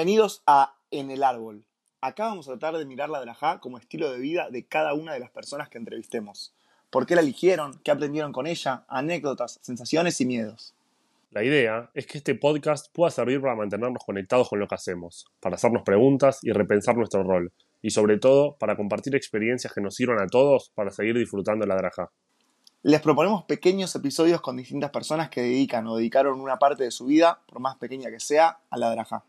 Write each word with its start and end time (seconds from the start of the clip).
Bienvenidos 0.00 0.42
a 0.46 0.76
En 0.90 1.10
el 1.10 1.22
Árbol. 1.22 1.66
Acá 2.00 2.24
vamos 2.24 2.48
a 2.48 2.52
tratar 2.52 2.78
de 2.78 2.86
mirar 2.86 3.10
la 3.10 3.20
drajá 3.20 3.60
como 3.60 3.76
estilo 3.76 4.10
de 4.10 4.18
vida 4.18 4.48
de 4.48 4.64
cada 4.64 4.94
una 4.94 5.12
de 5.12 5.20
las 5.20 5.28
personas 5.28 5.68
que 5.68 5.76
entrevistemos. 5.76 6.54
¿Por 6.88 7.04
qué 7.04 7.14
la 7.14 7.20
eligieron? 7.20 7.78
¿Qué 7.84 7.90
aprendieron 7.90 8.32
con 8.32 8.46
ella? 8.46 8.86
Anécdotas, 8.88 9.58
sensaciones 9.60 10.18
y 10.22 10.24
miedos. 10.24 10.74
La 11.32 11.44
idea 11.44 11.90
es 11.92 12.06
que 12.06 12.16
este 12.16 12.34
podcast 12.34 12.90
pueda 12.94 13.10
servir 13.10 13.42
para 13.42 13.54
mantenernos 13.54 14.02
conectados 14.02 14.48
con 14.48 14.58
lo 14.58 14.66
que 14.66 14.74
hacemos, 14.74 15.26
para 15.38 15.56
hacernos 15.56 15.82
preguntas 15.82 16.38
y 16.40 16.52
repensar 16.52 16.96
nuestro 16.96 17.22
rol, 17.22 17.52
y 17.82 17.90
sobre 17.90 18.18
todo 18.18 18.56
para 18.56 18.76
compartir 18.76 19.14
experiencias 19.14 19.70
que 19.74 19.82
nos 19.82 19.96
sirvan 19.96 20.22
a 20.22 20.28
todos 20.28 20.70
para 20.74 20.92
seguir 20.92 21.18
disfrutando 21.18 21.66
la 21.66 21.76
drajá. 21.76 22.10
Les 22.84 23.02
proponemos 23.02 23.44
pequeños 23.44 23.94
episodios 23.94 24.40
con 24.40 24.56
distintas 24.56 24.92
personas 24.92 25.28
que 25.28 25.42
dedican 25.42 25.86
o 25.88 25.96
dedicaron 25.96 26.40
una 26.40 26.58
parte 26.58 26.84
de 26.84 26.90
su 26.90 27.04
vida, 27.04 27.42
por 27.46 27.60
más 27.60 27.76
pequeña 27.76 28.08
que 28.10 28.18
sea, 28.18 28.60
a 28.70 28.78
la 28.78 28.90
drajá. 28.92 29.24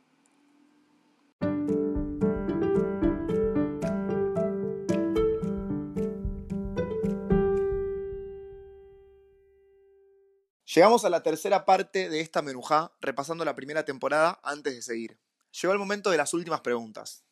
Llegamos 10.73 11.03
a 11.03 11.09
la 11.09 11.21
tercera 11.21 11.65
parte 11.65 12.09
de 12.09 12.21
esta 12.21 12.41
menujá, 12.41 12.93
repasando 13.01 13.43
la 13.43 13.55
primera 13.55 13.83
temporada 13.83 14.39
antes 14.41 14.73
de 14.73 14.81
seguir. 14.81 15.17
Llegó 15.51 15.73
el 15.73 15.79
momento 15.79 16.09
de 16.11 16.17
las 16.17 16.33
últimas 16.33 16.61
preguntas. 16.61 17.25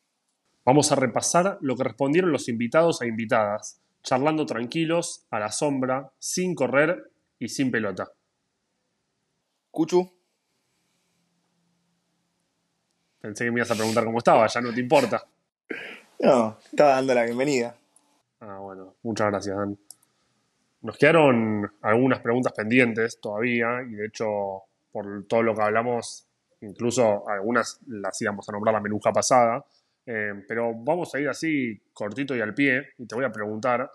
Vamos 0.66 0.92
a 0.92 0.94
repasar 0.94 1.56
lo 1.62 1.74
que 1.74 1.84
respondieron 1.84 2.32
los 2.32 2.50
invitados 2.50 3.00
e 3.00 3.06
invitadas, 3.06 3.80
charlando 4.02 4.44
tranquilos, 4.44 5.24
a 5.30 5.38
la 5.38 5.50
sombra, 5.50 6.12
sin 6.18 6.54
correr 6.54 7.10
y 7.38 7.48
sin 7.48 7.70
pelota. 7.70 8.12
Cuchu. 9.70 10.12
Pensé 13.22 13.44
que 13.44 13.50
me 13.52 13.60
ibas 13.60 13.70
a 13.70 13.74
preguntar 13.74 14.04
cómo 14.04 14.18
estaba, 14.18 14.46
ya 14.48 14.60
no 14.60 14.74
te 14.74 14.80
importa. 14.80 15.26
No, 16.18 16.58
estaba 16.70 16.90
dando 16.90 17.14
la 17.14 17.24
bienvenida. 17.24 17.74
Ah, 18.40 18.58
bueno, 18.58 18.96
muchas 19.02 19.28
gracias, 19.28 19.56
Dan. 19.56 19.78
Nos 20.82 20.96
quedaron 20.96 21.70
algunas 21.82 22.20
preguntas 22.20 22.54
pendientes 22.54 23.20
todavía 23.20 23.82
y 23.82 23.96
de 23.96 24.06
hecho, 24.06 24.62
por 24.90 25.26
todo 25.26 25.42
lo 25.42 25.54
que 25.54 25.62
hablamos, 25.62 26.26
incluso 26.62 27.28
algunas 27.28 27.80
las 27.86 28.20
íbamos 28.22 28.48
a 28.48 28.52
nombrar 28.52 28.74
la 28.74 28.80
menuja 28.80 29.12
pasada, 29.12 29.64
eh, 30.06 30.32
pero 30.48 30.72
vamos 30.74 31.14
a 31.14 31.20
ir 31.20 31.28
así 31.28 31.78
cortito 31.92 32.34
y 32.34 32.40
al 32.40 32.54
pie 32.54 32.94
y 32.96 33.06
te 33.06 33.14
voy 33.14 33.26
a 33.26 33.30
preguntar, 33.30 33.90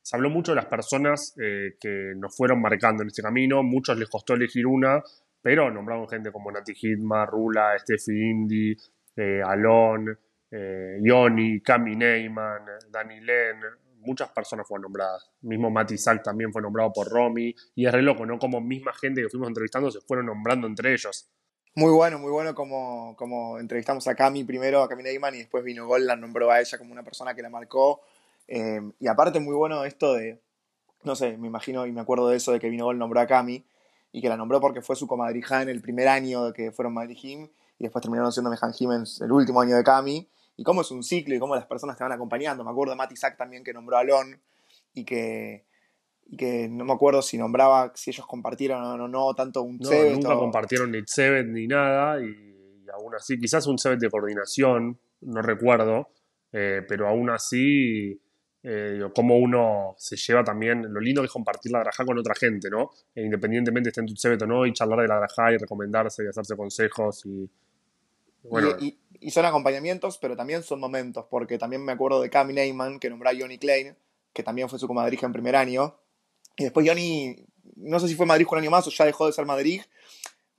se 0.00 0.16
habló 0.16 0.30
mucho 0.30 0.52
de 0.52 0.56
las 0.56 0.64
personas 0.64 1.34
eh, 1.38 1.76
que 1.78 2.14
nos 2.16 2.34
fueron 2.34 2.62
marcando 2.62 3.02
en 3.02 3.08
este 3.08 3.22
camino, 3.22 3.62
muchos 3.62 3.98
les 3.98 4.08
costó 4.08 4.32
elegir 4.32 4.66
una, 4.66 5.02
pero 5.42 5.70
nombraron 5.70 6.08
gente 6.08 6.32
como 6.32 6.50
Nati 6.50 6.72
Hitma, 6.74 7.26
Rula, 7.26 7.78
Steffi 7.78 8.30
Indy, 8.30 8.76
eh, 9.16 9.42
Alon, 9.44 10.18
Yoni, 11.02 11.60
Cami 11.60 11.94
Neyman, 11.94 12.62
Dani 12.90 13.20
Len, 13.20 13.60
muchas 14.00 14.30
personas 14.30 14.66
fueron 14.66 14.82
nombradas. 14.82 15.30
Mismo 15.42 15.70
Mati 15.70 15.96
Sack 15.96 16.22
también 16.22 16.52
fue 16.52 16.62
nombrado 16.62 16.92
por 16.92 17.08
Romy. 17.08 17.54
Y 17.74 17.86
es 17.86 17.92
re 17.92 18.02
loco, 18.02 18.26
¿no? 18.26 18.38
Como 18.38 18.60
misma 18.60 18.92
gente 18.94 19.22
que 19.22 19.28
fuimos 19.28 19.48
entrevistando 19.48 19.90
se 19.90 20.00
fueron 20.00 20.26
nombrando 20.26 20.66
entre 20.66 20.92
ellos. 20.92 21.28
Muy 21.76 21.92
bueno, 21.92 22.18
muy 22.18 22.32
bueno 22.32 22.54
como, 22.54 23.14
como 23.16 23.58
entrevistamos 23.58 24.08
a 24.08 24.16
Cami 24.16 24.42
primero, 24.42 24.82
a 24.82 24.88
Cami 24.88 25.04
Neyman, 25.04 25.36
y 25.36 25.38
después 25.38 25.62
vino 25.62 25.86
Gol, 25.86 26.04
la 26.04 26.16
nombró 26.16 26.50
a 26.50 26.60
ella 26.60 26.76
como 26.78 26.92
una 26.92 27.04
persona 27.04 27.34
que 27.34 27.42
la 27.42 27.50
marcó. 27.50 28.00
Eh, 28.48 28.80
y 28.98 29.06
aparte 29.06 29.38
muy 29.38 29.54
bueno 29.54 29.84
esto 29.84 30.14
de, 30.14 30.40
no 31.04 31.14
sé, 31.14 31.36
me 31.36 31.46
imagino 31.46 31.86
y 31.86 31.92
me 31.92 32.00
acuerdo 32.00 32.28
de 32.28 32.36
eso 32.36 32.50
de 32.52 32.58
que 32.58 32.68
vino 32.68 32.86
Gol 32.86 32.98
nombró 32.98 33.20
a 33.20 33.26
Cami 33.26 33.64
y 34.10 34.20
que 34.20 34.28
la 34.28 34.36
nombró 34.36 34.60
porque 34.60 34.82
fue 34.82 34.96
su 34.96 35.06
comadrija 35.06 35.62
en 35.62 35.68
el 35.68 35.80
primer 35.80 36.08
año 36.08 36.46
de 36.46 36.52
que 36.52 36.72
fueron 36.72 36.92
Madrid 36.92 37.16
Jim 37.16 37.48
y 37.78 37.84
después 37.84 38.02
terminaron 38.02 38.32
siendo 38.32 38.50
Mejan 38.50 38.72
Jim 38.72 38.90
en 38.90 39.04
el 39.20 39.30
último 39.30 39.60
año 39.60 39.76
de 39.76 39.84
Cami 39.84 40.28
y 40.60 40.62
cómo 40.62 40.82
es 40.82 40.90
un 40.90 41.02
ciclo 41.02 41.34
y 41.34 41.38
cómo 41.38 41.54
las 41.54 41.64
personas 41.64 41.96
te 41.96 42.04
van 42.04 42.12
acompañando. 42.12 42.62
Me 42.62 42.70
acuerdo 42.70 42.90
de 42.92 42.98
Matt 42.98 43.12
Isaac 43.12 43.34
también 43.38 43.64
que 43.64 43.72
nombró 43.72 43.96
a 43.96 44.00
Alon 44.00 44.38
y 44.92 45.06
que, 45.06 45.64
y 46.26 46.36
que 46.36 46.68
no 46.68 46.84
me 46.84 46.92
acuerdo 46.92 47.22
si 47.22 47.38
nombraba, 47.38 47.92
si 47.94 48.10
ellos 48.10 48.26
compartieron 48.26 49.00
o 49.00 49.08
no, 49.08 49.32
tanto 49.32 49.62
un 49.62 49.78
no, 49.78 49.90
Nunca 49.90 50.34
compartieron 50.34 50.92
ni 50.92 51.00
Cebet 51.06 51.46
ni 51.46 51.66
nada 51.66 52.22
y, 52.22 52.84
aún 52.92 53.14
así, 53.14 53.38
quizás 53.38 53.66
un 53.68 53.78
Cebet 53.78 54.00
de 54.00 54.10
coordinación, 54.10 54.98
no 55.22 55.40
recuerdo, 55.40 56.10
eh, 56.52 56.82
pero 56.86 57.08
aún 57.08 57.30
así, 57.30 58.20
eh, 58.62 59.00
como 59.14 59.38
uno 59.38 59.94
se 59.96 60.16
lleva 60.16 60.44
también, 60.44 60.92
lo 60.92 61.00
lindo 61.00 61.24
es 61.24 61.30
compartir 61.30 61.72
la 61.72 61.78
drajá 61.78 62.04
con 62.04 62.18
otra 62.18 62.34
gente, 62.34 62.68
¿no? 62.68 62.90
E 63.14 63.22
independientemente 63.22 63.88
esté 63.88 64.02
en 64.02 64.08
tu 64.08 64.14
Cebet 64.14 64.42
o 64.42 64.46
no, 64.46 64.66
y 64.66 64.74
charlar 64.74 65.00
de 65.00 65.08
la 65.08 65.16
drajá 65.16 65.54
y 65.54 65.56
recomendarse 65.56 66.22
y 66.22 66.26
hacerse 66.26 66.54
consejos 66.54 67.24
y. 67.24 67.48
Bueno, 68.42 68.70
y 68.78 68.98
son 69.28 69.44
acompañamientos, 69.44 70.16
pero 70.16 70.36
también 70.36 70.62
son 70.62 70.80
momentos, 70.80 71.26
porque 71.28 71.58
también 71.58 71.84
me 71.84 71.92
acuerdo 71.92 72.22
de 72.22 72.30
Cami 72.30 72.54
Neyman, 72.54 72.98
que 72.98 73.10
nombró 73.10 73.28
a 73.28 73.32
Johnny 73.38 73.58
Klein, 73.58 73.94
que 74.32 74.42
también 74.42 74.68
fue 74.68 74.78
su 74.78 74.88
comadrija 74.88 75.26
en 75.26 75.32
primer 75.32 75.56
año. 75.56 75.96
Y 76.56 76.64
después 76.64 76.88
Johnny, 76.88 77.44
no 77.76 78.00
sé 78.00 78.08
si 78.08 78.14
fue 78.14 78.24
Madrid 78.24 78.46
un 78.50 78.58
año 78.58 78.70
más 78.70 78.86
o 78.86 78.90
ya 78.90 79.04
dejó 79.04 79.26
de 79.26 79.32
ser 79.32 79.44
Madrid. 79.44 79.82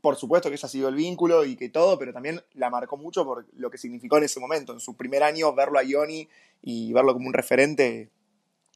Por 0.02 0.16
supuesto 0.16 0.50
que 0.50 0.56
ella 0.56 0.68
sido 0.68 0.90
el 0.90 0.96
vínculo 0.96 1.46
y 1.46 1.56
que 1.56 1.70
todo, 1.70 1.98
pero 1.98 2.14
también 2.14 2.42
la 2.54 2.70
marcó 2.70 2.98
mucho 2.98 3.24
por 3.26 3.48
lo 3.54 3.70
que 3.72 3.78
significó 3.78 4.18
en 4.18 4.26
ese 4.26 4.40
momento. 4.40 4.74
En 4.74 4.80
su 4.80 4.96
primer 4.96 5.24
año, 5.24 5.54
verlo 5.54 5.80
a 5.80 5.84
Johnny 5.90 6.28
y 6.62 6.94
verlo 6.94 7.14
como 7.14 7.28
un 7.28 7.34
referente 7.34 8.10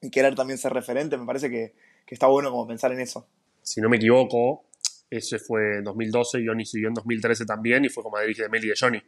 y 0.01 0.09
querer 0.09 0.35
también 0.35 0.57
ser 0.57 0.73
referente, 0.73 1.17
me 1.17 1.25
parece 1.25 1.49
que, 1.49 1.73
que 2.05 2.15
está 2.15 2.27
bueno 2.27 2.51
como 2.51 2.67
pensar 2.67 2.91
en 2.91 2.99
eso. 2.99 3.27
Si 3.61 3.81
no 3.81 3.89
me 3.89 3.97
equivoco, 3.97 4.65
ese 5.09 5.39
fue 5.39 5.77
en 5.77 5.83
2012, 5.83 6.43
Johnny 6.45 6.65
siguió 6.65 6.89
en 6.89 6.93
2013 6.93 7.45
también 7.45 7.85
y 7.85 7.89
fue 7.89 8.03
comadrija 8.03 8.43
de 8.43 8.49
Meli 8.49 8.67
y 8.67 8.69
de 8.69 8.75
Johnny. 8.79 9.01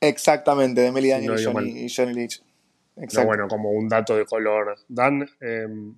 Exactamente, 0.00 0.80
de 0.80 0.92
Melly 0.92 1.10
Daniel 1.10 1.38
y, 1.38 1.44
Johnny, 1.94 2.14
Leach. 2.14 2.42
bueno, 3.24 3.46
como 3.48 3.70
un 3.70 3.88
dato 3.88 4.16
de 4.16 4.24
color. 4.24 4.76
Dan, 4.88 5.28
em, 5.40 5.94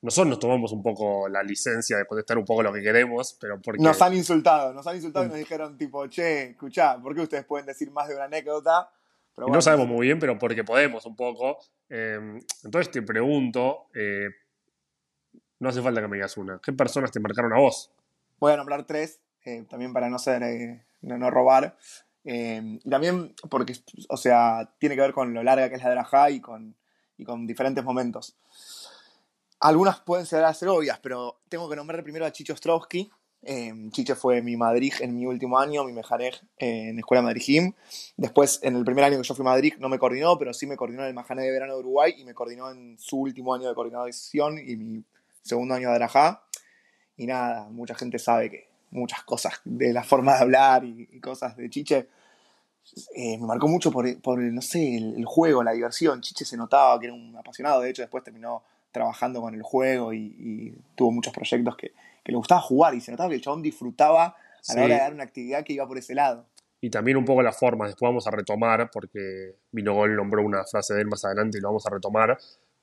nosotros 0.00 0.28
nos 0.28 0.38
tomamos 0.38 0.72
un 0.72 0.82
poco 0.82 1.28
la 1.28 1.42
licencia 1.42 1.98
de 1.98 2.06
contestar 2.06 2.38
un 2.38 2.44
poco 2.44 2.62
lo 2.62 2.72
que 2.72 2.82
queremos, 2.82 3.36
pero 3.40 3.60
porque... 3.60 3.82
Nos 3.82 4.00
han 4.00 4.14
insultado, 4.14 4.72
nos 4.72 4.86
han 4.86 4.96
insultado 4.96 5.26
y 5.26 5.28
nos 5.28 5.38
dijeron 5.38 5.76
tipo, 5.76 6.06
che, 6.06 6.50
escuchá, 6.50 6.98
¿por 7.00 7.14
qué 7.14 7.22
ustedes 7.22 7.44
pueden 7.44 7.66
decir 7.66 7.90
más 7.90 8.08
de 8.08 8.14
una 8.14 8.24
anécdota? 8.24 8.90
No 9.36 9.60
sabemos 9.60 9.86
muy 9.86 10.06
bien, 10.06 10.18
pero 10.18 10.38
porque 10.38 10.64
podemos 10.64 11.04
un 11.04 11.14
poco. 11.14 11.58
Em, 11.90 12.40
entonces 12.64 12.90
te 12.90 13.02
pregunto, 13.02 13.88
eh, 13.94 14.28
no 15.58 15.68
hace 15.68 15.82
falta 15.82 16.00
que 16.00 16.08
me 16.08 16.16
digas 16.16 16.36
una, 16.38 16.58
¿qué 16.62 16.72
personas 16.72 17.12
te 17.12 17.20
marcaron 17.20 17.52
a 17.52 17.58
vos? 17.58 17.92
Voy 18.38 18.52
a 18.52 18.56
nombrar 18.56 18.86
tres, 18.86 19.20
eh, 19.44 19.64
también 19.68 19.92
para 19.92 20.08
no 20.08 20.18
ser, 20.18 20.42
eh, 20.42 20.86
no 21.02 21.30
robar. 21.30 21.76
Eh, 22.28 22.80
y 22.82 22.90
también 22.90 23.34
porque, 23.48 23.74
o 24.08 24.16
sea, 24.16 24.68
tiene 24.78 24.96
que 24.96 25.00
ver 25.00 25.12
con 25.12 25.32
lo 25.32 25.44
larga 25.44 25.68
que 25.68 25.76
es 25.76 25.82
la 25.82 25.90
Drajá 25.90 26.30
y 26.30 26.40
con, 26.40 26.74
y 27.16 27.24
con 27.24 27.46
diferentes 27.46 27.84
momentos. 27.84 28.36
Algunas 29.60 30.00
pueden 30.00 30.26
ser, 30.26 30.52
ser 30.54 30.68
obvias, 30.68 30.98
pero 30.98 31.38
tengo 31.48 31.70
que 31.70 31.76
nombrar 31.76 32.02
primero 32.02 32.26
a 32.26 32.32
Chicho 32.32 32.52
Ostrowski. 32.52 33.08
Eh, 33.42 33.72
Chicho 33.92 34.16
fue 34.16 34.42
mi 34.42 34.56
Madrid 34.56 34.92
en 34.98 35.14
mi 35.14 35.24
último 35.24 35.56
año, 35.58 35.84
mi 35.84 35.92
mejarej 35.92 36.34
eh, 36.58 36.88
en 36.88 36.98
Escuela 36.98 37.22
Madrid 37.22 37.42
Gym. 37.42 37.72
Después, 38.16 38.58
en 38.64 38.74
el 38.74 38.84
primer 38.84 39.04
año 39.04 39.18
que 39.18 39.22
yo 39.22 39.34
fui 39.36 39.44
a 39.44 39.50
Madrid, 39.50 39.74
no 39.78 39.88
me 39.88 39.98
coordinó, 40.00 40.36
pero 40.36 40.52
sí 40.52 40.66
me 40.66 40.76
coordinó 40.76 41.02
en 41.02 41.08
el 41.08 41.14
Majané 41.14 41.42
de 41.42 41.52
Verano 41.52 41.74
de 41.74 41.78
Uruguay 41.78 42.14
y 42.18 42.24
me 42.24 42.34
coordinó 42.34 42.72
en 42.72 42.98
su 42.98 43.18
último 43.18 43.54
año 43.54 43.68
de 43.68 43.74
coordinación 43.74 44.58
y 44.58 44.76
mi 44.76 45.04
segundo 45.42 45.74
año 45.74 45.90
de 45.90 45.94
Drajá. 45.94 46.42
Y 47.16 47.26
nada, 47.26 47.68
mucha 47.70 47.94
gente 47.94 48.18
sabe 48.18 48.50
que 48.50 48.65
muchas 48.90 49.22
cosas 49.24 49.60
de 49.64 49.92
la 49.92 50.02
forma 50.02 50.34
de 50.34 50.40
hablar 50.40 50.84
y, 50.84 51.20
cosas 51.20 51.56
de 51.56 51.68
Chiche. 51.70 52.08
Eh, 53.14 53.36
me 53.38 53.46
marcó 53.46 53.66
mucho 53.66 53.90
por, 53.90 54.20
por 54.20 54.38
no 54.38 54.62
sé, 54.62 54.96
el, 54.96 55.24
juego, 55.24 55.62
la 55.62 55.72
diversión. 55.72 56.20
Chiche 56.20 56.44
se 56.44 56.56
notaba 56.56 56.98
que 57.00 57.06
era 57.06 57.14
un 57.14 57.36
apasionado, 57.36 57.80
de 57.80 57.90
hecho 57.90 58.02
después 58.02 58.22
terminó 58.22 58.62
trabajando 58.92 59.40
con 59.40 59.54
el 59.54 59.62
juego 59.62 60.12
y, 60.12 60.74
tuvo 60.94 61.10
muchos 61.10 61.32
proyectos 61.32 61.76
que, 61.76 61.92
le 62.24 62.36
gustaba 62.36 62.60
jugar 62.60 62.92
y 62.94 63.00
se 63.00 63.12
notaba 63.12 63.28
que 63.28 63.36
el 63.36 63.40
chabón 63.40 63.62
disfrutaba 63.62 64.34
a 64.68 64.74
la 64.74 64.84
hora 64.84 64.94
de 64.94 65.00
dar 65.00 65.14
una 65.14 65.22
actividad 65.22 65.62
que 65.62 65.74
iba 65.74 65.86
por 65.86 65.96
ese 65.96 66.12
lado. 66.12 66.44
Y 66.80 66.90
también 66.90 67.16
un 67.16 67.24
poco 67.24 67.40
la 67.40 67.52
forma, 67.52 67.86
después 67.86 68.08
vamos 68.08 68.26
a 68.26 68.32
retomar, 68.32 68.90
porque 68.90 69.54
Vino 69.70 69.94
Gol 69.94 70.16
nombró 70.16 70.42
una 70.42 70.64
frase 70.64 70.94
de 70.94 71.02
él 71.02 71.06
más 71.06 71.24
adelante 71.24 71.58
y 71.58 71.60
lo 71.60 71.68
vamos 71.68 71.86
a 71.86 71.90
retomar, 71.90 72.36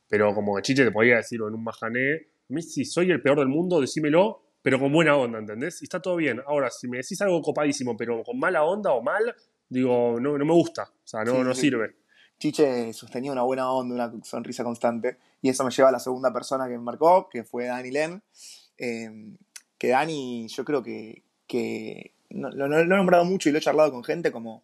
pero 0.08 0.34
como 0.34 0.56
que 0.56 0.62
Chiche 0.62 0.86
te 0.86 0.92
podía 0.92 1.18
decirlo 1.18 1.50
en 1.50 1.56
un 1.56 1.64
majané, 1.64 2.28
si 2.62 2.86
soy 2.86 3.12
el 3.12 3.22
peor 3.22 3.40
del 3.40 3.48
mundo, 3.48 3.82
decímelo, 3.82 4.43
pero 4.64 4.80
con 4.80 4.92
buena 4.94 5.16
onda, 5.18 5.40
¿entendés? 5.40 5.82
Y 5.82 5.86
está 5.86 6.02
todo 6.02 6.16
bien. 6.16 6.42
Ahora, 6.48 6.72
si 6.72 6.88
me 6.88 6.98
decís 6.98 7.22
algo 7.22 7.42
copadísimo, 7.42 7.98
pero 7.98 8.24
con 8.24 8.40
mala 8.40 8.64
onda 8.64 8.94
o 8.94 9.04
mal, 9.04 9.36
digo, 9.68 10.18
no, 10.22 10.38
no 10.38 10.46
me 10.46 10.54
gusta. 10.54 10.84
O 10.84 11.08
sea, 11.08 11.26
no, 11.26 11.44
no 11.44 11.54
sirve. 11.54 11.98
Chiche 12.40 12.94
sostenía 12.94 13.34
una 13.34 13.44
buena 13.44 13.70
onda, 13.70 14.08
una 14.08 14.24
sonrisa 14.24 14.64
constante. 14.64 15.18
Y 15.42 15.50
eso 15.50 15.66
me 15.66 15.70
lleva 15.72 15.90
a 15.90 15.92
la 15.92 16.00
segunda 16.00 16.32
persona 16.32 16.66
que 16.66 16.78
me 16.78 16.84
marcó, 16.84 17.28
que 17.30 17.44
fue 17.44 17.66
Dani 17.66 17.92
Len. 17.92 18.24
Em, 18.78 19.38
que 19.78 19.90
Dani, 19.90 20.48
yo 20.48 20.64
creo 20.64 20.82
que, 20.82 21.24
que 21.46 22.14
no, 22.30 22.50
lo, 22.50 22.80
he 22.80 22.86
nombrado 22.86 23.26
mucho 23.26 23.50
y 23.50 23.52
lo 23.52 23.58
he 23.58 23.62
charlado 23.62 23.92
con 23.92 24.04
gente 24.04 24.32
como 24.32 24.64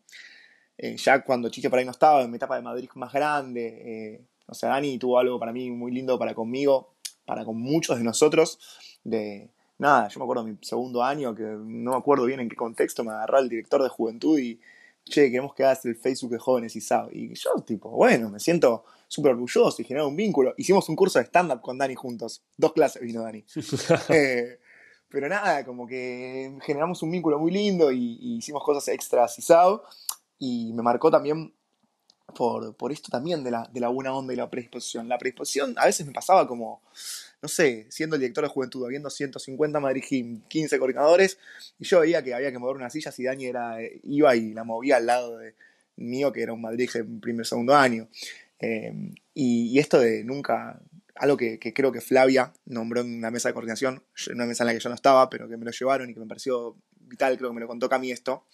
eh, 0.77 0.95
ya 0.95 1.25
cuando 1.25 1.49
Chiche 1.49 1.69
por 1.69 1.77
ahí 1.77 1.85
no 1.85 1.91
estaba, 1.91 2.21
en 2.21 2.31
mi 2.31 2.37
etapa 2.37 2.55
de 2.55 2.61
Madrid 2.61 2.89
más 2.95 3.11
grande. 3.11 3.81
Eh, 3.85 4.25
o 4.47 4.53
sea, 4.53 4.69
Dani 4.69 4.97
tuvo 4.97 5.19
algo 5.19 5.37
para 5.37 5.51
mí 5.51 5.69
muy 5.71 5.91
lindo 5.91 6.17
para 6.17 6.33
conmigo, 6.33 6.95
para 7.25 7.43
con 7.43 7.59
muchos 7.59 7.97
de 7.97 8.05
nosotros, 8.05 8.59
de, 9.03 9.51
nada, 9.79 10.07
yo 10.09 10.19
me 10.19 10.25
acuerdo 10.25 10.43
de 10.43 10.51
mi 10.51 10.57
segundo 10.61 11.03
año, 11.03 11.33
que 11.33 11.43
no 11.43 11.91
me 11.91 11.97
acuerdo 11.97 12.25
bien 12.25 12.41
en 12.41 12.49
qué 12.49 12.55
contexto, 12.55 13.03
me 13.03 13.11
agarró 13.11 13.39
el 13.39 13.49
director 13.49 13.81
de 13.81 13.89
juventud 13.89 14.37
y 14.37 14.59
che, 15.05 15.31
queremos 15.31 15.55
que 15.55 15.63
hagas 15.63 15.83
el 15.85 15.95
Facebook 15.95 16.31
de 16.31 16.37
jóvenes 16.37 16.75
y 16.75 16.81
sabe. 16.81 17.17
Y 17.17 17.33
yo, 17.33 17.51
tipo, 17.65 17.89
bueno, 17.89 18.29
me 18.29 18.39
siento 18.39 18.85
súper 19.07 19.31
orgulloso 19.31 19.81
y 19.81 19.85
generar 19.85 20.07
un 20.07 20.15
vínculo. 20.15 20.53
Hicimos 20.57 20.87
un 20.89 20.95
curso 20.95 21.19
de 21.19 21.25
stand-up 21.25 21.61
con 21.61 21.77
Dani 21.77 21.95
juntos. 21.95 22.43
Dos 22.57 22.73
clases 22.73 23.01
vino 23.01 23.23
Dani. 23.23 23.43
Eh, 24.09 24.59
pero 25.09 25.27
nada, 25.27 25.65
como 25.65 25.87
que 25.87 26.55
generamos 26.61 27.01
un 27.01 27.09
vínculo 27.09 27.39
muy 27.39 27.51
lindo 27.51 27.91
y, 27.91 28.37
hicimos 28.37 28.63
cosas 28.63 28.87
extras 28.89 29.39
y 29.39 29.41
SAO. 29.41 29.83
Y 30.37 30.71
me 30.73 30.83
marcó 30.83 31.09
también 31.09 31.53
por, 32.35 32.75
por 32.75 32.91
esto 32.91 33.09
también 33.09 33.43
de 33.43 33.49
la, 33.49 33.67
de 33.71 33.79
la 33.79 33.89
buena 33.89 34.13
onda 34.13 34.33
y 34.33 34.35
la 34.35 34.49
predisposición. 34.49 35.09
La 35.09 35.17
predisposición 35.17 35.73
a 35.77 35.85
veces 35.85 36.05
me 36.05 36.13
pasaba 36.13 36.47
como, 36.47 36.83
no 37.41 37.47
sé, 37.49 37.87
siendo 37.89 38.15
el 38.15 38.21
director 38.21 38.43
de 38.43 38.49
juventud, 38.49 38.85
habiendo 38.85 39.09
150 39.09 39.79
Madrid 39.79 40.03
15 40.47 40.79
coordinadores, 40.79 41.37
y 41.79 41.85
yo 41.85 42.01
veía 42.01 42.23
que 42.23 42.33
había 42.33 42.51
que 42.51 42.59
mover 42.59 42.75
una 42.75 42.89
silla 42.89 43.11
si 43.11 43.23
Dani 43.23 43.45
era, 43.45 43.77
iba 44.03 44.35
y 44.35 44.53
la 44.53 44.63
movía 44.63 44.97
al 44.97 45.05
lado 45.05 45.37
de 45.37 45.55
mío, 45.95 46.31
que 46.31 46.41
era 46.41 46.53
un 46.53 46.61
Madrid 46.61 46.89
en 46.95 47.19
primer 47.19 47.45
segundo 47.45 47.75
año. 47.75 48.07
Eh, 48.59 48.93
y, 49.33 49.79
esto 49.79 49.99
de 49.99 50.23
nunca, 50.23 50.81
algo 51.15 51.37
que, 51.37 51.59
creo 51.59 51.91
que 51.91 52.01
Flavia 52.01 52.51
nombró 52.65 53.01
en 53.01 53.17
una 53.17 53.31
mesa 53.31 53.49
de 53.49 53.53
coordinación, 53.53 54.03
en 54.27 54.35
una 54.35 54.45
mesa 54.45 54.63
en 54.63 54.67
la 54.67 54.73
que 54.73 54.79
yo 54.79 54.89
no 54.89 54.95
estaba, 54.95 55.29
pero 55.29 55.47
que 55.47 55.57
me 55.57 55.65
lo 55.65 55.71
llevaron 55.71 56.09
y 56.09 56.13
que 56.13 56.19
me 56.19 56.27
pareció 56.27 56.75
vital, 56.99 57.37
creo 57.37 57.49
que 57.49 57.55
me 57.55 57.61
lo 57.61 57.67
contó 57.67 57.87
Cami 57.87 58.11
esto. 58.11 58.45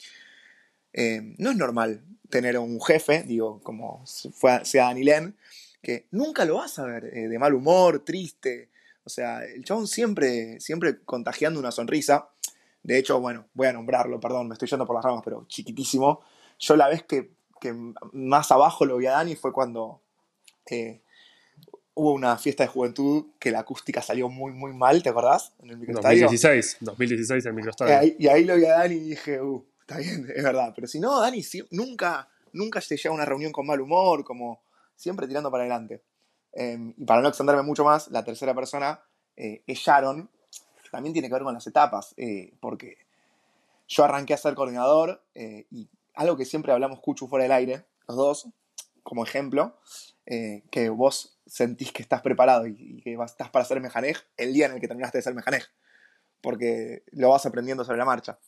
Eh, 0.94 1.36
no 1.38 1.52
es 1.52 1.58
normal 1.58 2.02
tener 2.30 2.58
un 2.58 2.82
jefe, 2.82 3.24
digo, 3.24 3.62
como 3.62 4.06
fue, 4.34 4.64
sea 4.64 4.86
Danilén, 4.86 5.36
que 5.82 6.06
nunca 6.12 6.46
lo 6.46 6.56
vas 6.56 6.80
a 6.80 6.86
ver 6.86 7.06
eh, 7.06 7.28
de 7.28 7.40
mal 7.40 7.54
humor, 7.54 8.04
triste. 8.06 8.70
O 9.06 9.10
sea, 9.10 9.44
el 9.46 9.64
chabón 9.64 9.88
siempre, 9.88 10.60
siempre 10.60 11.04
contagiando 11.04 11.60
una 11.60 11.72
sonrisa. 11.72 12.30
De 12.84 12.98
hecho, 12.98 13.20
bueno, 13.20 13.46
voy 13.54 13.68
a 13.68 13.74
nombrarlo, 13.74 14.20
perdón, 14.20 14.48
me 14.48 14.54
estoy 14.54 14.68
yendo 14.68 14.86
por 14.86 14.96
las 14.96 15.06
ramas, 15.06 15.22
pero 15.24 15.46
chiquitísimo. 15.48 16.22
Yo 16.60 16.76
la 16.76 16.88
vez 16.88 17.04
que 17.04 17.36
que 17.60 17.74
más 18.14 18.52
abajo 18.52 18.86
lo 18.86 18.98
vi 18.98 19.08
a 19.08 19.14
Dani 19.14 19.36
fue 19.36 19.52
cuando 19.52 20.02
eh, 20.70 21.02
hubo 21.94 22.14
una 22.14 22.38
fiesta 22.38 22.64
de 22.64 22.68
juventud 22.68 23.28
que 23.40 23.52
la 23.52 23.60
acústica 23.60 24.02
salió 24.02 24.30
muy, 24.30 24.52
muy 24.52 24.74
mal, 24.74 25.02
¿te 25.02 25.10
acordás? 25.10 25.54
En 25.60 25.72
el 25.72 25.80
2016, 25.80 26.78
2016 26.82 27.46
en 27.46 27.50
el 27.50 27.56
microestadio. 27.56 28.16
y 28.20 28.28
ahí 28.28 28.44
lo 28.44 28.56
vi 28.56 28.66
a 28.66 28.80
Dani 28.80 28.96
y 28.96 29.00
dije, 29.00 29.42
uh, 29.42 29.66
está 29.82 29.98
bien, 29.98 30.28
es 30.36 30.44
verdad. 30.44 30.74
Pero 30.76 30.88
si 30.88 31.00
no, 31.00 31.20
Dani 31.22 31.44
nunca, 31.72 32.30
nunca 32.54 32.82
se 32.82 32.96
a 33.08 33.12
una 33.12 33.26
reunión 33.26 33.52
con 33.52 33.66
mal 33.66 33.80
humor, 33.80 34.24
como 34.24 34.62
siempre 34.96 35.28
tirando 35.28 35.50
para 35.50 35.64
adelante. 35.64 36.02
Em, 36.56 36.94
y 36.98 37.06
para 37.06 37.22
no 37.22 37.28
extenderme 37.28 37.62
mucho 37.62 37.84
más, 37.84 38.08
la 38.10 38.24
tercera 38.24 38.56
persona 38.56 39.02
eh, 39.36 39.62
es 39.68 39.80
Sharon, 39.80 40.30
también 40.92 41.14
tiene 41.14 41.28
que 41.28 41.34
ver 41.34 41.44
con 41.44 41.54
las 41.54 41.68
etapas, 41.68 42.14
eh, 42.16 42.54
porque 42.62 42.98
yo 43.88 44.06
arranqué 44.06 44.34
a 44.34 44.38
ser 44.38 44.56
coordinador 44.56 45.22
y 45.36 45.90
algo 46.16 46.38
que 46.38 46.46
siempre 46.46 46.72
hablamos, 46.72 47.02
Cuchu, 47.02 47.28
fuera 47.28 47.44
del 47.44 47.52
aire, 47.52 47.86
los 48.08 48.18
dos, 48.18 48.48
como 49.04 49.24
ejemplo, 49.24 49.78
eh, 50.26 50.64
que 50.72 50.90
vos 50.90 51.38
sentís 51.46 51.92
que 51.92 52.02
estás 52.02 52.22
preparado 52.22 52.66
y, 52.66 53.02
que 53.04 53.14
estás 53.14 53.50
para 53.50 53.66
ser 53.66 53.80
mejanej 53.80 54.16
el 54.38 54.54
día 54.54 54.66
en 54.66 54.74
el 54.74 54.82
que 54.82 54.88
terminaste 54.88 55.20
de 55.20 55.22
ser 55.22 55.36
mejanej, 55.36 55.64
porque 56.42 57.04
lo 57.12 57.30
vas 57.30 57.46
aprendiendo 57.46 57.86
sobre 57.86 58.00
la 58.00 58.06
marcha. 58.06 58.40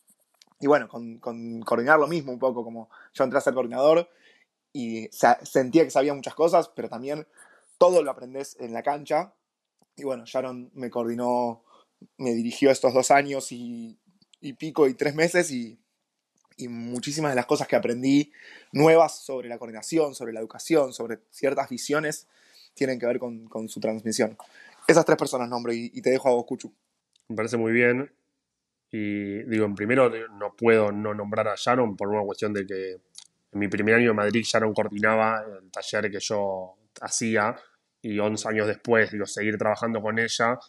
Y 0.59 0.65
bueno, 0.65 0.87
con, 0.87 1.19
coordinar 1.19 1.99
lo 1.99 2.07
mismo 2.07 2.31
un 2.31 2.39
poco, 2.39 2.63
como 2.63 2.89
yo 3.13 3.23
entré 3.23 3.37
a 3.37 3.41
ser 3.41 3.53
coordinador 3.53 4.09
y 4.73 5.07
sentía 5.11 5.83
que 5.83 5.91
sabía 5.91 6.13
muchas 6.13 6.33
cosas, 6.33 6.69
pero 6.69 6.89
también 6.89 7.27
todo 7.77 8.01
lo 8.01 8.11
aprendés 8.11 8.57
en 8.59 8.73
la 8.73 8.83
cancha. 8.83 9.33
Y 9.95 10.03
bueno, 10.03 10.23
Sharon 10.25 10.71
me 10.73 10.89
coordinó, 10.89 11.63
me 12.17 12.33
dirigió 12.33 12.71
estos 12.71 12.93
dos 12.93 13.11
años 13.11 13.51
y, 13.51 13.97
y 14.41 14.53
pico 14.53 14.87
y 14.87 14.93
tres 14.93 15.15
meses 15.15 15.51
y 15.51 15.79
y 16.57 16.67
muchísimas 16.67 17.31
de 17.31 17.35
las 17.35 17.45
cosas 17.45 17.67
que 17.67 17.75
aprendí 17.75 18.31
nuevas 18.73 19.23
sobre 19.23 19.47
la 19.47 19.59
coordinación, 19.59 20.15
sobre 20.15 20.33
la 20.33 20.39
educación, 20.39 20.91
sobre 20.91 21.19
ciertas 21.29 21.69
visiones, 21.69 22.27
tienen 22.73 22.99
que 22.99 23.05
ver 23.05 23.19
con, 23.19 23.69
su 23.69 23.79
transmisión. 23.79 24.35
Esas 24.87 25.05
tres 25.05 25.17
personas 25.17 25.47
nombro 25.47 25.71
y, 25.71 25.89
te 26.01 26.09
dejo 26.09 26.29
a 26.29 26.31
vos, 26.31 26.45
Cuchu. 26.45 26.73
Me 27.29 27.35
parece 27.35 27.57
muy 27.57 27.71
bien. 27.71 28.11
Y 28.91 29.43
digo, 29.43 29.65
en 29.65 29.75
primero 29.75 30.09
no 30.29 30.55
puedo 30.55 30.91
no 30.91 31.13
nombrar 31.13 31.47
a 31.49 31.55
Sharon 31.55 31.95
por 31.95 32.07
una 32.07 32.23
cuestión 32.23 32.53
de 32.53 32.65
que 32.65 32.91
en 32.91 33.59
mi 33.59 33.67
primer 33.67 33.95
año 33.95 34.11
en 34.11 34.15
Madrid 34.15 34.43
Sharon 34.43 34.73
coordinaba 34.73 35.43
el 35.61 35.69
taller 35.69 36.09
que 36.09 36.19
yo 36.19 36.75
hacía 37.01 37.55
y 38.01 38.19
11 38.19 38.49
años 38.49 38.67
después, 38.67 39.11
digo, 39.11 39.25
seguir 39.25 39.57
trabajando 39.57 40.01
con 40.01 40.19
ella, 40.19 40.59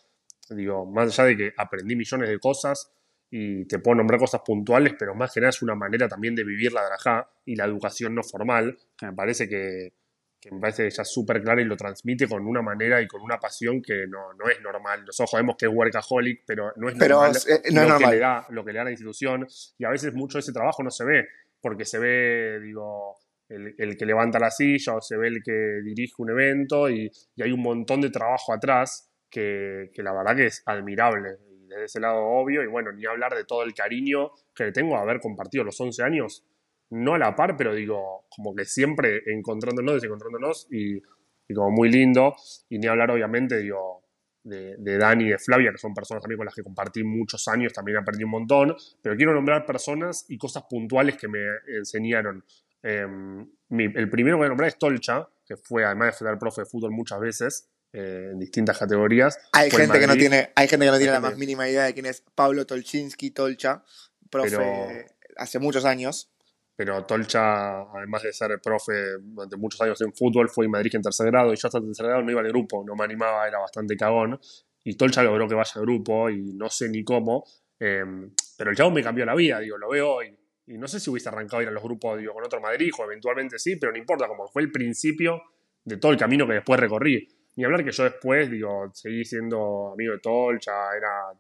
digo, 0.51 0.87
más 0.87 1.19
allá 1.19 1.29
de 1.29 1.37
que 1.37 1.53
aprendí 1.57 1.95
millones 1.95 2.29
de 2.29 2.39
cosas, 2.39 2.93
y 3.31 3.67
te 3.67 3.79
puedo 3.79 3.97
nombrar 3.97 4.19
cosas 4.19 4.41
puntuales, 4.45 4.95
pero 4.99 5.15
más 5.15 5.33
que 5.33 5.41
nada 5.41 5.51
es 5.51 5.61
una 5.61 5.75
manera 5.75 6.09
también 6.09 6.35
de 6.35 6.45
vivir 6.45 6.73
la 6.73 6.85
drajá 6.85 7.29
y 7.45 7.57
la 7.57 7.67
educación 7.67 8.15
no 8.15 8.23
formal, 8.23 8.79
que 8.97 9.07
me 9.07 9.13
parece 9.13 9.49
que, 9.49 9.93
que 10.41 10.51
me 10.51 10.61
parece 10.61 10.89
ya 10.89 11.05
súper 11.05 11.43
clara 11.43 11.61
y 11.61 11.65
lo 11.65 11.77
transmite 11.77 12.27
con 12.27 12.47
una 12.47 12.63
manera 12.63 13.03
y 13.03 13.07
con 13.07 13.21
una 13.21 13.39
pasión 13.39 13.83
que 13.83 14.07
no, 14.07 14.33
no 14.35 14.49
es 14.49 14.61
normal. 14.63 15.05
Nosotros 15.05 15.31
sabemos 15.31 15.57
que 15.59 15.67
es 15.67 15.73
workaholic, 15.73 16.45
pero 16.47 16.73
no 16.77 16.89
es 16.89 16.97
normal, 16.97 17.33
eh, 17.49 17.71
no 17.73 17.87
lo, 17.87 17.99
Que 17.99 18.07
le 18.07 18.19
da, 18.19 18.47
lo 18.51 18.65
que 18.65 18.73
le 18.73 18.79
da 18.79 18.85
la 18.85 18.91
institución. 18.91 19.47
Y 19.77 19.85
a 19.85 19.91
veces 19.91 20.15
mucho 20.15 20.39
de 20.39 20.41
ese 20.41 20.53
trabajo 20.53 20.83
no 20.83 20.91
se 20.91 21.05
ve, 21.05 21.29
porque 21.61 21.85
se 21.85 21.99
ve, 21.99 22.61
digo, 22.61 23.17
el, 23.49 23.97
que 23.97 24.07
levanta 24.07 24.39
la 24.39 24.51
silla 24.51 24.95
o 24.95 25.01
se 25.01 25.17
ve 25.17 25.29
el 25.29 25.43
que 25.43 25.81
dirige 25.85 26.15
un 26.19 26.31
evento 26.31 26.91
y, 26.91 27.11
y 27.37 27.43
hay 27.43 27.53
un 27.53 27.63
montón 27.63 28.01
de 28.01 28.11
trabajo 28.11 28.53
atrás 28.53 29.11
que, 29.31 29.91
que 29.93 30.03
la 30.03 30.13
verdad 30.13 30.37
que 30.37 30.47
es 30.47 30.63
admirable 30.67 31.39
desde 31.69 31.85
ese 31.85 32.01
lado 32.01 32.25
obvio, 32.25 32.63
y 32.63 32.67
bueno, 32.67 32.93
ni 32.93 33.05
hablar 33.07 33.35
de 33.35 33.45
todo 33.45 33.63
el 33.63 33.75
cariño 33.75 34.31
que 34.55 34.65
le 34.65 34.73
tengo 34.73 34.97
a 34.97 35.03
haber 35.03 35.21
compartido 35.21 35.65
los 35.65 35.81
11 35.81 36.03
años, 36.03 36.45
no 36.91 37.15
a 37.15 37.19
la 37.19 37.37
par, 37.37 37.57
pero 37.57 37.75
digo, 37.75 38.25
como 38.35 38.55
que 38.55 38.65
siempre 38.65 39.21
encontrándonos, 39.27 39.95
desencontrándonos, 39.95 40.67
y, 40.71 40.97
y 40.97 41.55
como 41.55 41.71
muy 41.71 41.91
lindo, 41.91 42.35
y 42.69 42.79
ni 42.79 42.87
hablar 42.87 43.11
obviamente, 43.11 43.59
digo, 43.59 44.05
de, 44.43 44.77
de, 44.79 44.97
Dani 44.97 45.25
y 45.25 45.29
de 45.29 45.39
Flavia, 45.39 45.73
que 45.73 45.79
son 45.79 45.93
personas 45.93 46.23
también 46.23 46.39
con 46.39 46.47
las 46.47 46.55
que 46.55 46.63
compartí 46.63 47.05
muchos 47.05 47.47
años, 47.49 47.73
también 47.73 47.99
aprendí 47.99 48.25
un 48.25 48.31
montón, 48.31 48.75
pero 49.03 49.15
quiero 49.15 49.35
nombrar 49.35 49.67
personas 49.67 50.25
y 50.29 50.39
cosas 50.39 50.65
puntuales 50.71 51.19
que 51.19 51.29
me 51.29 51.41
enseñaron. 51.77 52.43
Em, 52.83 53.47
el 53.71 54.11
primero 54.11 54.37
que 54.37 54.39
voy 54.39 54.47
a 54.47 54.49
nombrar 54.49 54.69
es 54.69 54.79
Tolcha, 54.79 55.29
que 55.45 55.57
fue 55.57 55.85
además 55.85 56.19
de 56.19 56.27
ser 56.27 56.39
profe 56.39 56.63
de 56.63 56.67
fútbol 56.67 56.91
muchas 56.91 57.21
veces, 57.21 57.69
eh, 57.93 58.31
en 58.33 58.39
distintas 58.39 58.79
categorías. 58.79 59.39
Hay 59.53 59.71
gente, 59.71 59.99
que 59.99 60.07
no 60.07 60.15
tiene, 60.15 60.53
hay 60.55 60.69
gente 60.69 60.85
que 60.85 60.93
no 60.93 60.99
tiene 60.99 61.13
la 61.13 61.21
más 61.21 61.37
mínima 61.37 61.69
idea 61.69 61.85
de 61.85 61.95
quién 61.95 62.07
es 62.07 62.23
Pablo 62.35 62.67
Tolchinsky 62.67 63.31
Tolcha, 63.31 63.83
profe 64.31 65.07
hace 65.37 65.59
muchos 65.59 65.85
años. 65.85 66.31
Pero 66.77 67.05
Tolcha, 67.07 67.81
además 67.81 68.23
de 68.23 68.33
ser 68.33 68.61
profe 68.63 68.93
durante 69.21 69.57
muchos 69.57 69.81
años 69.81 70.01
en 70.01 70.13
fútbol, 70.13 70.49
fue 70.49 70.67
en 70.67 70.71
Madrid 70.71 70.95
en 70.95 71.03
tercer 71.03 71.27
grado 71.27 71.53
y 71.53 71.57
yo 71.57 71.67
hasta 71.67 71.81
tercer 71.81 72.07
grado 72.07 72.23
no 72.23 72.31
iba 72.31 72.41
al 72.41 72.49
grupo, 72.49 72.85
no 72.85 72.95
me 72.95 73.05
animaba, 73.05 73.49
era 73.49 73.59
bastante 73.59 73.97
cagón. 73.97 74.39
Y 74.85 74.95
Tolcha 74.95 75.23
logró 75.23 75.49
que 75.49 75.55
vaya 75.55 75.73
al 75.75 75.83
grupo 75.83 76.31
y 76.31 76.53
no 76.55 76.69
sé 76.69 76.89
ni 76.89 77.03
cómo. 77.03 77.45
Em, 77.81 78.31
pero 78.57 78.71
el 78.71 78.77
chavo 78.77 78.91
me 78.91 79.03
cambió 79.03 79.25
la 79.25 79.35
vida, 79.35 79.59
digo, 79.61 79.77
lo 79.77 79.89
veo 79.89 80.11
hoy. 80.11 80.37
Y 80.69 80.77
no 80.77 80.87
sé 80.87 81.01
si 81.01 81.09
hubiese 81.11 81.31
arrancado 81.31 81.61
a 81.61 81.63
ir 81.63 81.69
a 81.69 81.73
los 81.73 81.83
grupos 81.83 82.21
con 82.33 82.45
otro 82.45 82.61
Madrid, 82.61 82.91
o 82.99 83.05
eventualmente 83.05 83.59
sí, 83.59 83.77
pero 83.77 83.91
no 83.91 83.99
importa, 83.99 84.29
como 84.29 84.47
fue 84.49 84.63
el 84.63 84.71
principio 84.71 85.41
de 85.83 85.97
todo 85.97 86.13
el 86.13 86.19
camino 86.19 86.47
que 86.47 86.55
después 86.55 86.79
recorrí. 86.79 87.27
Ni 87.57 87.65
hablar 87.65 87.85
que 87.85 87.91
yo 87.91 88.05
después, 88.05 88.51
digo, 88.51 88.91
seguí 88.93 89.25
siendo 89.25 89.93
amigo 89.93 90.13
de 90.13 90.19
Tolcha, 90.21 90.95
era 90.97 91.33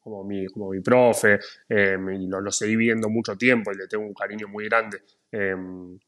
como 0.00 0.24
mi, 0.24 0.46
como 0.46 0.70
mi 0.70 0.80
profe, 0.80 1.38
y 1.68 2.26
lo, 2.26 2.50
seguí 2.50 2.76
viendo 2.76 3.08
mucho 3.08 3.36
tiempo 3.36 3.72
y 3.72 3.76
le 3.76 3.86
tengo 3.86 4.04
un 4.04 4.12
cariño 4.12 4.48
muy 4.48 4.64
grande. 4.64 5.00
Em, 5.30 5.98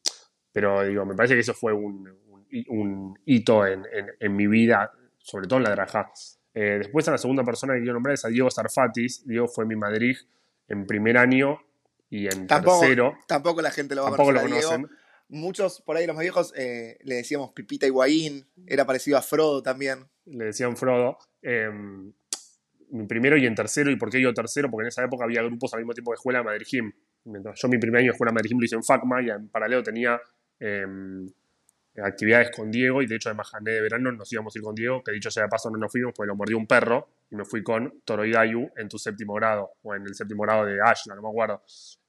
pero 0.51 0.83
digo, 0.83 1.05
me 1.05 1.15
parece 1.15 1.33
que 1.33 1.39
eso 1.39 1.53
fue 1.53 1.73
un, 1.73 2.05
hito 3.25 3.65
en, 3.65 3.83
en, 4.19 4.35
mi 4.35 4.47
vida, 4.47 4.91
sobre 5.17 5.47
todo 5.47 5.57
en 5.57 5.63
la 5.63 5.71
Drajá. 5.71 6.11
Eh, 6.53 6.77
después 6.79 7.07
a 7.07 7.11
la 7.11 7.17
segunda 7.17 7.43
persona 7.43 7.73
que 7.73 7.79
quiero 7.79 7.93
nombrar 7.93 8.13
es 8.13 8.25
a 8.25 8.29
Diego 8.29 8.51
Sarfatis. 8.51 9.25
Diego 9.25 9.47
fue 9.47 9.65
mi 9.65 9.75
Madrid 9.75 10.15
en 10.67 10.85
primer 10.85 11.17
año 11.17 11.59
y 12.17 12.27
en 12.27 12.47
tercero. 12.47 13.17
Tampoco 13.27 13.61
la 13.61 13.71
gente 13.71 13.95
lo 13.95 14.03
va 14.03 14.09
a 14.09 14.11
conocer. 14.11 14.35
Tampoco 14.35 14.55
lo 14.55 14.61
conocen 14.61 14.89
muchos 15.29 15.81
por 15.81 15.97
ahí 15.97 16.05
los 16.05 16.15
más 16.15 16.23
viejos 16.23 16.53
eh, 16.55 16.97
le 17.03 17.15
decíamos 17.15 17.51
Pipita 17.53 17.87
Higuaín, 17.87 18.45
era 18.67 18.85
parecido 18.85 19.17
a 19.17 19.21
Frodo 19.21 19.61
también. 19.61 20.07
Le 20.25 20.45
decían 20.45 20.77
Frodo. 20.77 21.17
Em, 21.41 22.11
mi 22.91 23.07
primero 23.07 23.37
y 23.37 23.45
en 23.45 23.55
tercero, 23.55 23.89
¿y 23.89 23.95
por 23.95 24.09
qué 24.09 24.21
yo 24.21 24.33
tercero? 24.33 24.69
Porque 24.69 24.83
en 24.83 24.87
esa 24.89 25.03
época 25.03 25.25
había 25.25 25.41
grupos 25.41 25.73
al 25.73 25.79
mismo 25.79 25.93
tiempo 25.93 26.11
de 26.11 26.15
escuela 26.15 26.39
de 26.39 26.45
Madrid 26.45 26.65
Gym. 26.69 26.91
yo 27.25 27.67
mi 27.67 27.77
primer 27.77 27.99
año 27.99 28.11
de 28.11 28.11
escuela 28.11 28.31
de 28.31 28.35
Madrid 28.35 28.49
Gym 28.49 28.59
lo 28.59 28.65
hice 28.65 28.75
en 28.75 28.83
FACMA 28.83 29.21
y 29.23 29.29
en 29.29 29.49
paralelo 29.49 29.83
tenía 29.83 30.21
em, 30.59 31.27
actividades 31.97 32.51
con 32.55 32.71
Diego 32.71 33.01
y 33.01 33.07
de 33.07 33.15
hecho 33.15 33.29
de 33.29 33.35
Majané 33.35 33.71
de 33.71 33.81
verano 33.81 34.11
nos 34.11 34.31
íbamos 34.31 34.55
a 34.55 34.59
ir 34.59 34.63
con 34.63 34.75
Diego, 34.75 35.03
que 35.03 35.11
dicho 35.11 35.31
sea 35.31 35.43
de 35.43 35.49
paso 35.49 35.69
no 35.69 35.77
nos 35.77 35.91
fuimos 35.91 36.13
porque 36.15 36.27
lo 36.27 36.35
mordió 36.35 36.57
un 36.57 36.67
perro 36.67 37.07
y 37.31 37.35
me 37.35 37.45
fui 37.45 37.63
con 37.63 38.01
Toroidayu 38.05 38.69
en 38.77 38.87
tu 38.87 38.97
séptimo 38.97 39.33
grado 39.33 39.71
o 39.81 39.95
en 39.95 40.03
el 40.03 40.13
séptimo 40.13 40.43
grado 40.43 40.65
de 40.65 40.77
Ashla, 40.81 41.15
no 41.15 41.21
me 41.21 41.29
acuerdo. 41.29 41.63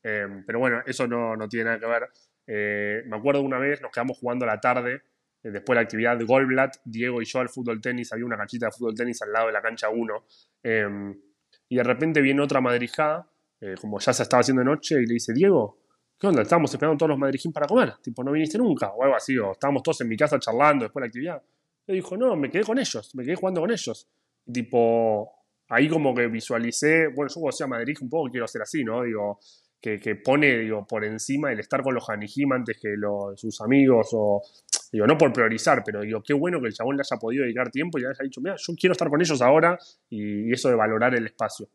Em, 0.07 0.45
pero 0.47 0.61
bueno, 0.61 0.83
eso 0.87 1.09
no, 1.09 1.35
no 1.35 1.49
tiene 1.49 1.65
nada 1.65 1.81
que 1.81 1.87
ver. 1.87 2.09
Eh, 2.47 3.03
me 3.07 3.17
acuerdo 3.17 3.43
una 3.43 3.59
vez, 3.59 3.83
nos 3.83 3.91
quedamos 3.91 4.17
jugando 4.17 4.45
a 4.45 4.49
la 4.49 4.61
tarde, 4.61 5.03
eh, 5.43 5.51
después 5.51 5.75
de 5.75 5.75
la 5.75 5.81
actividad 5.81 6.17
de 6.17 6.25
Goldblatt, 6.25 6.77
Diego 6.85 7.21
y 7.21 7.25
yo 7.25 7.41
al 7.41 7.49
fútbol 7.49 7.81
tenis, 7.81 8.13
había 8.13 8.25
una 8.25 8.37
canchita 8.37 8.67
de 8.67 8.73
fútbol 8.73 8.95
tenis 8.95 9.21
al 9.23 9.33
lado 9.33 9.49
de 9.49 9.53
la 9.53 9.61
cancha 9.61 9.89
1, 9.89 10.25
em, 10.63 11.21
y 11.69 11.77
de 11.77 11.83
repente 11.83 12.21
viene 12.21 12.41
otra 12.41 12.61
madrijada, 12.61 13.29
eh, 13.61 13.75
como 13.81 13.99
ya 13.99 14.13
se 14.13 14.23
estaba 14.23 14.43
haciendo 14.43 14.61
de 14.61 14.67
noche, 14.67 14.95
y 14.95 15.07
le 15.07 15.15
dice, 15.15 15.33
Diego, 15.33 15.81
¿qué 16.17 16.29
onda? 16.29 16.43
Estábamos 16.43 16.73
esperando 16.73 16.97
todos 16.97 17.11
los 17.11 17.19
madrijín 17.19 17.53
para 17.53 17.67
comer, 17.67 17.95
tipo, 18.01 18.23
no 18.23 18.31
viniste 18.31 18.59
nunca, 18.59 18.91
o 18.91 19.03
algo 19.03 19.17
así, 19.17 19.37
o 19.37 19.51
estábamos 19.51 19.83
todos 19.83 20.03
en 20.03 20.09
mi 20.09 20.17
casa 20.17 20.39
charlando 20.39 20.85
después 20.85 21.01
de 21.01 21.05
la 21.05 21.09
actividad. 21.09 21.43
Y 21.89 21.95
dijo, 21.95 22.17
no, 22.17 22.37
me 22.37 22.49
quedé 22.49 22.63
con 22.63 22.79
ellos, 22.79 23.13
me 23.17 23.25
quedé 23.25 23.35
jugando 23.35 23.61
con 23.61 23.73
ellos. 23.73 24.09
tipo, 24.53 25.33
ahí 25.69 25.89
como 25.89 26.15
que 26.15 26.29
visualicé, 26.29 27.09
bueno, 27.09 27.29
yo 27.29 27.41
como 27.41 27.51
sea 27.51 27.67
Madrid 27.67 27.97
un 28.01 28.09
poco 28.09 28.31
quiero 28.31 28.47
ser 28.47 28.63
así, 28.63 28.85
¿no? 28.85 29.03
Digo, 29.03 29.41
que, 29.81 30.01
que, 30.01 30.17
pone 30.17 30.59
digo, 30.59 30.87
por 30.87 31.05
encima 31.05 31.53
el 31.53 31.61
estar 31.61 31.83
con 31.83 31.95
los 31.95 32.09
Hanijim 32.09 32.53
antes 32.53 32.79
que 32.81 32.97
los, 32.97 33.39
sus 33.41 33.61
amigos, 33.61 34.09
o 34.13 34.43
digo, 34.91 35.07
no 35.07 35.19
por 35.19 35.33
priorizar, 35.33 35.83
pero 35.85 36.01
digo, 36.01 36.23
qué 36.23 36.33
bueno 36.33 36.61
que 36.61 36.69
el 36.69 36.75
chabón 36.75 36.97
le 36.97 37.03
haya 37.03 37.19
podido 37.19 37.45
dedicar 37.45 37.71
tiempo 37.71 37.99
y 37.99 38.03
le 38.03 38.09
haya 38.09 38.23
dicho, 38.23 38.41
mira, 38.41 38.57
yo 38.59 38.75
quiero 38.79 38.93
estar 38.93 39.09
con 39.09 39.21
ellos 39.21 39.41
ahora, 39.43 39.79
y, 40.09 40.53
eso 40.53 40.69
de 40.69 40.75
valorar 40.75 41.15
el 41.15 41.27
espacio. 41.27 41.69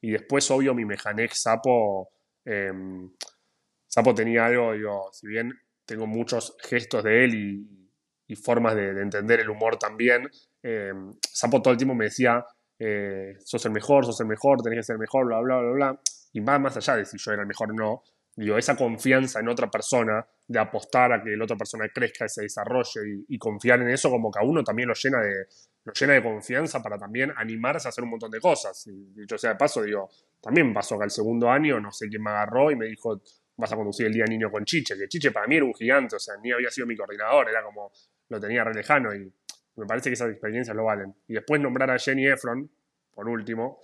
Y 0.00 0.12
después, 0.12 0.50
obvio, 0.50 0.74
mi 0.74 0.84
Mejanek 0.84 1.32
Sapo, 1.32 2.10
em, 2.44 3.10
Sapo 3.86 4.14
tenía 4.14 4.46
algo, 4.46 4.72
digo, 4.72 5.10
si 5.12 5.26
bien 5.26 5.52
tengo 5.84 6.06
muchos 6.06 6.56
gestos 6.60 7.04
de 7.04 7.24
él 7.24 7.34
y, 7.34 7.78
formas 8.34 8.74
de, 8.74 8.88
entender 9.02 9.40
el 9.40 9.50
humor 9.50 9.78
también, 9.78 10.26
em, 10.62 11.12
Sapo 11.20 11.60
todo 11.60 11.72
el 11.72 11.76
tiempo 11.76 11.94
me 11.94 12.06
decía, 12.06 12.42
eh, 12.78 13.34
sos 13.44 13.66
el 13.66 13.72
mejor, 13.72 14.06
sos 14.06 14.18
el 14.20 14.26
mejor, 14.26 14.62
tenés 14.62 14.78
que 14.78 14.82
ser 14.84 14.94
el 14.94 15.00
mejor, 15.00 15.26
bla, 15.26 15.40
bla, 15.40 15.58
bla, 15.58 15.72
bla 15.72 16.00
y 16.32 16.40
va 16.40 16.58
más 16.58 16.76
allá 16.76 16.96
de 16.96 17.04
si 17.04 17.18
yo 17.18 17.32
era 17.32 17.42
el 17.42 17.48
mejor 17.48 17.70
o 17.70 17.74
no, 17.74 18.02
digo, 18.36 18.56
esa 18.56 18.76
confianza 18.76 19.40
en 19.40 19.48
otra 19.48 19.70
persona, 19.70 20.26
de 20.48 20.58
apostar 20.58 21.12
a 21.12 21.22
que 21.22 21.30
la 21.36 21.44
otra 21.44 21.56
persona 21.56 21.88
crezca 21.88 22.26
y 22.26 22.28
se 22.28 22.42
desarrolle 22.42 23.24
y, 23.28 23.38
confiar 23.38 23.80
en 23.80 23.88
eso, 23.88 24.10
como 24.10 24.30
que 24.30 24.38
a 24.38 24.42
uno 24.42 24.62
también 24.62 24.88
lo 24.88 24.94
llena 24.94 25.20
de, 25.20 25.46
lo 25.84 25.92
llena 25.92 26.14
de 26.14 26.22
confianza 26.22 26.82
para 26.82 26.98
también 26.98 27.32
animarse 27.36 27.88
a 27.88 27.90
hacer 27.90 28.04
un 28.04 28.10
montón 28.10 28.30
de 28.30 28.40
cosas. 28.40 28.86
Y 28.86 29.20
dicho 29.20 29.38
sea 29.38 29.50
de 29.50 29.56
paso, 29.56 29.82
digo, 29.82 30.10
también 30.40 30.72
pasó 30.74 30.98
que 30.98 31.04
el 31.04 31.10
segundo 31.10 31.50
año, 31.50 31.80
no 31.80 31.90
sé 31.90 32.08
quién 32.08 32.22
me 32.22 32.30
agarró 32.30 32.70
y 32.70 32.76
me 32.76 32.86
dijo, 32.86 33.22
vas 33.56 33.72
a 33.72 33.76
conducir 33.76 34.06
el 34.06 34.12
día 34.12 34.24
niño 34.24 34.50
con 34.50 34.64
Chiche, 34.64 34.96
que 34.96 35.08
Chiche 35.08 35.30
para 35.30 35.46
mí 35.46 35.56
era 35.56 35.64
un 35.64 35.74
gigante, 35.74 36.16
o 36.16 36.18
sea, 36.18 36.34
ni 36.42 36.52
había 36.52 36.70
sido 36.70 36.86
mi 36.86 36.96
coordinador, 36.96 37.48
era 37.48 37.62
como, 37.62 37.92
lo 38.28 38.40
tenía 38.40 38.64
re 38.64 38.74
lejano 38.74 39.14
y 39.14 39.32
me 39.76 39.86
parece 39.86 40.10
que 40.10 40.14
esas 40.14 40.30
experiencias 40.30 40.76
lo 40.76 40.84
valen. 40.84 41.14
Y 41.28 41.34
después 41.34 41.60
nombrar 41.60 41.90
a 41.90 41.98
Jenny 41.98 42.26
Efron, 42.26 42.70
por 43.14 43.28
último, 43.28 43.80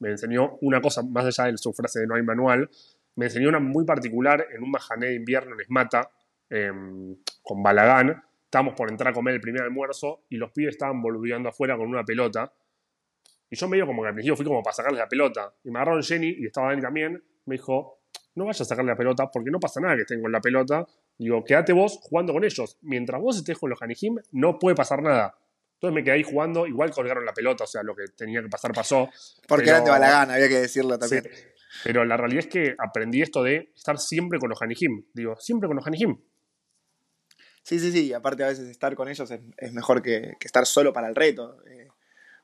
Me 0.00 0.10
enseñó 0.10 0.58
una 0.60 0.80
cosa, 0.80 1.02
más 1.02 1.24
allá 1.24 1.50
de 1.50 1.58
su 1.58 1.72
frase 1.72 2.00
de 2.00 2.06
no 2.06 2.14
hay 2.14 2.22
manual, 2.22 2.68
me 3.16 3.26
enseñó 3.26 3.48
una 3.48 3.60
muy 3.60 3.84
particular 3.84 4.46
en 4.52 4.62
un 4.62 4.70
majané 4.70 5.08
de 5.08 5.14
invierno 5.14 5.54
en 5.54 5.60
Esmata, 5.60 6.10
em, 6.50 7.16
con 7.42 7.62
Balagán. 7.62 8.22
Estábamos 8.44 8.74
por 8.74 8.90
entrar 8.90 9.12
a 9.12 9.14
comer 9.14 9.34
el 9.34 9.40
primer 9.40 9.62
almuerzo 9.62 10.24
y 10.28 10.36
los 10.36 10.50
pibes 10.52 10.74
estaban 10.74 11.00
boludeando 11.00 11.48
afuera 11.48 11.76
con 11.76 11.88
una 11.88 12.04
pelota. 12.04 12.52
Y 13.50 13.56
yo 13.56 13.68
medio 13.68 13.86
como 13.86 14.02
que 14.02 14.08
al 14.08 14.14
principio 14.14 14.36
fui 14.36 14.44
como 14.44 14.62
para 14.62 14.74
sacarle 14.74 14.98
la 14.98 15.08
pelota. 15.08 15.54
Y 15.62 15.70
me 15.70 15.78
agarraron 15.78 16.02
Jenny 16.02 16.34
y 16.38 16.46
estaba 16.46 16.68
Dani 16.68 16.82
también. 16.82 17.22
Me 17.46 17.56
dijo, 17.56 18.00
no 18.34 18.44
vayas 18.44 18.62
a 18.62 18.64
sacarle 18.64 18.90
la 18.90 18.96
pelota 18.96 19.30
porque 19.30 19.50
no 19.50 19.60
pasa 19.60 19.80
nada 19.80 19.94
que 19.94 20.02
estén 20.02 20.20
con 20.20 20.32
la 20.32 20.40
pelota. 20.40 20.86
Digo, 21.18 21.44
quédate 21.44 21.72
vos 21.72 21.98
jugando 22.02 22.32
con 22.32 22.44
ellos. 22.44 22.78
Mientras 22.82 23.20
vos 23.20 23.36
estés 23.36 23.58
con 23.58 23.70
los 23.70 23.80
Hanijim, 23.80 24.16
no 24.32 24.58
puede 24.58 24.74
pasar 24.74 25.02
nada. 25.02 25.36
Entonces 25.84 26.00
me 26.00 26.04
quedé 26.04 26.14
ahí 26.14 26.22
jugando, 26.22 26.66
igual 26.66 26.90
colgaron 26.92 27.26
la 27.26 27.34
pelota, 27.34 27.64
o 27.64 27.66
sea, 27.66 27.82
lo 27.82 27.94
que 27.94 28.04
tenía 28.16 28.40
que 28.40 28.48
pasar 28.48 28.72
pasó. 28.72 29.10
Porque 29.46 29.68
era 29.68 29.82
de 29.82 29.90
Balagán, 29.90 30.30
había 30.30 30.48
que 30.48 30.60
decirlo 30.60 30.98
también. 30.98 31.28
pero 31.82 32.06
la 32.06 32.16
realidad 32.16 32.44
es 32.44 32.46
que 32.46 32.74
aprendí 32.78 33.20
esto 33.20 33.42
de 33.42 33.70
estar 33.76 33.98
siempre 33.98 34.38
con 34.38 34.48
los 34.48 34.62
Hanijim. 34.62 35.04
Digo, 35.12 35.36
siempre 35.36 35.66
con 35.66 35.76
los 35.76 35.86
Hanijim. 35.86 36.16
Sí, 37.62 37.78
sí, 37.78 37.92
sí, 37.92 38.14
aparte 38.14 38.44
a 38.44 38.48
veces 38.48 38.70
estar 38.70 38.94
con 38.94 39.08
ellos 39.08 39.30
es, 39.30 39.72
mejor 39.74 40.00
que, 40.00 40.32
estar 40.40 40.64
solo 40.64 40.94
para 40.94 41.06
el 41.06 41.14
reto. 41.14 41.62
Eh. 41.66 41.88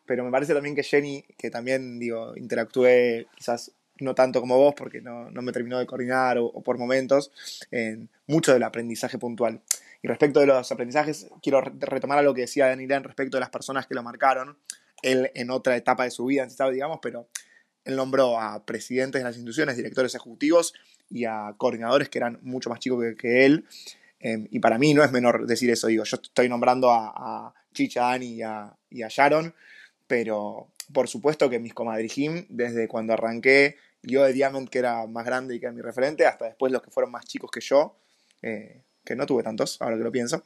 pero 0.05 0.23
me 0.23 0.31
parece 0.31 0.53
también 0.53 0.75
que 0.75 0.83
Jenny, 0.83 1.25
que 1.39 1.51
también, 1.51 1.99
digo, 1.99 2.37
interactué 2.37 3.27
quizás 3.37 3.73
no 4.01 4.15
tanto 4.15 4.43
como 4.43 4.59
vos, 4.59 4.75
porque 4.77 5.01
no, 5.01 5.31
me 5.31 5.53
terminó 5.53 5.79
de 5.79 5.87
coordinar 5.87 6.37
o, 6.37 6.45
o 6.45 6.63
por 6.63 6.77
momentos, 6.77 7.33
en 7.71 8.11
mucho 8.27 8.53
del 8.53 8.65
aprendizaje 8.65 9.17
puntual. 9.17 9.63
Y 10.03 10.09
respecto 10.09 10.41
de 10.41 10.47
los 10.47 10.71
aprendizajes, 10.73 11.29
quiero 11.43 11.61
retomar 11.61 12.19
a 12.19 12.23
lo 12.23 12.33
que 12.33 12.43
decía 12.43 12.67
Daniel 12.67 13.05
respecto 13.05 13.37
de 13.37 13.41
las 13.41 13.51
personas 13.51 13.87
que 13.87 13.95
lo 13.95 14.03
marcaron. 14.03 14.59
Él 15.03 15.31
en 15.35 15.51
otra 15.51 15.77
etapa 15.77 16.05
de 16.05 16.11
su 16.11 16.27
vida, 16.27 16.47
digamos, 16.71 16.99
pero 17.03 17.29
él 17.85 17.97
nombró 17.97 18.39
a 18.39 18.65
presidentes 18.65 19.21
de 19.21 19.25
las 19.25 19.37
instituciones, 19.37 19.77
directores 19.77 20.15
ejecutivos 20.15 20.75
y 21.09 21.25
a 21.25 21.55
coordinadores 21.57 22.09
que 22.09 22.19
eran 22.19 22.39
mucho 22.43 22.71
más 22.71 22.79
chicos 22.79 23.05
que, 23.19 23.45
él. 23.45 23.67
Em, 24.21 24.47
y 24.51 24.61
para 24.61 24.79
mí 24.79 24.95
no 24.95 25.03
es 25.03 25.13
menor 25.13 25.47
decir 25.47 25.71
eso, 25.71 25.87
digo, 25.87 26.05
yo 26.05 26.19
estoy 26.23 26.49
nombrando 26.49 26.91
a, 26.91 27.55
Chicha, 27.73 28.03
Dani 28.03 28.27
y 28.27 28.43
a, 28.43 28.77
y 28.91 29.03
a, 29.03 29.09
Sharon, 29.09 29.55
pero 30.07 30.69
por 30.93 31.09
supuesto 31.09 31.49
que 31.49 31.61
mis 31.61 31.73
comadrijim, 31.73 32.47
desde 32.49 32.89
cuando 32.89 33.13
arranqué, 33.13 33.77
yo 34.03 34.25
de 34.25 34.33
Diamond, 34.33 34.69
que 34.69 34.81
era 34.81 35.07
más 35.07 35.25
grande 35.25 35.55
y 35.55 35.61
que 35.61 35.67
era 35.67 35.73
mi 35.73 35.83
referente, 35.83 36.27
hasta 36.27 36.47
después 36.47 36.73
los 36.73 36.83
que 36.83 36.91
fueron 36.91 37.13
más 37.13 37.25
chicos 37.27 37.51
que 37.51 37.61
yo, 37.61 37.97
eh, 38.43 38.83
que 39.11 39.17
no 39.17 39.27
tuve 39.27 39.43
tantos, 39.43 39.77
ahora 39.83 39.97
que 39.97 40.05
lo 40.05 40.13
pienso, 40.13 40.45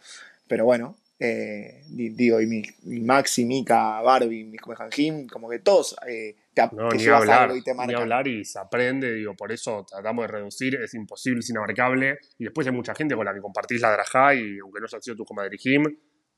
pero 0.48 0.64
bueno, 0.64 0.96
eh, 1.18 1.84
digo, 1.86 2.40
y 2.40 2.46
mi, 2.46 2.62
Maxi, 3.00 3.44
Mika, 3.44 4.00
Barbie, 4.00 4.44
mis 4.44 4.60
Jim, 4.90 5.26
como 5.28 5.50
que 5.50 5.58
todos 5.58 5.94
eh, 6.08 6.34
te, 6.54 6.62
no, 6.72 6.88
te 6.88 7.10
hablar, 7.10 7.54
y 7.54 7.62
te 7.62 7.74
marcan. 7.74 7.94
Ni 7.94 8.00
hablar 8.00 8.26
y 8.26 8.42
se 8.44 8.58
aprende, 8.58 9.12
digo, 9.12 9.34
por 9.34 9.52
eso 9.52 9.84
tratamos 9.86 10.24
de 10.24 10.28
reducir, 10.28 10.76
es 10.76 10.94
imposible, 10.94 11.40
es 11.40 11.50
inabarcable, 11.50 12.18
y 12.38 12.44
después 12.44 12.66
hay 12.66 12.72
mucha 12.72 12.94
gente 12.94 13.14
con 13.14 13.26
la 13.26 13.34
que 13.34 13.40
compartís 13.40 13.82
la 13.82 13.92
drajá 13.92 14.34
y 14.34 14.58
aunque 14.58 14.80
no 14.80 14.86
haya 14.86 15.00
sido 15.00 15.16
tu 15.16 15.26
comadre 15.26 15.58
Jim, 15.58 15.84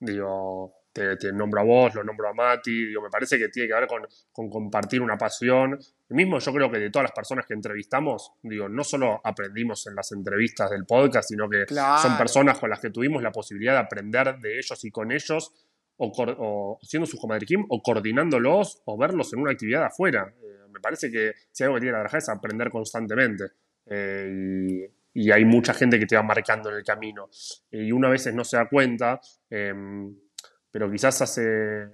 digo, 0.01 0.75
te, 1.19 1.33
nombro 1.33 1.61
a 1.61 1.65
vos, 1.65 1.95
lo 1.95 2.03
nombro 2.03 2.29
a 2.29 2.33
Mati, 2.33 2.87
digo, 2.87 3.03
me 3.03 3.11
parece 3.11 3.39
que 3.39 3.49
tiene 3.49 3.69
que 3.69 3.75
ver 3.75 3.87
con, 3.87 4.51
compartir 4.51 5.03
una 5.03 5.17
pasión. 5.19 5.79
mismo 6.09 6.39
yo 6.39 6.53
creo 6.53 6.71
que 6.71 6.79
de 6.79 6.91
todas 6.91 7.05
las 7.05 7.13
personas 7.13 7.47
que 7.47 7.55
entrevistamos, 7.55 8.33
digo, 8.43 8.69
no 8.69 8.85
solo 8.85 9.21
aprendimos 9.23 9.87
en 9.87 9.95
las 9.95 10.13
entrevistas 10.13 10.71
del 10.71 10.87
podcast, 10.87 11.29
sino 11.29 11.49
que 11.49 11.67
son 11.67 12.17
personas 12.17 12.59
con 12.59 12.71
las 12.71 12.81
que 12.81 12.91
tuvimos 12.91 13.23
la 13.23 13.33
posibilidad 13.33 13.75
de 13.75 13.81
aprender 13.81 14.39
de 14.39 14.59
ellos 14.59 14.85
y 14.85 14.91
con 14.91 15.13
ellos, 15.13 15.53
o, 15.99 16.79
siendo 16.83 17.07
sus 17.07 17.21
comadriquim, 17.21 17.65
o 17.69 17.83
coordinándolos, 17.83 18.83
o 18.85 18.99
verlos 18.99 19.33
en 19.33 19.41
una 19.41 19.53
actividad 19.53 19.85
afuera. 19.85 20.33
Eh, 20.43 20.69
me 20.71 20.81
parece 20.81 21.11
que 21.11 21.33
si 21.51 21.65
algo 21.65 21.77
que 21.77 21.81
tiene 21.81 21.93
que 21.93 21.97
trabajar 22.01 22.19
es 22.19 22.29
aprender 22.29 22.71
constantemente. 22.71 23.45
Eh, 23.87 24.91
y, 25.15 25.31
hay 25.31 25.45
mucha 25.47 25.73
gente 25.73 25.99
que 25.99 26.05
te 26.05 26.17
va 26.17 26.23
marcando 26.23 26.69
en 26.71 26.77
el 26.77 26.85
camino. 26.85 27.31
Y 27.71 27.91
uno 27.93 28.09
a 28.09 28.11
veces 28.11 28.35
no 28.35 28.45
se 28.45 28.59
da 28.59 28.69
cuenta. 28.69 29.19
Em, 29.49 30.15
pero 30.77 30.93
quizás 30.93 31.23
hace, 31.23 31.89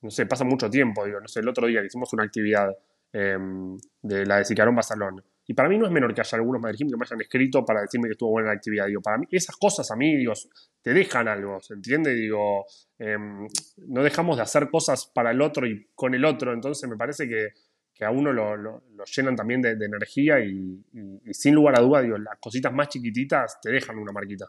no 0.00 0.10
sé, 0.10 0.24
pasa 0.26 0.44
mucho 0.44 0.70
tiempo, 0.70 1.04
digo, 1.04 1.18
no 1.20 1.26
sé, 1.26 1.40
el 1.40 1.48
otro 1.48 1.66
día 1.66 1.84
hicimos 1.84 2.12
una 2.12 2.22
actividad 2.22 2.70
em, 3.12 3.76
de 4.00 4.24
la 4.24 4.36
de 4.36 4.44
Sicarón 4.44 4.76
Basalón. 4.76 5.24
Y 5.44 5.54
para 5.54 5.68
mí 5.68 5.76
no 5.76 5.86
es 5.86 5.90
menor 5.90 6.14
que 6.14 6.20
haya 6.20 6.38
algunos 6.38 6.62
madrileños 6.62 6.92
que 6.92 6.98
me 6.98 7.04
hayan 7.04 7.20
escrito 7.20 7.64
para 7.64 7.80
decirme 7.80 8.06
que 8.06 8.12
estuvo 8.12 8.30
buena 8.30 8.50
la 8.50 8.54
actividad. 8.54 8.86
Digo, 8.86 9.02
para 9.02 9.18
mí 9.18 9.26
esas 9.32 9.56
cosas 9.56 9.90
a 9.90 9.96
mí, 9.96 10.16
digo, 10.16 10.34
te 10.80 10.94
dejan 10.94 11.26
algo, 11.26 11.58
¿se 11.58 11.74
entiende? 11.74 12.14
Digo, 12.14 12.64
em, 13.00 13.48
no 13.88 14.04
dejamos 14.04 14.36
de 14.36 14.44
hacer 14.44 14.70
cosas 14.70 15.10
para 15.12 15.32
el 15.32 15.42
otro 15.42 15.66
y 15.66 15.88
con 15.96 16.14
el 16.14 16.24
otro. 16.24 16.52
Entonces 16.52 16.88
me 16.88 16.96
parece 16.96 17.28
que, 17.28 18.04
a 18.04 18.12
uno 18.12 18.32
lo, 18.32 18.84
llenan 19.16 19.34
también 19.34 19.62
de, 19.62 19.72
energía 19.72 20.38
y, 20.38 20.80
y, 20.92 21.34
sin 21.34 21.56
lugar 21.56 21.76
a 21.76 21.82
duda, 21.82 22.02
digo, 22.02 22.16
las 22.18 22.38
cositas 22.38 22.72
más 22.72 22.88
chiquititas 22.88 23.60
te 23.60 23.72
dejan 23.72 23.98
una 23.98 24.12
marquita 24.12 24.46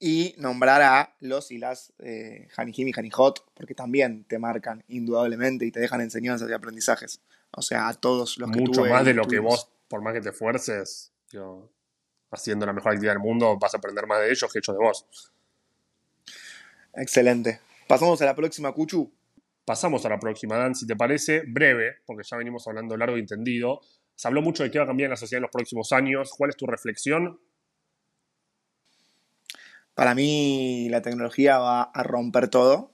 y 0.00 0.34
nombrar 0.38 0.80
a 0.80 1.14
los 1.20 1.50
y 1.50 1.58
las 1.58 1.92
eh, 1.98 2.48
Hanihim 2.56 2.88
y 2.88 2.92
Hanihot, 2.96 3.52
porque 3.54 3.74
también 3.74 4.24
te 4.24 4.38
marcan 4.38 4.82
indudablemente 4.88 5.66
y 5.66 5.70
te 5.70 5.78
dejan 5.78 6.00
enseñanzas 6.00 6.48
y 6.48 6.54
aprendizajes. 6.54 7.20
O 7.52 7.60
sea, 7.60 7.88
a 7.88 7.94
todos 7.94 8.38
los 8.38 8.50
que 8.50 8.60
Mucho 8.60 8.86
más 8.86 9.04
de 9.04 9.12
lo 9.12 9.24
que 9.26 9.38
vos, 9.38 9.68
por 9.88 10.00
más 10.00 10.14
que 10.14 10.22
te 10.22 10.30
esfuerces, 10.30 11.12
haciendo 12.30 12.64
la 12.64 12.72
mejor 12.72 12.92
actividad 12.92 13.12
del 13.12 13.22
mundo, 13.22 13.58
vas 13.58 13.74
a 13.74 13.76
aprender 13.76 14.06
más 14.06 14.20
de 14.20 14.30
ellos 14.30 14.50
que 14.50 14.60
ellos 14.60 14.76
de 14.76 14.82
vos. 14.82 15.32
Excelente. 16.94 17.60
Pasamos 17.86 18.20
a 18.22 18.24
la 18.24 18.34
próxima, 18.34 18.72
Cuchu. 18.72 19.12
Pasamos 19.66 20.04
a 20.06 20.08
la 20.08 20.18
próxima, 20.18 20.56
Dan, 20.56 20.74
si 20.74 20.86
te 20.86 20.96
parece, 20.96 21.42
breve, 21.46 21.98
porque 22.06 22.26
ya 22.28 22.36
venimos 22.38 22.66
hablando 22.66 22.96
largo 22.96 23.18
y 23.18 23.20
entendido. 23.20 23.80
Se 24.14 24.26
habló 24.26 24.40
mucho 24.42 24.62
de 24.62 24.70
qué 24.70 24.78
va 24.78 24.84
a 24.84 24.88
cambiar 24.88 25.06
en 25.06 25.10
la 25.10 25.16
sociedad 25.16 25.38
en 25.38 25.42
los 25.42 25.50
próximos 25.50 25.92
años. 25.92 26.32
¿Cuál 26.36 26.50
es 26.50 26.56
tu 26.56 26.66
reflexión? 26.66 27.38
Para 30.00 30.14
mí 30.14 30.88
la 30.88 31.02
tecnología 31.02 31.58
va 31.58 31.82
a 31.82 32.02
romper 32.02 32.48
todo, 32.48 32.90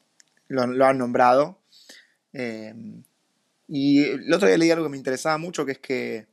lo, 0.49 0.85
han 0.85 0.99
nombrado. 0.99 1.57
Eh, 2.33 2.75
y 3.69 4.03
el 4.03 4.35
otro 4.35 4.49
día 4.49 4.59
leí 4.59 4.73
algo 4.73 4.87
que 4.87 4.91
me 4.91 4.97
interesaba 4.97 5.39
mucho, 5.39 5.65
que 5.65 5.71
es 5.71 5.79
que 5.79 6.27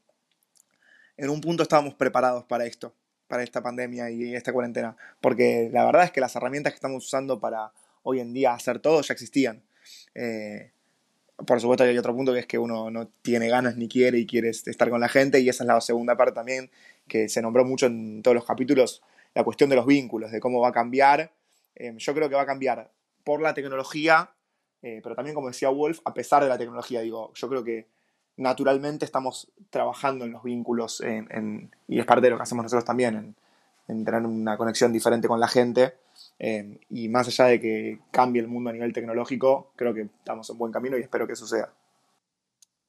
en 1.15 1.29
un 1.29 1.41
punto 1.41 1.61
estábamos 1.61 1.93
preparados 1.93 2.45
para 2.45 2.65
esto, 2.65 2.91
para 3.27 3.43
esta 3.43 3.61
pandemia 3.61 4.09
y 4.09 4.33
esta 4.33 4.51
cuarentena, 4.51 4.97
porque 5.21 5.69
la 5.71 5.85
verdad 5.85 6.05
es 6.05 6.11
que 6.11 6.21
las 6.21 6.35
herramientas 6.35 6.73
que 6.73 6.77
estamos 6.77 7.05
usando 7.05 7.39
para 7.39 7.71
hoy 8.01 8.19
en 8.19 8.33
día 8.33 8.55
hacer 8.55 8.79
todo 8.79 8.99
ya 9.03 9.13
existían. 9.13 9.61
Eh, 10.15 10.71
por 11.45 11.61
supuesto 11.61 11.83
hay 11.83 11.95
otro 11.99 12.15
punto 12.15 12.33
que 12.33 12.39
es 12.39 12.47
que 12.47 12.57
uno 12.57 12.89
no 12.89 13.09
tiene 13.21 13.47
ganas 13.47 13.77
ni 13.77 13.87
quiere 13.87 14.17
y 14.17 14.25
quiere 14.25 14.49
estar 14.49 14.89
con 14.89 15.01
la 15.01 15.09
gente 15.09 15.39
y 15.39 15.49
esa 15.49 15.65
es 15.65 15.67
la 15.67 15.79
segunda 15.81 16.17
parte 16.17 16.33
también 16.33 16.71
que 17.07 17.29
se 17.29 17.43
nombró 17.43 17.63
mucho 17.63 17.85
en 17.85 18.23
todos 18.23 18.33
los 18.33 18.45
capítulos, 18.45 19.03
la 19.33 19.43
cuestión 19.43 19.69
de 19.69 19.75
los 19.75 19.85
vínculos, 19.85 20.31
de 20.31 20.39
cómo 20.39 20.61
va 20.61 20.69
a 20.69 20.71
cambiar. 20.71 21.31
Eh, 21.75 21.93
yo 21.97 22.13
creo 22.13 22.29
que 22.29 22.35
va 22.35 22.41
a 22.41 22.45
cambiar 22.45 22.91
por 23.23 23.41
la 23.41 23.53
tecnología, 23.53 24.31
eh, 24.81 24.99
pero 25.01 25.15
también, 25.15 25.33
como 25.33 25.47
decía 25.47 25.69
Wolf, 25.69 25.99
a 26.05 26.13
pesar 26.13 26.43
de 26.43 26.49
la 26.49 26.57
tecnología. 26.57 27.01
Digo, 27.01 27.31
yo 27.33 27.49
creo 27.49 27.63
que 27.63 27.87
naturalmente 28.37 29.05
estamos 29.05 29.51
trabajando 29.69 30.25
en 30.25 30.31
los 30.31 30.43
vínculos 30.43 31.03
y 31.87 31.99
es 31.99 32.05
parte 32.05 32.25
de 32.25 32.29
lo 32.31 32.37
que 32.37 32.43
hacemos 32.43 32.63
nosotros 32.63 32.83
también, 32.85 33.35
en, 33.87 34.05
tener 34.05 34.25
una 34.25 34.57
conexión 34.57 34.91
diferente 34.91 35.27
con 35.27 35.39
la 35.39 35.47
gente. 35.47 35.95
Eh, 36.39 36.79
y 36.89 37.09
más 37.09 37.27
allá 37.27 37.45
de 37.45 37.59
que 37.59 37.99
cambie 38.11 38.41
el 38.41 38.47
mundo 38.47 38.69
a 38.69 38.73
nivel 38.73 38.93
tecnológico, 38.93 39.71
creo 39.75 39.93
que 39.93 40.01
estamos 40.01 40.49
en 40.49 40.57
buen 40.57 40.71
camino 40.71 40.97
y 40.97 41.01
espero 41.01 41.27
que 41.27 41.35
suceda. 41.35 41.73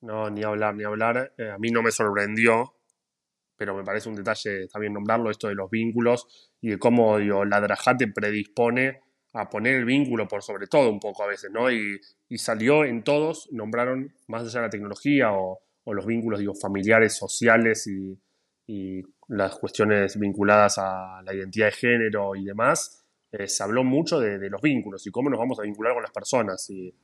No, 0.00 0.28
ni 0.28 0.42
hablar, 0.42 0.74
ni 0.74 0.84
hablar. 0.84 1.32
A 1.52 1.58
mí 1.58 1.70
no 1.70 1.82
me 1.82 1.90
sorprendió, 1.90 2.74
pero 3.56 3.76
me 3.76 3.84
parece 3.84 4.08
un 4.08 4.16
detalle 4.16 4.66
también 4.68 4.92
nombrarlo, 4.92 5.30
esto 5.30 5.48
de 5.48 5.54
los 5.54 5.70
vínculos 5.70 6.50
y 6.60 6.70
de 6.70 6.78
cómo 6.78 7.18
digo, 7.18 7.44
la 7.44 7.60
Drajate 7.60 8.08
predispone 8.08 9.00
a 9.34 9.48
poner 9.50 9.74
el 9.74 9.84
vínculo 9.84 10.28
por 10.28 10.42
sobre 10.42 10.66
todo 10.66 10.90
un 10.90 11.00
poco 11.00 11.24
a 11.24 11.26
veces, 11.26 11.50
¿no? 11.50 11.70
Y, 11.70 12.00
salió 12.36 12.84
en 12.84 13.04
todos, 13.04 13.48
nombraron 13.52 14.12
más 14.26 14.42
allá 14.42 14.60
de 14.60 14.66
la 14.66 14.70
tecnología 14.70 15.32
o, 15.32 15.60
los 15.86 16.06
vínculos, 16.06 16.40
digo, 16.40 16.54
familiares, 16.54 17.16
sociales 17.16 17.86
y, 17.86 18.18
las 19.28 19.56
cuestiones 19.56 20.18
vinculadas 20.18 20.76
a 20.78 21.22
la 21.22 21.34
identidad 21.34 21.66
de 21.66 21.72
género 21.72 22.34
y 22.36 22.44
demás, 22.44 23.04
eh, 23.32 23.48
se 23.48 23.62
habló 23.62 23.84
mucho 23.84 24.20
de, 24.20 24.50
los 24.50 24.60
vínculos 24.60 25.06
y 25.06 25.10
cómo 25.10 25.30
nos 25.30 25.38
vamos 25.38 25.58
a 25.58 25.62
vincular 25.62 25.94
con 25.94 26.02
las 26.02 26.12
personas. 26.12 26.68
Y, 26.70 26.94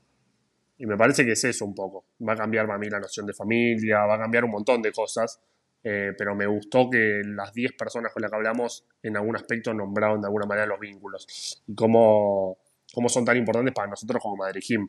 y 0.78 0.86
me 0.86 0.96
parece 0.96 1.24
que 1.24 1.32
es 1.32 1.44
eso 1.44 1.64
un 1.64 1.74
poco. 1.74 2.06
Va 2.26 2.34
a 2.34 2.36
cambiar 2.36 2.66
para 2.66 2.78
mí 2.78 2.88
la 2.88 3.00
noción 3.00 3.26
de 3.26 3.32
familia, 3.32 4.04
va 4.06 4.14
a 4.14 4.18
cambiar 4.18 4.44
un 4.44 4.50
montón 4.50 4.80
de 4.80 4.92
cosas. 4.92 5.40
Eh, 5.82 6.12
pero 6.16 6.34
me 6.34 6.46
gustó 6.46 6.90
que 6.90 7.22
las 7.24 7.54
10 7.54 7.72
personas 7.72 8.12
con 8.12 8.20
las 8.20 8.30
que 8.30 8.36
hablamos 8.36 8.84
en 9.02 9.16
algún 9.16 9.36
aspecto 9.36 9.72
nombraron 9.72 10.20
de 10.20 10.26
alguna 10.26 10.44
manera 10.44 10.66
los 10.66 10.78
vínculos 10.78 11.62
y 11.66 11.74
cómo, 11.74 12.58
cómo 12.92 13.08
son 13.08 13.24
tan 13.24 13.36
importantes 13.38 13.72
para 13.72 13.88
nosotros 13.88 14.22
como 14.22 14.36
Madrid 14.36 14.60
Gym. 14.60 14.88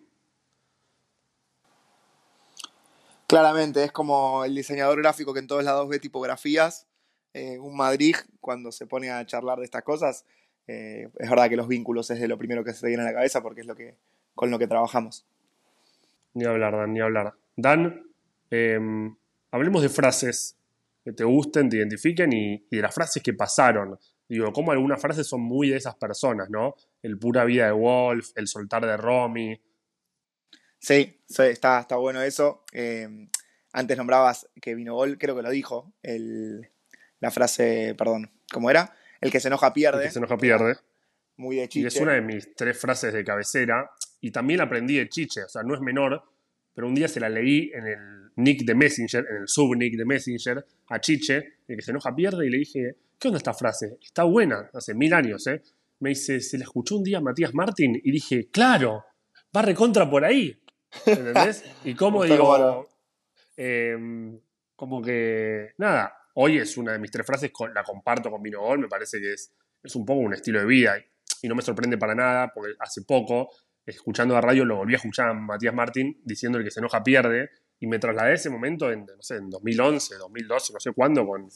Claramente, 3.25 3.85
es 3.85 3.93
como 3.93 4.43
el 4.43 4.53
diseñador 4.53 5.01
gráfico 5.01 5.33
que 5.33 5.39
en 5.39 5.47
todos 5.47 5.63
lados 5.63 5.87
ve 5.87 5.99
tipografías. 5.99 6.87
Eh, 7.33 7.57
un 7.59 7.77
Madrid, 7.77 8.15
cuando 8.41 8.73
se 8.73 8.85
pone 8.85 9.09
a 9.09 9.25
charlar 9.25 9.59
de 9.59 9.63
estas 9.63 9.83
cosas, 9.83 10.25
eh, 10.67 11.07
es 11.17 11.29
verdad 11.29 11.47
que 11.47 11.55
los 11.55 11.69
vínculos 11.69 12.11
es 12.11 12.19
de 12.19 12.27
lo 12.27 12.37
primero 12.37 12.65
que 12.65 12.73
se 12.73 12.81
te 12.81 12.87
viene 12.87 13.03
a 13.03 13.05
la 13.05 13.13
cabeza 13.13 13.41
porque 13.41 13.61
es 13.61 13.67
lo 13.67 13.75
que, 13.75 13.95
con 14.35 14.51
lo 14.51 14.59
que 14.59 14.67
trabajamos. 14.67 15.25
Ni 16.33 16.43
hablar, 16.43 16.75
Dan, 16.75 16.93
ni 16.93 16.99
hablar. 16.99 17.33
Dan, 17.55 18.03
hablemos 19.51 19.81
de 19.81 19.87
frases 19.87 20.57
que 21.03 21.13
te 21.13 21.23
gusten, 21.23 21.69
te 21.69 21.77
identifiquen 21.77 22.31
y, 22.33 22.67
de 22.69 22.81
las 22.81 22.93
frases 22.93 23.21
que 23.23 23.33
pasaron. 23.33 23.97
Digo, 24.27 24.51
como 24.53 24.71
algunas 24.71 25.01
frases 25.01 25.27
son 25.27 25.41
muy 25.41 25.69
de 25.69 25.77
esas 25.77 25.95
personas, 25.95 26.49
¿no? 26.49 26.75
El 27.01 27.17
pura 27.17 27.43
vida 27.43 27.65
de 27.65 27.71
Wolf, 27.71 28.29
el 28.35 28.47
soltar 28.47 28.85
de 28.85 28.95
Romy. 28.95 29.61
Sí, 30.79 31.21
está, 31.27 31.79
está 31.79 31.95
bueno 31.97 32.21
eso. 32.21 32.63
Eh, 32.71 33.27
antes 33.73 33.97
nombrabas 33.97 34.49
que 34.61 34.75
vino 34.75 34.95
Gol, 34.95 35.17
creo 35.17 35.35
que 35.35 35.41
lo 35.41 35.49
dijo. 35.49 35.93
la 37.19 37.31
frase, 37.31 37.95
perdón, 37.97 38.31
¿cómo 38.51 38.69
era? 38.69 38.95
El 39.19 39.31
que 39.31 39.39
se 39.39 39.47
enoja 39.47 39.73
pierde. 39.73 40.03
El 40.03 40.07
que 40.07 40.13
se 40.13 40.19
enoja 40.19 40.37
pierde. 40.37 40.75
Muy 41.37 41.57
de 41.57 41.69
chiche. 41.69 41.83
Y 41.83 41.87
es 41.87 41.95
una 41.97 42.13
de 42.13 42.21
mis 42.21 42.55
tres 42.55 42.77
frases 42.77 43.13
de 43.13 43.23
cabecera. 43.23 43.91
Y 44.19 44.31
también 44.31 44.61
aprendí 44.61 44.97
de 44.97 45.09
chiche, 45.09 45.43
o 45.43 45.49
sea, 45.49 45.63
no 45.63 45.73
es 45.73 45.81
menor, 45.81 46.23
pero 46.73 46.87
un 46.87 46.95
día 46.95 47.07
se 47.07 47.19
la 47.19 47.29
leí 47.29 47.71
en 47.73 47.87
el 47.87 48.31
nick 48.35 48.63
de 48.63 48.75
Messenger, 48.75 49.25
en 49.29 49.41
el 49.41 49.47
subnick 49.47 49.95
de 49.95 50.05
Messenger, 50.05 50.65
a 50.89 50.99
Chiche, 50.99 51.59
el 51.67 51.75
que 51.75 51.81
se 51.81 51.91
enoja 51.91 52.15
pierde, 52.15 52.47
y 52.47 52.49
le 52.49 52.57
dije, 52.59 52.95
¿qué 53.19 53.27
onda 53.27 53.37
esta 53.37 53.53
frase? 53.53 53.97
Está 54.01 54.23
buena, 54.23 54.69
hace 54.73 54.93
mil 54.93 55.13
años, 55.13 55.45
¿eh? 55.47 55.61
Me 55.99 56.09
dice, 56.09 56.39
se 56.39 56.57
la 56.57 56.63
escuchó 56.63 56.97
un 56.97 57.03
día 57.03 57.19
a 57.19 57.21
Matías 57.21 57.53
Martín, 57.53 57.99
y 58.01 58.11
dije, 58.11 58.49
claro, 58.51 59.05
va 59.55 59.61
recontra 59.61 60.09
por 60.09 60.23
ahí. 60.23 60.57
¿Entendés? 61.05 61.63
Y 61.85 61.93
como 61.95 62.23
digo, 62.23 62.87
em, 63.55 64.39
como 64.75 65.01
que, 65.01 65.73
nada, 65.77 66.13
hoy 66.35 66.57
es 66.57 66.77
una 66.77 66.93
de 66.93 66.99
mis 66.99 67.11
tres 67.11 67.25
frases, 67.25 67.51
la 67.73 67.83
comparto 67.83 68.31
con 68.31 68.41
Vino 68.41 68.61
Gol, 68.61 68.79
me 68.79 68.87
parece 68.87 69.19
que 69.19 69.33
es, 69.33 69.53
es 69.83 69.95
un 69.95 70.05
poco 70.05 70.19
un 70.21 70.33
estilo 70.33 70.59
de 70.59 70.65
vida, 70.65 70.95
y 71.41 71.47
no 71.47 71.55
me 71.55 71.61
sorprende 71.61 71.97
para 71.97 72.15
nada, 72.15 72.51
porque 72.53 72.73
hace 72.79 73.01
poco 73.03 73.49
escuchando 73.85 74.33
la 74.33 74.41
radio, 74.41 74.65
lo 74.65 74.77
volví 74.77 74.93
a 74.93 74.97
escuchar 74.97 75.29
a 75.29 75.33
Matías 75.33 75.73
Martín 75.73 76.19
diciendo 76.23 76.57
el 76.57 76.63
que 76.63 76.71
se 76.71 76.79
enoja 76.79 77.03
pierde, 77.03 77.49
y 77.79 77.87
me 77.87 77.97
trasladé 77.97 78.31
a 78.31 78.33
ese 78.35 78.49
momento 78.49 78.91
en, 78.91 79.05
no 79.05 79.21
sé, 79.21 79.37
en 79.37 79.49
2011, 79.49 80.15
2012, 80.17 80.73
no 80.73 80.79
sé 80.79 80.91
cuándo, 80.93 81.25
con, 81.25 81.49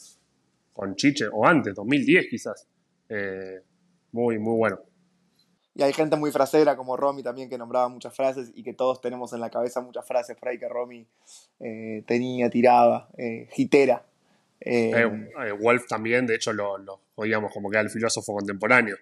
con 0.72 0.96
Chiche, 0.96 1.26
o 1.32 1.46
antes, 1.46 1.72
2010 1.74 2.26
quizás. 2.28 2.66
Eh, 3.08 3.60
muy, 4.10 4.38
muy 4.38 4.56
bueno. 4.56 4.80
Y 5.76 5.82
hay 5.82 5.92
gente 5.92 6.16
muy 6.16 6.32
frasera 6.32 6.74
como 6.74 6.96
Romy 6.96 7.22
también 7.22 7.48
que 7.48 7.56
nombraba 7.56 7.88
muchas 7.88 8.16
frases 8.16 8.50
y 8.54 8.64
que 8.64 8.72
todos 8.72 9.00
tenemos 9.00 9.32
en 9.34 9.40
la 9.40 9.50
cabeza 9.50 9.80
muchas 9.80 10.06
frases 10.06 10.36
por 10.36 10.48
ahí 10.48 10.58
que 10.58 10.68
Romy 10.68 11.06
eh, 11.60 12.02
tenía, 12.06 12.50
tiraba, 12.50 13.08
eh, 13.16 13.48
hitera. 13.56 14.04
Wolf 15.60 15.86
también, 15.86 16.26
de 16.26 16.34
hecho, 16.34 16.52
lo, 16.52 16.78
lo 16.78 17.02
oíamos 17.14 17.52
como 17.52 17.70
que 17.70 17.76
era 17.76 17.82
el 17.82 17.90
filósofo 17.90 18.34
contemporáneo 18.34 18.96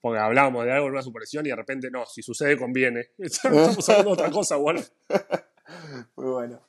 porque 0.00 0.18
hablábamos 0.18 0.64
de 0.64 0.72
algo 0.72 0.86
en 0.86 0.92
una 0.92 1.02
superstición 1.02 1.46
y 1.46 1.50
de 1.50 1.56
repente, 1.56 1.90
no, 1.90 2.06
si 2.06 2.22
sucede 2.22 2.56
conviene. 2.56 3.10
Estamos 3.18 3.88
hablando 3.88 4.10
de 4.10 4.14
otra 4.14 4.30
cosa, 4.30 4.56
bueno. 4.56 4.80
Muy 6.16 6.26
bueno. 6.26 6.60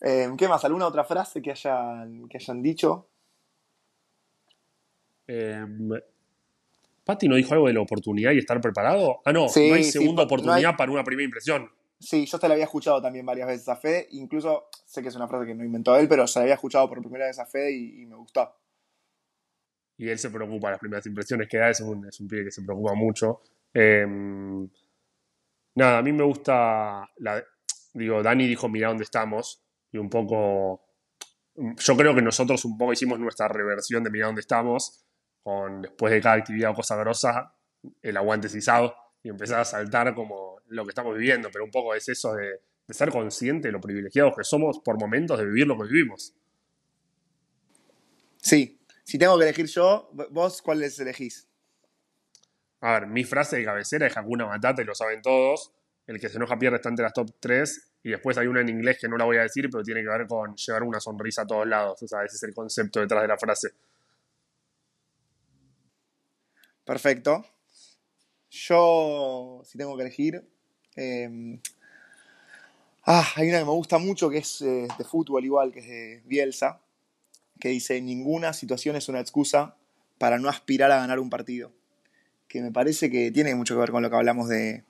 Eh, 0.00 0.30
¿Qué 0.38 0.48
más? 0.48 0.64
¿Alguna 0.64 0.86
otra 0.86 1.04
frase 1.04 1.42
que 1.42 1.50
hayan, 1.50 2.28
que 2.28 2.38
hayan 2.38 2.62
dicho? 2.62 3.08
Eh, 5.26 5.66
¿Pati 7.04 7.28
no 7.28 7.36
dijo 7.36 7.52
algo 7.54 7.66
de 7.66 7.74
la 7.74 7.80
oportunidad 7.80 8.32
y 8.32 8.38
estar 8.38 8.60
preparado? 8.60 9.20
Ah, 9.24 9.32
no, 9.32 9.46
no 9.46 9.74
hay 9.74 9.84
segunda 9.84 10.22
oportunidad 10.22 10.76
para 10.76 10.92
una 10.92 11.04
primera 11.04 11.24
impresión. 11.24 11.70
Sí, 11.98 12.26
yo 12.26 12.38
te 12.38 12.46
la 12.46 12.54
había 12.54 12.64
escuchado 12.64 13.02
también 13.02 13.26
varias 13.26 13.48
veces 13.48 13.68
a 13.68 13.76
Fede. 13.76 14.06
Incluso 14.12 14.68
sé 14.86 15.02
que 15.02 15.08
es 15.08 15.16
una 15.16 15.26
frase 15.26 15.46
que 15.46 15.54
no 15.54 15.64
inventó 15.64 15.96
él, 15.96 16.06
pero 16.08 16.26
se 16.26 16.38
la 16.38 16.44
había 16.44 16.54
escuchado 16.54 16.88
por 16.88 17.00
primera 17.00 17.26
vez 17.26 17.38
a 17.38 17.46
Fede 17.46 17.72
y 17.72 18.06
me 18.06 18.14
gustó 18.14 18.54
y 19.98 20.08
él 20.08 20.18
se 20.18 20.30
preocupa, 20.30 20.70
las 20.70 20.78
primeras 20.78 21.04
impresiones 21.06 21.48
que 21.48 21.58
da, 21.58 21.70
es 21.70 21.80
un, 21.80 22.06
es 22.06 22.18
un 22.20 22.28
pibe 22.28 22.44
que 22.44 22.50
se 22.52 22.62
preocupa 22.62 22.94
mucho. 22.94 23.40
Em, 23.74 24.66
nada, 25.74 25.98
a 25.98 26.02
mí 26.02 26.12
me 26.12 26.22
gusta, 26.22 27.10
la, 27.16 27.44
digo, 27.92 28.22
Dani 28.22 28.46
dijo, 28.46 28.68
mira 28.68 28.88
dónde 28.88 29.02
estamos, 29.02 29.60
y 29.90 29.98
un 29.98 30.08
poco, 30.08 30.84
yo 31.56 31.96
creo 31.96 32.14
que 32.14 32.22
nosotros 32.22 32.64
un 32.64 32.78
poco 32.78 32.92
hicimos 32.92 33.18
nuestra 33.18 33.48
reversión 33.48 34.04
de 34.04 34.10
mira 34.10 34.26
dónde 34.26 34.40
estamos, 34.40 35.04
con 35.42 35.82
después 35.82 36.12
de 36.12 36.20
cada 36.20 36.36
actividad 36.36 36.70
o 36.70 36.74
cosa 36.74 36.94
grosa, 36.96 37.52
el 38.00 38.16
aguante 38.16 38.48
cisado, 38.48 38.94
y 39.24 39.30
empezar 39.30 39.60
a 39.60 39.64
saltar 39.64 40.14
como 40.14 40.60
lo 40.68 40.84
que 40.84 40.90
estamos 40.90 41.16
viviendo, 41.16 41.48
pero 41.52 41.64
un 41.64 41.72
poco 41.72 41.92
es 41.96 42.08
eso 42.08 42.34
de, 42.34 42.60
de 42.86 42.94
ser 42.94 43.10
consciente 43.10 43.66
de 43.66 43.72
lo 43.72 43.80
privilegiados 43.80 44.36
que 44.36 44.44
somos 44.44 44.78
por 44.78 44.96
momentos 44.96 45.36
de 45.38 45.44
vivir 45.44 45.66
lo 45.66 45.76
que 45.76 45.88
vivimos. 45.88 46.34
Sí, 48.36 48.77
si 49.08 49.16
tengo 49.16 49.38
que 49.38 49.44
elegir 49.44 49.64
yo, 49.68 50.10
vos, 50.28 50.60
¿cuáles 50.60 51.00
elegís? 51.00 51.48
A 52.82 52.92
ver, 52.92 53.06
mi 53.06 53.24
frase 53.24 53.56
de 53.56 53.64
cabecera 53.64 54.06
es 54.06 54.14
Hakuna 54.14 54.44
Matata 54.44 54.82
y 54.82 54.84
lo 54.84 54.94
saben 54.94 55.22
todos. 55.22 55.72
El 56.06 56.20
que 56.20 56.28
se 56.28 56.36
enoja 56.36 56.58
pierde 56.58 56.76
está 56.76 56.90
entre 56.90 57.04
las 57.04 57.14
top 57.14 57.30
3. 57.40 57.92
Y 58.02 58.10
después 58.10 58.36
hay 58.36 58.48
una 58.48 58.60
en 58.60 58.68
inglés 58.68 58.98
que 59.00 59.08
no 59.08 59.16
la 59.16 59.24
voy 59.24 59.38
a 59.38 59.44
decir, 59.44 59.70
pero 59.72 59.82
tiene 59.82 60.02
que 60.02 60.08
ver 60.08 60.26
con 60.26 60.54
llevar 60.54 60.82
una 60.82 61.00
sonrisa 61.00 61.40
a 61.40 61.46
todos 61.46 61.66
lados. 61.66 62.02
O 62.02 62.06
sea, 62.06 62.22
ese 62.22 62.36
es 62.36 62.42
el 62.42 62.52
concepto 62.52 63.00
detrás 63.00 63.22
de 63.22 63.28
la 63.28 63.38
frase. 63.38 63.70
Perfecto. 66.84 67.46
Yo, 68.50 69.62
si 69.64 69.78
tengo 69.78 69.96
que 69.96 70.02
elegir. 70.02 70.46
Em, 70.96 71.58
ah, 73.06 73.26
hay 73.36 73.48
una 73.48 73.60
que 73.60 73.64
me 73.64 73.70
gusta 73.70 73.96
mucho 73.96 74.28
que 74.28 74.36
es 74.36 74.60
eh, 74.60 74.86
de 74.98 75.04
fútbol 75.04 75.42
igual, 75.46 75.72
que 75.72 75.78
es 75.78 75.86
de 75.88 76.22
Bielsa, 76.26 76.82
que 77.60 77.68
dice, 77.68 78.00
ninguna 78.00 78.52
situación 78.52 78.96
es 78.96 79.08
una 79.08 79.20
excusa 79.20 79.76
para 80.18 80.38
no 80.38 80.48
aspirar 80.48 80.90
a 80.90 80.98
ganar 80.98 81.18
un 81.18 81.30
partido. 81.30 81.72
Que 82.48 82.62
me 82.62 82.72
parece 82.72 83.10
que 83.10 83.30
tiene 83.30 83.54
mucho 83.54 83.74
que 83.74 83.80
ver 83.80 83.90
con 83.90 84.02
lo 84.02 84.10
que 84.10 84.16
hablamos 84.16 84.48
de... 84.48 84.84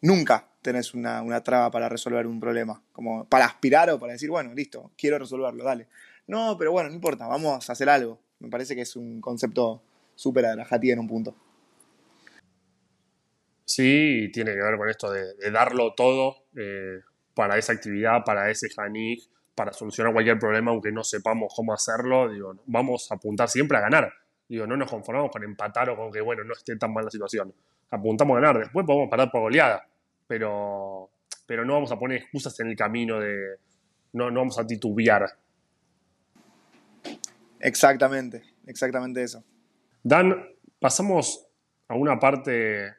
Nunca 0.00 0.48
tenés 0.62 0.94
una, 0.94 1.22
una 1.22 1.42
traba 1.42 1.70
para 1.70 1.88
resolver 1.88 2.26
un 2.26 2.40
problema, 2.40 2.82
como 2.92 3.24
para 3.28 3.44
aspirar 3.44 3.90
o 3.90 3.98
para 3.98 4.12
decir, 4.12 4.30
bueno, 4.30 4.54
listo, 4.54 4.90
quiero 4.96 5.18
resolverlo, 5.18 5.64
dale. 5.64 5.88
No, 6.26 6.56
pero 6.58 6.72
bueno, 6.72 6.88
no 6.88 6.94
importa, 6.94 7.26
vamos 7.26 7.68
a 7.68 7.72
hacer 7.72 7.88
algo. 7.88 8.20
Me 8.38 8.48
parece 8.48 8.74
que 8.74 8.82
es 8.82 8.96
un 8.96 9.20
concepto 9.20 9.82
súper 10.14 10.46
adrajatí 10.46 10.90
en 10.90 11.00
un 11.00 11.08
punto. 11.08 11.36
Sí, 13.64 14.30
tiene 14.32 14.52
que 14.52 14.62
ver 14.62 14.76
con 14.76 14.88
esto 14.88 15.10
de, 15.10 15.50
darlo 15.50 15.94
todo 15.94 16.44
eh, 16.56 17.00
para 17.34 17.58
esa 17.58 17.72
actividad, 17.72 18.24
para 18.24 18.50
ese 18.50 18.68
Janik, 18.68 19.22
para 19.54 19.72
solucionar 19.72 20.12
cualquier 20.12 20.38
problema, 20.38 20.70
aunque 20.70 20.90
no 20.92 21.04
sepamos 21.04 21.52
cómo 21.54 21.72
hacerlo, 21.72 22.28
digo, 22.30 22.62
vamos 22.66 23.10
a 23.10 23.16
apuntar 23.16 23.48
siempre 23.48 23.78
a 23.78 23.80
ganar. 23.82 24.12
Digo, 24.48 24.66
no 24.66 24.76
nos 24.76 24.90
conformamos 24.90 25.30
con 25.30 25.44
empatar 25.44 25.90
o 25.90 25.96
con 25.96 26.10
que, 26.10 26.20
bueno, 26.20 26.44
no 26.44 26.52
esté 26.52 26.76
tan 26.76 26.92
mal 26.92 27.04
la 27.04 27.10
situación. 27.10 27.52
Apuntamos 27.90 28.36
a 28.36 28.40
ganar, 28.40 28.58
después 28.58 28.86
podemos 28.86 29.08
parar 29.10 29.30
por 29.30 29.42
goleada, 29.42 29.86
pero, 30.26 31.10
pero 31.46 31.64
no 31.64 31.74
vamos 31.74 31.92
a 31.92 31.98
poner 31.98 32.18
excusas 32.18 32.58
en 32.60 32.68
el 32.68 32.76
camino 32.76 33.20
de, 33.20 33.56
no, 34.12 34.30
no 34.30 34.40
vamos 34.40 34.58
a 34.58 34.66
titubear. 34.66 35.26
Exactamente, 37.60 38.42
exactamente 38.66 39.22
eso. 39.22 39.44
Dan, 40.02 40.34
pasamos 40.80 41.46
a 41.88 41.94
una 41.94 42.18
parte 42.18 42.94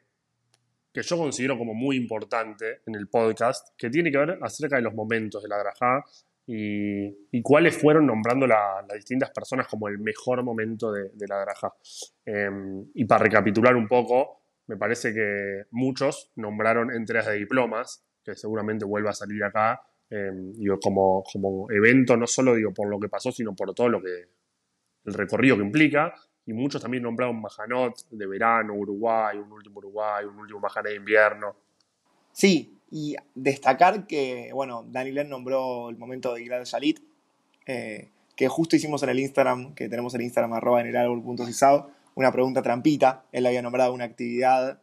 que 0.92 1.02
yo 1.02 1.18
considero 1.18 1.58
como 1.58 1.74
muy 1.74 1.96
importante 1.96 2.80
en 2.86 2.94
el 2.94 3.08
podcast, 3.08 3.76
que 3.76 3.90
tiene 3.90 4.12
que 4.12 4.18
ver 4.18 4.38
acerca 4.40 4.76
de 4.76 4.82
los 4.82 4.94
momentos 4.94 5.42
de 5.42 5.48
la 5.48 5.58
Drajá 5.58 6.04
y, 6.46 7.42
cuáles 7.42 7.76
fueron 7.76 8.06
nombrando 8.06 8.46
las 8.46 8.86
distintas 8.94 9.30
personas 9.30 9.66
como 9.66 9.88
el 9.88 9.98
mejor 9.98 10.42
momento 10.42 10.92
de, 10.92 11.10
la 11.28 11.40
Drajá. 11.40 11.72
Em, 12.24 12.86
y 12.94 13.04
para 13.04 13.24
recapitular 13.24 13.74
un 13.76 13.88
poco, 13.88 14.42
me 14.66 14.76
parece 14.76 15.12
que 15.12 15.64
muchos 15.70 16.32
nombraron 16.36 16.92
entregas 16.92 17.26
de 17.26 17.34
diplomas, 17.34 18.04
que 18.22 18.34
seguramente 18.34 18.84
vuelva 18.84 19.10
a 19.10 19.14
salir 19.14 19.42
acá, 19.44 19.80
em, 20.10 20.52
digo, 20.52 20.78
como, 20.80 21.22
como 21.30 21.70
evento, 21.70 22.16
no 22.16 22.26
solo 22.26 22.54
digo 22.54 22.72
por 22.72 22.88
lo 22.88 22.98
que 22.98 23.08
pasó, 23.08 23.32
sino 23.32 23.54
por 23.54 23.74
todo 23.74 23.88
lo 23.88 24.02
que 24.02 24.28
el 25.04 25.14
recorrido 25.14 25.56
que 25.56 25.62
implica, 25.62 26.14
y 26.46 26.52
muchos 26.52 26.80
también 26.82 27.02
nombraron 27.02 27.40
Majanot 27.40 28.08
de 28.10 28.26
verano, 28.26 28.74
Uruguay, 28.74 29.38
un 29.38 29.50
último 29.50 29.78
Uruguay, 29.78 30.26
un 30.26 30.38
último 30.38 30.60
Majané 30.60 30.90
de 30.90 30.96
invierno. 30.96 31.56
Sí, 32.32 32.80
y 32.96 33.16
destacar 33.34 34.06
que, 34.06 34.50
bueno, 34.52 34.84
Dani 34.86 35.10
Len 35.10 35.28
nombró 35.28 35.88
el 35.88 35.96
momento 35.96 36.32
de 36.32 36.42
Gilad 36.42 36.64
Shalit, 36.64 37.00
eh, 37.66 38.10
que 38.36 38.46
justo 38.46 38.76
hicimos 38.76 39.02
en 39.02 39.08
el 39.08 39.18
Instagram, 39.18 39.74
que 39.74 39.88
tenemos 39.88 40.14
el 40.14 40.22
Instagram 40.22 40.52
arroba 40.52 40.80
en 40.80 40.86
el 40.86 40.96
árbol 40.96 41.20
una 42.14 42.30
pregunta 42.30 42.62
trampita. 42.62 43.24
Él 43.32 43.46
había 43.46 43.62
nombrado 43.62 43.92
una 43.92 44.04
actividad, 44.04 44.78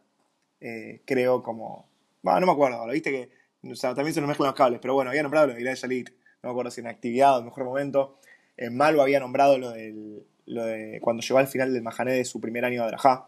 eh, 0.60 1.00
creo 1.06 1.42
como. 1.42 1.88
Bueno, 2.20 2.40
no 2.40 2.46
me 2.48 2.52
acuerdo, 2.52 2.86
lo 2.86 2.92
viste 2.92 3.10
que. 3.10 3.30
O 3.70 3.74
sea, 3.74 3.94
también 3.94 4.12
se 4.12 4.20
nos 4.20 4.28
mezclan 4.28 4.48
los 4.48 4.56
cables, 4.56 4.78
pero 4.82 4.92
bueno, 4.92 5.08
había 5.08 5.22
nombrado 5.22 5.46
lo 5.46 5.54
de 5.54 5.60
Gilad 5.60 5.76
Shalit. 5.76 6.10
No 6.42 6.48
me 6.48 6.50
acuerdo 6.50 6.70
si 6.70 6.82
en 6.82 6.88
actividad 6.88 7.36
o 7.36 7.38
en 7.38 7.46
mejor 7.46 7.64
momento. 7.64 8.18
En 8.58 8.76
Malvo 8.76 9.00
había 9.00 9.20
nombrado 9.20 9.56
lo 9.56 9.70
del 9.70 10.26
lo 10.44 10.66
de 10.66 10.98
cuando 11.00 11.22
llegó 11.22 11.38
al 11.38 11.48
final 11.48 11.72
del 11.72 11.82
Mahané 11.82 12.12
de 12.12 12.26
su 12.26 12.42
primer 12.42 12.66
año 12.66 12.82
de 12.82 12.88
Drajá, 12.88 13.26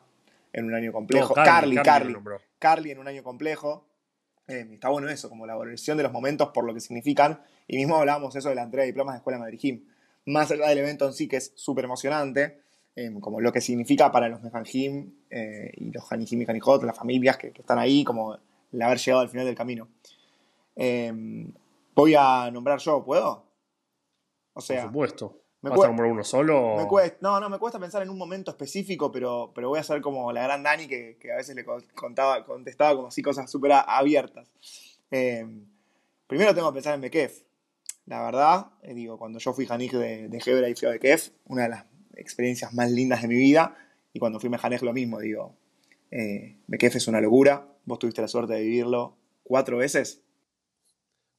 en 0.53 0.67
un 0.67 0.75
año 0.75 0.93
complejo. 0.93 1.33
Carly, 1.33 1.77
Carly, 1.77 2.17
Carly, 2.59 2.91
en 2.91 2.99
un 2.99 3.09
año 3.09 3.23
complejo. 3.23 3.87
Eh, 4.47 4.69
está 4.73 4.91
bueno 4.91 5.09
eso, 5.09 5.29
como 5.29 5.47
la 5.47 5.55
valoración 5.55 5.97
de 5.97 6.03
los 6.03 6.13
momentos 6.13 6.51
por 6.53 6.65
lo 6.65 6.75
que 6.75 6.81
significan. 6.81 7.41
Y 7.67 7.77
mismo 7.77 7.97
hablábamos 7.97 8.37
eso 8.37 8.49
de 8.49 8.55
la 8.55 8.63
entrega 8.63 8.83
de 8.83 8.89
diplomas 8.89 9.15
de 9.15 9.19
Escuela 9.19 9.39
Madrid 9.39 9.81
Más 10.27 10.51
allá 10.51 10.69
del 10.69 10.79
evento 10.79 11.07
en 11.07 11.13
sí, 11.13 11.29
que 11.29 11.37
es 11.37 11.53
súper 11.55 11.85
emocionante, 11.85 12.61
eh, 12.97 13.13
como 13.21 13.41
lo 13.41 13.53
que 13.53 13.61
significa 13.61 14.13
para 14.13 14.29
los 14.29 14.43
Mejanjim 14.43 15.13
eh, 15.31 15.73
y 15.77 15.91
los 15.91 16.11
Hanijim 16.11 16.43
y 16.43 16.47
Hanijot, 16.47 16.83
las 16.85 16.97
familias 16.97 17.37
que, 17.37 17.49
están 17.49 17.79
ahí, 17.79 18.05
como 18.05 18.39
el 18.73 18.83
haber 18.83 18.99
llegado 18.99 19.23
al 19.23 19.29
final 19.29 19.47
del 19.47 19.55
camino. 19.55 19.89
voy 21.95 22.15
a 22.17 22.51
nombrar 22.51 22.79
yo, 22.81 23.05
¿puedo? 23.05 23.45
O 24.53 24.61
sea, 24.61 24.83
por 24.83 24.91
supuesto. 24.91 25.44
Me 25.65 25.71
¿Vas 25.71 25.81
a 25.83 25.87
nombrar 25.87 26.13
uno 26.13 26.23
solo? 26.23 26.77
no, 27.23 27.41
no, 27.41 27.49
me 27.49 27.59
cuesta 27.59 27.79
pensar 27.79 28.03
en 28.03 28.11
un 28.11 28.19
momento 28.19 28.51
específico, 28.51 29.11
pero, 29.11 29.51
pero 29.55 29.71
voy 29.71 29.79
a 29.79 29.83
ser 29.83 30.03
como 30.03 30.31
la 30.31 30.43
gran 30.43 30.63
Dani 30.63 30.87
que, 30.87 31.17
a 31.33 31.37
veces 31.37 31.57
le 31.57 31.65
contaba, 31.95 32.45
contestaba 32.45 32.95
como 32.95 33.09
así 33.09 33.23
cosas 33.23 33.51
súper 33.51 33.73
abiertas. 33.73 34.53
Em, 35.11 35.65
primero 36.27 36.55
tengo 36.55 36.69
que 36.69 36.75
pensar 36.75 36.95
en 36.95 37.01
Bekef. 37.01 37.45
La 38.05 38.23
verdad, 38.23 38.73
eh, 38.83 38.93
digo, 38.93 39.17
cuando 39.17 39.39
yo 39.39 39.55
fui 39.55 39.65
Janej 39.65 39.93
de, 39.93 40.29
de 40.29 40.43
Hebra 40.45 40.69
y 40.69 40.75
fui 40.75 40.87
a 40.87 40.91
Bekef, 40.91 41.31
una 41.47 41.63
de 41.63 41.71
las 41.71 41.87
experiencias 42.15 42.75
más 42.75 42.91
lindas 42.91 43.23
de 43.23 43.29
mi 43.29 43.37
vida, 43.37 43.75
y 44.13 44.19
cuando 44.19 44.39
fui 44.41 44.51
Mejanej 44.51 44.83
lo 44.83 44.93
mismo, 44.93 45.19
digo, 45.19 45.57
eh, 46.11 46.59
Bekef 46.67 46.97
es 46.97 47.09
una 47.09 47.23
locura, 47.23 47.67
vos 47.87 47.99
tuviste 47.99 48.21
la 48.21 48.29
suerte 48.29 48.53
de 48.53 48.61
vivirlo 48.61 49.17
cuatro 49.43 49.79
veces. 49.79 50.24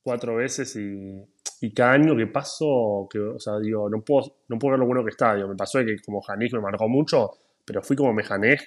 Cuatro 0.06 0.36
veces 0.36 0.76
y 0.76 1.26
y 1.62 1.74
cada 1.74 1.94
año 1.94 2.16
que 2.16 2.28
paso, 2.28 3.08
que, 3.10 3.20
o 3.20 3.40
sea, 3.40 3.60
digo, 3.60 3.90
no 3.90 4.04
puedo, 4.04 4.38
no 4.50 4.60
puedo 4.60 4.72
ver 4.72 4.80
lo 4.80 4.86
bueno 4.86 5.04
que 5.04 5.12
está. 5.12 5.36
Digo, 5.36 5.48
me 5.48 5.56
pasó 5.56 5.80
de 5.80 5.86
que 5.86 6.02
como 6.04 6.22
Janej 6.22 6.54
me 6.54 6.62
marcó 6.62 6.88
mucho, 6.88 7.32
pero 7.66 7.82
fui 7.82 7.96
como 7.96 8.14
Mejanej 8.14 8.60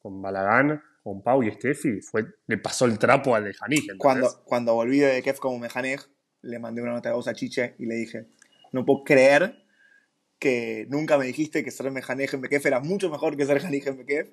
con 0.00 0.20
Balagán, 0.20 0.82
con 1.02 1.22
Pau 1.22 1.42
y 1.42 1.50
Steffi, 1.52 2.00
fue, 2.00 2.24
le 2.46 2.58
pasó 2.58 2.86
el 2.86 2.98
trapo 2.98 3.34
al 3.34 3.44
de 3.44 3.54
Janej. 3.54 3.98
Cuando, 3.98 4.42
cuando 4.44 4.74
volví 4.74 4.98
de 4.98 5.22
Kef 5.22 5.38
como 5.38 5.58
Mejanej, 5.58 6.00
le 6.42 6.58
mandé 6.58 6.82
una 6.82 6.92
nota 6.92 7.10
de 7.10 7.14
voz 7.14 7.28
a 7.28 7.34
Chiche 7.34 7.74
y 7.78 7.86
le 7.86 7.94
dije, 7.94 8.26
no 8.72 8.84
puedo 8.84 9.04
creer 9.04 9.62
que 10.38 10.86
nunca 10.88 11.18
me 11.18 11.26
dijiste 11.26 11.62
que 11.62 11.70
ser 11.70 11.90
Mejanej 11.92 12.34
en 12.34 12.40
Bekef 12.40 12.66
era 12.66 12.80
mucho 12.80 13.08
mejor 13.10 13.36
que 13.36 13.46
ser 13.46 13.60
Janej 13.60 13.86
en 13.86 13.98
Bekef. 13.98 14.28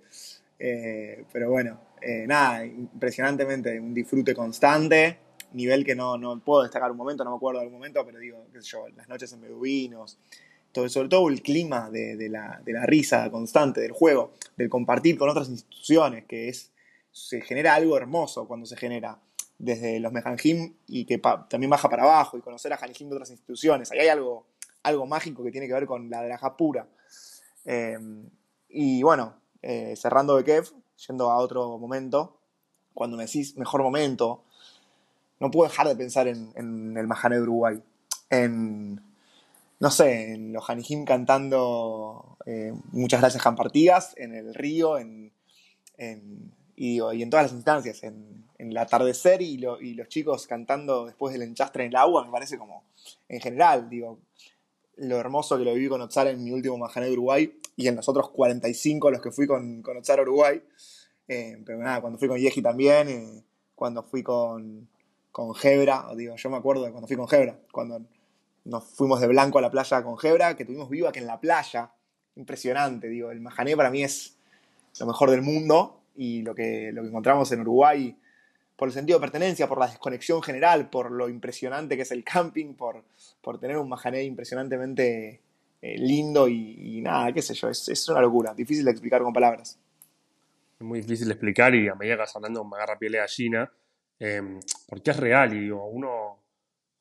Eh, 0.58 1.24
pero 1.32 1.52
bueno, 1.52 1.80
eh, 2.02 2.26
nada, 2.28 2.66
impresionantemente, 2.66 3.80
un 3.80 3.94
disfrute 3.94 4.34
constante 4.34 5.29
nivel 5.54 5.86
que 5.86 5.96
no, 5.96 6.18
no 6.18 6.40
puedo 6.40 6.64
destacar 6.64 6.92
un 6.92 6.98
momento, 6.98 7.24
no 7.24 7.32
me 7.32 7.38
acuerdo 7.38 7.60
de 7.60 7.66
algún 7.66 7.80
momento, 7.80 8.06
pero 8.06 8.20
digo, 8.20 8.46
qué 8.54 8.62
sé 8.62 8.70
yo, 8.70 8.88
las 8.96 9.08
noches 9.08 9.32
en 9.34 9.42
beduinos, 9.42 10.18
todo, 10.72 10.88
sobre 10.90 11.10
todo 11.10 11.30
el 11.30 11.42
clima 11.42 11.90
de, 11.90 12.30
la, 12.30 12.62
risa 12.86 13.30
constante, 13.32 13.82
del 13.82 13.92
juego, 13.92 14.34
del 14.58 14.70
compartir 14.70 15.18
con 15.18 15.30
otras 15.30 15.50
instituciones, 15.50 16.26
que 16.26 16.50
es, 16.50 16.72
se 17.12 17.42
genera 17.42 17.76
algo 17.76 17.98
hermoso 17.98 18.48
cuando 18.48 18.66
se 18.66 18.78
genera 18.78 19.20
desde 19.58 20.00
los 20.00 20.12
Mejanjim 20.14 20.74
y 20.88 21.06
que 21.06 21.18
también 21.50 21.70
baja 21.70 21.90
para 21.90 22.04
abajo 22.04 22.38
y 22.38 22.42
conocer 22.42 22.72
a 22.72 22.78
Janjim 22.78 23.10
de 23.10 23.16
otras 23.16 23.30
instituciones. 23.32 23.92
Ahí 23.92 24.00
hay 24.00 24.08
algo, 24.08 24.46
algo 24.84 25.06
mágico 25.06 25.44
que 25.44 25.52
tiene 25.52 25.68
que 25.68 25.74
ver 25.74 25.86
con 25.86 26.10
la 26.10 26.22
de 26.22 26.30
la 26.30 26.58
pura. 26.58 26.88
Em, 27.66 28.30
y 28.70 29.04
bueno, 29.04 29.36
eh, 29.62 29.96
cerrando 29.98 30.38
de 30.38 30.44
Kev, 30.44 30.70
yendo 31.08 31.30
a 31.30 31.38
otro 31.38 31.78
momento, 31.78 32.40
cuando 32.94 33.18
me 33.18 33.26
decís 33.26 33.58
mejor 33.58 33.82
momento, 33.82 34.44
no 35.40 35.52
puedo 35.52 35.70
dejar 35.70 35.88
de 35.88 35.96
pensar 35.96 36.28
en, 36.28 36.98
el 36.98 37.08
Majane 37.08 37.36
de 37.36 37.42
Uruguay. 37.42 37.82
En, 38.30 39.02
no 39.80 39.92
sé, 39.92 40.34
en 40.34 40.54
los 40.54 40.70
Hanijim 40.70 41.06
cantando 41.06 42.38
eh, 42.46 42.74
Muchas 42.92 43.22
gracias, 43.22 43.44
Campartigas, 43.44 44.14
en 44.18 44.36
el 44.36 44.54
río, 44.54 44.98
en, 44.98 45.32
y, 46.76 47.00
en 47.00 47.30
todas 47.30 47.46
las 47.46 47.54
instancias, 47.54 48.04
en, 48.04 48.48
el 48.58 48.76
atardecer 48.78 49.42
y, 49.42 49.58
los 49.58 50.08
chicos 50.10 50.46
cantando 50.46 51.06
después 51.06 51.32
del 51.32 51.44
enchastre 51.44 51.86
en 51.86 51.92
el 51.92 51.96
agua, 51.96 52.26
me 52.26 52.32
parece 52.32 52.58
como, 52.58 52.84
en 53.30 53.40
general, 53.40 53.90
digo, 53.90 54.20
lo 54.98 55.18
hermoso 55.18 55.58
que 55.58 55.64
lo 55.64 55.74
viví 55.74 55.88
con 55.88 56.02
Otsar 56.02 56.28
en 56.28 56.44
mi 56.44 56.52
último 56.52 56.78
Majané 56.78 57.06
de 57.06 57.14
Uruguay 57.14 57.58
y 57.78 57.88
en 57.88 57.96
los 57.96 58.10
otros 58.10 58.30
45 58.32 59.12
los 59.12 59.22
que 59.22 59.32
fui 59.32 59.48
con, 59.48 59.82
con 59.82 59.96
Otsar 59.96 60.20
Uruguay. 60.20 60.62
Eh, 61.28 61.62
pero 61.66 61.78
nada, 61.78 62.02
cuando 62.02 62.20
fui 62.20 62.28
con 62.28 62.38
Yeji 62.38 62.62
también, 62.62 63.08
eh, 63.08 63.44
cuando 63.76 64.04
fui 64.04 64.24
con, 64.24 64.90
con 65.32 65.54
Gebra, 65.54 66.06
digo, 66.16 66.36
yo 66.36 66.50
me 66.50 66.58
acuerdo 66.58 66.84
de 66.84 66.92
cuando 66.92 67.08
fui 67.08 67.18
con 67.18 67.28
Gebra, 67.28 67.60
cuando 67.72 68.02
nos 68.66 68.84
fuimos 68.84 69.22
de 69.22 69.28
blanco 69.28 69.60
a 69.60 69.62
la 69.62 69.72
playa 69.72 70.04
con 70.04 70.18
Gebra, 70.18 70.56
que 70.56 70.66
tuvimos 70.66 70.90
viva 70.90 71.12
que 71.12 71.20
en 71.20 71.28
la 71.28 71.40
playa, 71.40 71.92
impresionante, 72.36 73.08
digo, 73.08 73.32
el 73.32 73.42
Majané 73.42 73.76
para 73.76 73.90
mí 73.90 74.04
es 74.04 74.38
lo 75.00 75.06
mejor 75.06 75.32
del 75.32 75.42
mundo 75.42 76.02
y 76.16 76.42
lo 76.42 76.56
que, 76.56 76.92
lo 76.94 77.02
que 77.02 77.10
encontramos 77.10 77.52
en 77.52 77.62
Uruguay 77.62 78.18
por 78.76 78.88
el 78.88 78.94
sentido 78.94 79.20
de 79.20 79.22
pertenencia, 79.22 79.68
por 79.68 79.78
la 79.78 79.88
desconexión 79.88 80.42
general, 80.42 80.90
por 80.90 81.12
lo 81.12 81.28
impresionante 81.28 81.98
que 81.98 82.04
es 82.04 82.12
el 82.12 82.24
camping, 82.24 82.76
por, 82.76 83.04
por 83.42 83.60
tener 83.60 83.78
un 83.78 83.90
Majané 83.90 84.24
impresionantemente 84.24 85.42
eh, 85.82 85.98
lindo 85.98 86.48
y, 86.48 87.02
nada, 87.02 87.32
qué 87.34 87.42
sé 87.42 87.54
yo, 87.54 87.70
es, 87.70 87.90
es, 87.90 88.08
una 88.08 88.22
locura, 88.22 88.54
difícil 88.54 88.86
de 88.86 88.92
explicar 88.92 89.22
con 89.22 89.34
palabras. 89.34 89.78
Es 90.80 90.86
muy 90.86 91.02
difícil 91.02 91.28
de 91.28 91.34
explicar 91.34 91.76
y 91.76 91.90
a 91.90 91.96
medida 91.96 92.16
que 92.16 92.22
vas 92.22 92.36
hablando 92.36 92.64
me 92.64 92.78
agarra 92.78 92.98
piel 92.98 93.12
de 93.12 93.18
gallina 93.18 93.72
Em, 94.20 94.60
porque 94.88 95.12
es 95.12 95.18
real 95.18 95.54
y 95.54 95.62
digo, 95.62 95.86
uno 95.88 96.44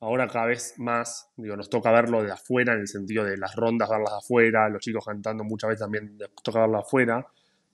ahora 0.00 0.28
cada 0.28 0.46
vez 0.46 0.74
más, 0.78 1.31
digo, 1.37 1.57
nos 1.57 1.68
toca 1.68 1.90
verlo 1.90 2.22
de 2.22 2.31
afuera, 2.31 2.74
en 2.74 2.81
el 2.81 2.88
sentido 2.88 3.24
de 3.24 3.37
las 3.37 3.57
rondas, 3.57 3.88
verlas 3.88 4.12
de 4.12 4.18
afuera, 4.18 4.68
los 4.68 4.81
chicos 4.81 5.04
cantando 5.04 5.42
muchas 5.42 5.68
veces 5.68 5.81
también 5.81 6.16
toca 6.44 6.61
verlo 6.61 6.78
afuera, 6.78 7.26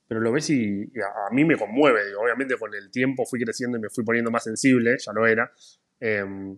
pero 0.09 0.21
lo 0.21 0.33
ves 0.33 0.49
y, 0.49 0.91
a, 1.01 1.33
mí 1.33 1.45
me 1.45 1.57
conmueve, 1.59 2.07
digo, 2.07 2.23
obviamente 2.23 2.57
con 2.57 2.75
el 2.75 2.91
tiempo 2.91 3.27
fui 3.27 3.41
creciendo 3.41 3.77
y 3.77 3.81
me 3.83 3.91
fui 3.91 4.03
poniendo 4.03 4.31
más 4.31 4.45
sensible, 4.45 4.97
ya 4.99 5.13
lo 5.13 5.27
era, 5.27 5.53
em, 6.01 6.57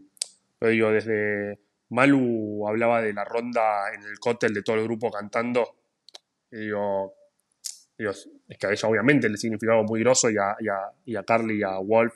pero 0.59 0.70
digo, 0.70 0.90
desde 0.90 1.59
Malu 1.88 2.68
hablaba 2.68 3.03
de 3.03 3.12
la 3.12 3.25
ronda 3.25 3.92
en 3.92 4.05
el 4.05 4.18
cóctel 4.20 4.55
de 4.55 4.62
todo 4.62 4.77
el 4.77 4.85
grupo 4.85 5.11
cantando, 5.11 5.77
y 6.53 6.59
digo, 6.59 7.14
es 7.99 8.29
que 8.61 8.66
a 8.66 8.70
ella 8.70 8.88
obviamente 8.88 9.29
le 9.29 9.37
significaba 9.37 9.83
muy 9.83 10.01
grosso 10.01 10.31
y 10.31 10.37
a, 10.37 10.55
y 10.61 10.68
a, 10.68 10.92
y 11.07 11.16
a 11.16 11.25
Carly 11.25 11.59
y 11.59 11.62
a 11.62 11.79
Wolf 11.79 12.14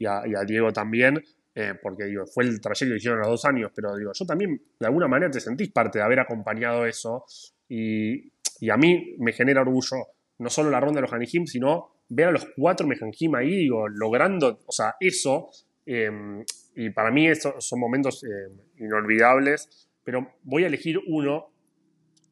y 0.00 0.06
a, 0.06 0.44
Diego 0.46 0.72
también, 0.72 1.22
eh, 1.54 1.74
porque 1.80 2.04
digo, 2.04 2.26
fue 2.26 2.44
el 2.44 2.58
trayecto 2.60 2.94
que 2.94 2.96
hicieron 2.96 3.20
los 3.20 3.28
dos 3.28 3.44
años, 3.44 3.70
pero 3.74 3.94
digo, 3.94 4.12
yo 4.14 4.24
también 4.24 4.60
de 4.78 4.86
alguna 4.86 5.08
manera 5.08 5.30
te 5.30 5.40
sentís 5.40 5.70
parte 5.70 5.98
de 5.98 6.04
haber 6.04 6.20
acompañado 6.20 6.86
eso 6.86 7.24
y, 7.68 8.32
a 8.70 8.76
mí 8.76 9.16
me 9.18 9.32
genera 9.32 9.62
orgullo 9.62 9.96
no 10.38 10.48
solo 10.48 10.70
la 10.70 10.80
ronda 10.80 10.98
de 10.98 11.02
los 11.02 11.12
Hanijim, 11.12 11.46
sino 11.46 11.92
ver 12.08 12.28
a 12.28 12.32
los 12.32 12.46
cuatro 12.56 12.86
Mejanjim 12.86 13.34
ahí, 13.34 13.50
digo, 13.50 13.88
logrando, 13.88 14.60
o 14.66 14.72
sea, 14.72 14.96
eso, 15.00 15.50
em, 15.84 16.44
y 16.74 16.90
para 16.90 17.10
mí 17.10 17.28
esos 17.28 17.62
son 17.66 17.78
momentos 17.78 18.24
em, 18.24 18.58
inolvidables, 18.78 19.90
pero 20.02 20.32
voy 20.42 20.64
a 20.64 20.66
elegir 20.66 20.98
uno 21.06 21.52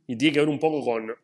y 0.07 0.17
tiene 0.17 0.33
que 0.33 0.41
ver 0.41 0.49
un 0.49 0.59
poco 0.59 0.83
con, 0.83 1.15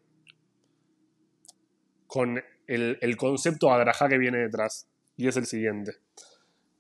con 2.07 2.42
el, 2.66 2.98
el 3.00 3.16
concepto 3.16 3.72
adrajá 3.72 4.09
que 4.09 4.18
viene 4.18 4.38
detrás, 4.38 4.88
y 5.16 5.28
es 5.28 5.37
el 5.37 5.46
siguiente. 5.46 5.92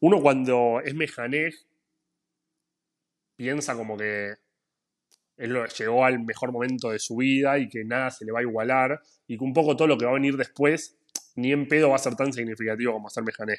Uno 0.04 0.20
cuando 0.20 0.82
es 0.84 0.94
mejanej 0.94 1.54
piensa 3.36 3.74
como 3.74 3.96
que 3.96 4.34
él 5.38 5.58
llegó 5.78 6.04
al 6.04 6.22
mejor 6.22 6.52
momento 6.52 6.90
de 6.90 6.98
su 6.98 7.16
vida 7.16 7.56
y 7.58 7.70
que 7.70 7.86
nada 7.86 8.10
se 8.10 8.26
le 8.26 8.32
va 8.32 8.40
a 8.40 8.42
igualar 8.42 9.00
y 9.26 9.38
que 9.38 9.44
un 9.44 9.54
poco 9.54 9.74
todo 9.76 9.88
lo 9.88 9.96
que 9.96 10.04
va 10.04 10.10
a 10.10 10.14
venir 10.20 10.36
después 10.36 10.98
ni 11.36 11.52
en 11.52 11.66
pedo 11.66 11.88
va 11.88 11.96
a 11.96 11.98
ser 11.98 12.16
tan 12.16 12.34
significativo 12.34 12.92
como 12.92 13.06
hacer 13.06 13.24
Mejanej. 13.24 13.58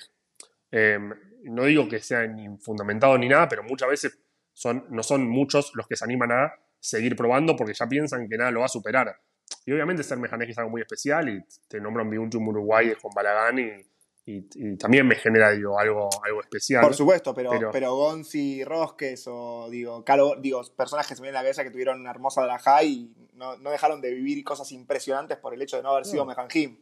Em, 0.69 1.15
no 1.45 1.63
digo 1.63 1.89
que 1.89 1.99
sea 1.99 2.27
ni 2.27 2.47
fundamentado 2.59 3.17
ni 3.17 3.27
nada, 3.27 3.49
pero 3.49 3.63
muchas 3.63 3.89
veces 3.89 4.19
son, 4.53 4.85
no 4.91 5.01
son 5.01 5.27
muchos 5.27 5.71
los 5.73 5.87
que 5.87 5.95
se 5.95 6.05
animan 6.05 6.31
a 6.31 6.53
seguir 6.79 7.15
probando 7.15 7.55
porque 7.55 7.73
ya 7.73 7.87
piensan 7.87 8.29
que 8.29 8.37
nada 8.37 8.51
lo 8.51 8.59
va 8.59 8.67
a 8.67 8.69
superar. 8.69 9.19
Y 9.65 9.71
obviamente 9.71 10.03
ser 10.03 10.19
Mejanej 10.19 10.51
es 10.51 10.59
algo 10.59 10.69
muy 10.69 10.81
especial 10.81 11.27
y 11.27 11.43
te 11.67 11.81
nombran 11.81 12.07
Biunchum 12.07 12.47
Uruguay 12.47 12.93
con 13.01 13.11
Balagán 13.15 13.57
y, 13.57 13.94
y, 14.27 14.75
también 14.77 15.07
me 15.07 15.15
genera 15.15 15.51
digo, 15.51 15.77
algo, 15.77 16.09
algo 16.23 16.41
especial. 16.41 16.81
Por 16.81 16.95
supuesto, 16.95 17.33
pero, 17.35 17.51
pero, 17.71 17.95
Gonzi 17.95 18.63
Rosques 18.63 19.25
o 19.27 19.69
digo, 19.69 20.03
Calo, 20.03 20.35
digo, 20.37 20.63
personajes 20.75 21.09
que 21.09 21.15
se 21.15 21.21
me 21.21 21.27
vienen 21.27 21.37
a 21.37 21.41
la 21.41 21.43
cabeza 21.45 21.63
que 21.63 21.69
tuvieron 21.69 22.01
una 22.01 22.09
hermosa 22.09 22.41
drajá 22.41 22.83
y 22.83 23.13
no, 23.33 23.55
no, 23.57 23.69
dejaron 23.69 24.01
de 24.01 24.11
vivir 24.11 24.43
cosas 24.43 24.71
impresionantes 24.71 25.37
por 25.37 25.53
el 25.53 25.61
hecho 25.61 25.77
de 25.77 25.83
no 25.83 25.91
haber 25.91 26.05
sido 26.05 26.25
Mejanjim. 26.25 26.75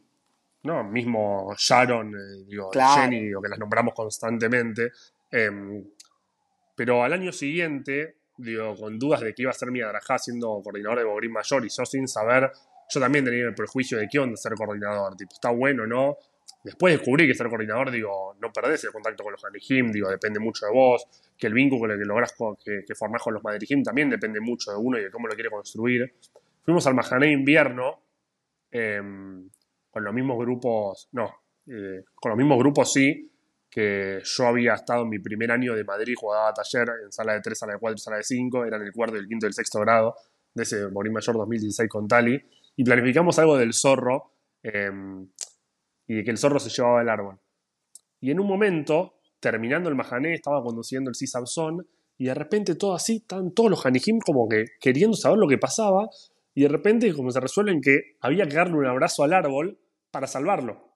No, 0.62 0.82
mismo 0.82 1.54
Sharon, 1.58 2.14
eh, 2.14 2.44
digo, 2.46 2.70
Jenny, 2.72 3.20
digo, 3.20 3.42
que 3.42 3.50
las 3.50 3.58
nombramos 3.58 3.92
constantemente. 3.92 4.92
Em, 5.30 5.84
pero 6.74 7.04
al 7.04 7.12
año 7.12 7.30
siguiente, 7.30 8.16
digo, 8.38 8.74
con 8.74 8.98
dudas 8.98 9.20
de 9.20 9.34
que 9.34 9.42
iba 9.42 9.50
a 9.50 9.54
ser 9.54 9.70
mi 9.70 9.82
Adrajá 9.82 10.18
siendo 10.18 10.62
coordinador 10.62 11.00
de 11.00 11.04
Bogrín 11.04 11.32
Mayor 11.32 11.66
y 11.66 11.68
yo 11.68 11.84
sin 11.84 12.08
saber, 12.08 12.50
yo 12.88 13.00
también 13.00 13.26
tenía 13.26 13.44
el 13.44 13.54
prejuicio 13.54 13.98
de 13.98 14.08
qué 14.10 14.18
onda 14.18 14.38
ser 14.38 14.54
coordinador, 14.54 15.14
tipo, 15.16 15.34
está 15.34 15.50
bueno 15.50 15.82
o 15.82 15.86
no. 15.86 16.16
Después 16.64 16.94
descubrí 16.96 17.26
que 17.26 17.34
ser 17.34 17.50
coordinador, 17.50 17.90
digo, 17.90 18.36
no 18.40 18.50
perdés 18.50 18.82
el 18.84 18.90
contacto 18.90 19.22
con 19.22 19.32
los 19.32 19.44
Hanijim, 19.44 19.92
digo, 19.92 20.08
depende 20.08 20.40
mucho 20.40 20.64
de 20.64 20.72
vos, 20.72 21.06
que 21.36 21.46
el 21.46 21.52
vínculo 21.52 21.94
que 21.98 22.04
lográs, 22.06 22.34
que, 22.64 22.84
que 22.86 22.94
formás 22.94 23.22
con 23.22 23.34
los 23.34 23.44
Madrijim 23.44 23.82
también 23.82 24.08
depende 24.08 24.40
mucho 24.40 24.70
de 24.70 24.78
uno 24.78 24.98
y 24.98 25.02
de 25.02 25.10
cómo 25.10 25.28
lo 25.28 25.34
quiere 25.34 25.50
construir. 25.50 26.14
Fuimos 26.62 26.86
al 26.86 26.94
Mahané 26.94 27.32
invierno, 27.32 28.00
em, 28.70 29.46
con 29.90 30.04
los 30.04 30.14
mismos 30.14 30.38
grupos, 30.38 31.10
no, 31.12 31.34
eh, 31.66 32.02
con 32.14 32.30
los 32.30 32.38
mismos 32.38 32.58
grupos 32.58 32.90
sí, 32.90 33.30
que 33.68 34.20
yo 34.24 34.46
había 34.46 34.72
estado 34.72 35.02
en 35.02 35.10
mi 35.10 35.18
primer 35.18 35.50
año 35.50 35.74
de 35.74 35.84
Madrid, 35.84 36.14
jugaba 36.16 36.54
taller 36.54 36.88
en 37.04 37.12
sala 37.12 37.34
de 37.34 37.40
3, 37.42 37.58
sala 37.58 37.72
de 37.74 37.78
4, 37.78 37.98
sala 37.98 38.16
de 38.16 38.22
5, 38.22 38.64
eran 38.64 38.80
el 38.80 38.92
cuarto, 38.92 39.16
el 39.16 39.28
quinto 39.28 39.44
y 39.44 39.48
el 39.48 39.52
sexto 39.52 39.80
grado 39.80 40.14
de 40.54 40.62
ese 40.62 40.88
Morín 40.88 41.12
Mayor 41.12 41.36
2016 41.36 41.90
con 41.90 42.08
Tali, 42.08 42.42
y 42.76 42.84
planificamos 42.84 43.38
algo 43.38 43.58
del 43.58 43.74
zorro, 43.74 44.30
em, 44.62 45.28
y 46.06 46.14
de 46.14 46.24
que 46.24 46.30
el 46.30 46.38
zorro 46.38 46.58
se 46.58 46.70
llevaba 46.70 47.02
el 47.02 47.08
árbol. 47.08 47.38
Y 48.20 48.30
en 48.30 48.40
un 48.40 48.46
momento, 48.46 49.20
terminando 49.40 49.88
el 49.88 49.94
Mahané, 49.94 50.34
estaba 50.34 50.62
conduciendo 50.62 51.10
el 51.10 51.16
Cisabzón, 51.16 51.86
y 52.16 52.26
de 52.26 52.34
repente 52.34 52.74
todo 52.74 52.94
así, 52.94 53.16
estaban 53.16 53.52
todos 53.52 53.70
los 53.70 53.84
Hanijim 53.84 54.18
como 54.20 54.48
que 54.48 54.64
queriendo 54.80 55.16
saber 55.16 55.38
lo 55.38 55.48
que 55.48 55.58
pasaba, 55.58 56.08
y 56.54 56.62
de 56.62 56.68
repente 56.68 57.12
como 57.12 57.30
se 57.30 57.40
resuelven 57.40 57.80
que 57.80 58.16
había 58.20 58.46
que 58.46 58.56
darle 58.56 58.76
un 58.76 58.86
abrazo 58.86 59.24
al 59.24 59.32
árbol, 59.32 59.78
para 60.10 60.28
salvarlo. 60.28 60.94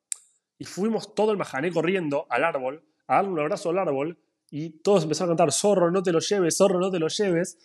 Y 0.59 0.65
fuimos 0.65 1.15
todo 1.15 1.33
el 1.33 1.39
majané 1.39 1.73
corriendo 1.73 2.27
al 2.31 2.45
árbol, 2.45 2.85
a 3.09 3.17
darle 3.17 3.31
un 3.31 3.41
abrazo 3.41 3.71
al 3.71 3.79
árbol, 3.79 4.19
y 4.51 4.71
todos 4.81 5.03
empezaron 5.03 5.31
a 5.31 5.37
cantar, 5.37 5.53
zorro, 5.53 5.91
no 5.91 6.03
te 6.03 6.13
lo 6.13 6.21
lleves, 6.21 6.57
zorro, 6.57 6.79
no 6.79 6.91
te 6.91 7.01
lo 7.01 7.09
lleves. 7.09 7.59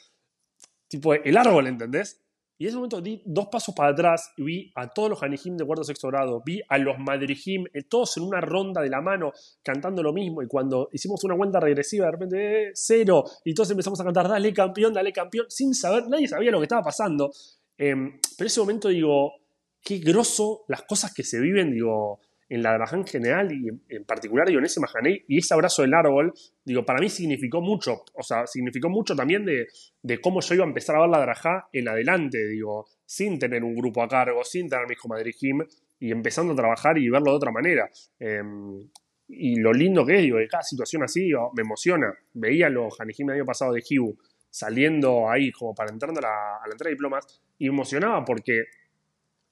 Tipo, 0.87 1.13
el 1.13 1.37
árbol, 1.37 1.67
¿entendés? 1.67 2.22
Y 2.63 2.65
en 2.65 2.69
ese 2.69 2.77
momento 2.77 3.01
di 3.01 3.21
dos 3.25 3.47
pasos 3.51 3.75
para 3.75 3.91
atrás 3.91 4.31
y 4.37 4.43
vi 4.43 4.71
a 4.75 4.87
todos 4.87 5.09
los 5.09 5.21
Hanijim 5.21 5.57
de 5.57 5.65
cuarto 5.65 5.83
sexto 5.83 6.07
grado, 6.07 6.41
vi 6.45 6.61
a 6.69 6.77
los 6.77 6.97
Madrijim, 6.97 7.65
eh, 7.73 7.83
todos 7.83 8.15
en 8.15 8.23
una 8.23 8.39
ronda 8.39 8.81
de 8.81 8.89
la 8.89 9.01
mano 9.01 9.33
cantando 9.61 10.01
lo 10.01 10.13
mismo. 10.13 10.41
Y 10.41 10.47
cuando 10.47 10.87
hicimos 10.93 11.21
una 11.25 11.35
cuenta 11.35 11.59
regresiva, 11.59 12.05
de 12.05 12.11
repente, 12.13 12.67
eh, 12.69 12.71
cero, 12.73 13.25
y 13.43 13.53
todos 13.53 13.69
empezamos 13.71 13.99
a 13.99 14.05
cantar, 14.05 14.29
dale 14.29 14.53
campeón, 14.53 14.93
dale 14.93 15.11
campeón, 15.11 15.47
sin 15.49 15.73
saber, 15.73 16.07
nadie 16.07 16.25
sabía 16.25 16.51
lo 16.51 16.59
que 16.59 16.63
estaba 16.63 16.83
pasando. 16.83 17.33
Em, 17.77 18.17
pero 18.37 18.45
en 18.45 18.47
ese 18.47 18.61
momento 18.61 18.87
digo, 18.87 19.33
qué 19.81 19.97
grosso 19.97 20.63
las 20.69 20.83
cosas 20.83 21.13
que 21.13 21.25
se 21.25 21.41
viven, 21.41 21.69
digo, 21.69 22.21
en 22.53 22.61
la 22.61 22.73
Drajá 22.73 22.97
en 22.97 23.07
general 23.07 23.51
y 23.51 23.67
en, 23.89 24.05
particular, 24.05 24.47
digo, 24.47 24.59
en 24.59 24.67
Mahané 24.79 25.25
y 25.27 25.39
ese 25.39 25.55
abrazo 25.55 25.81
del 25.81 25.93
árbol, 25.95 26.33
digo, 26.63 26.85
para 26.85 26.99
mí 26.99 27.09
significó 27.09 27.61
mucho, 27.61 28.03
o 28.13 28.21
sea, 28.21 28.45
significó 28.45 28.89
mucho 28.89 29.15
también 29.15 29.43
de, 29.43 30.21
cómo 30.21 30.39
yo 30.39 30.53
iba 30.53 30.63
a 30.63 30.67
empezar 30.67 30.97
a 30.97 31.01
ver 31.01 31.09
la 31.09 31.19
Drajá 31.19 31.67
en 31.73 31.87
adelante, 31.87 32.47
digo, 32.47 32.85
sin 33.05 33.39
tener 33.39 33.63
un 33.63 33.73
grupo 33.73 34.03
a 34.03 34.07
cargo, 34.07 34.43
sin 34.43 34.69
tener 34.69 34.85
mi 34.87 34.93
hijo 34.93 35.07
Madrid 35.07 35.33
Jim 35.35 35.63
y 35.99 36.11
empezando 36.11 36.53
a 36.53 36.55
trabajar 36.55 36.95
y 36.99 37.09
verlo 37.09 37.31
de 37.31 37.37
otra 37.37 37.51
manera. 37.51 37.89
Em, 38.19 38.87
y 39.27 39.59
lo 39.59 39.73
lindo 39.73 40.05
que 40.05 40.17
es, 40.17 40.21
digo, 40.21 40.37
de 40.37 40.47
cada 40.47 40.61
situación 40.61 41.01
así, 41.01 41.31
me 41.55 41.63
emociona. 41.63 42.13
Veía 42.33 42.69
los 42.69 42.99
Hanejim 42.99 43.31
el 43.31 43.37
año 43.37 43.45
pasado 43.45 43.73
de 43.73 43.81
Hibu 43.89 44.15
saliendo 44.47 45.27
ahí 45.27 45.51
como 45.51 45.73
para 45.73 45.91
entrando 45.91 46.19
a 46.19 46.21
la, 46.21 46.57
a 46.57 46.67
la 46.67 46.73
entrega 46.73 46.89
de 46.89 46.95
diplomas 46.95 47.41
y 47.57 47.67
emocionaba 47.67 48.23
porque 48.23 48.65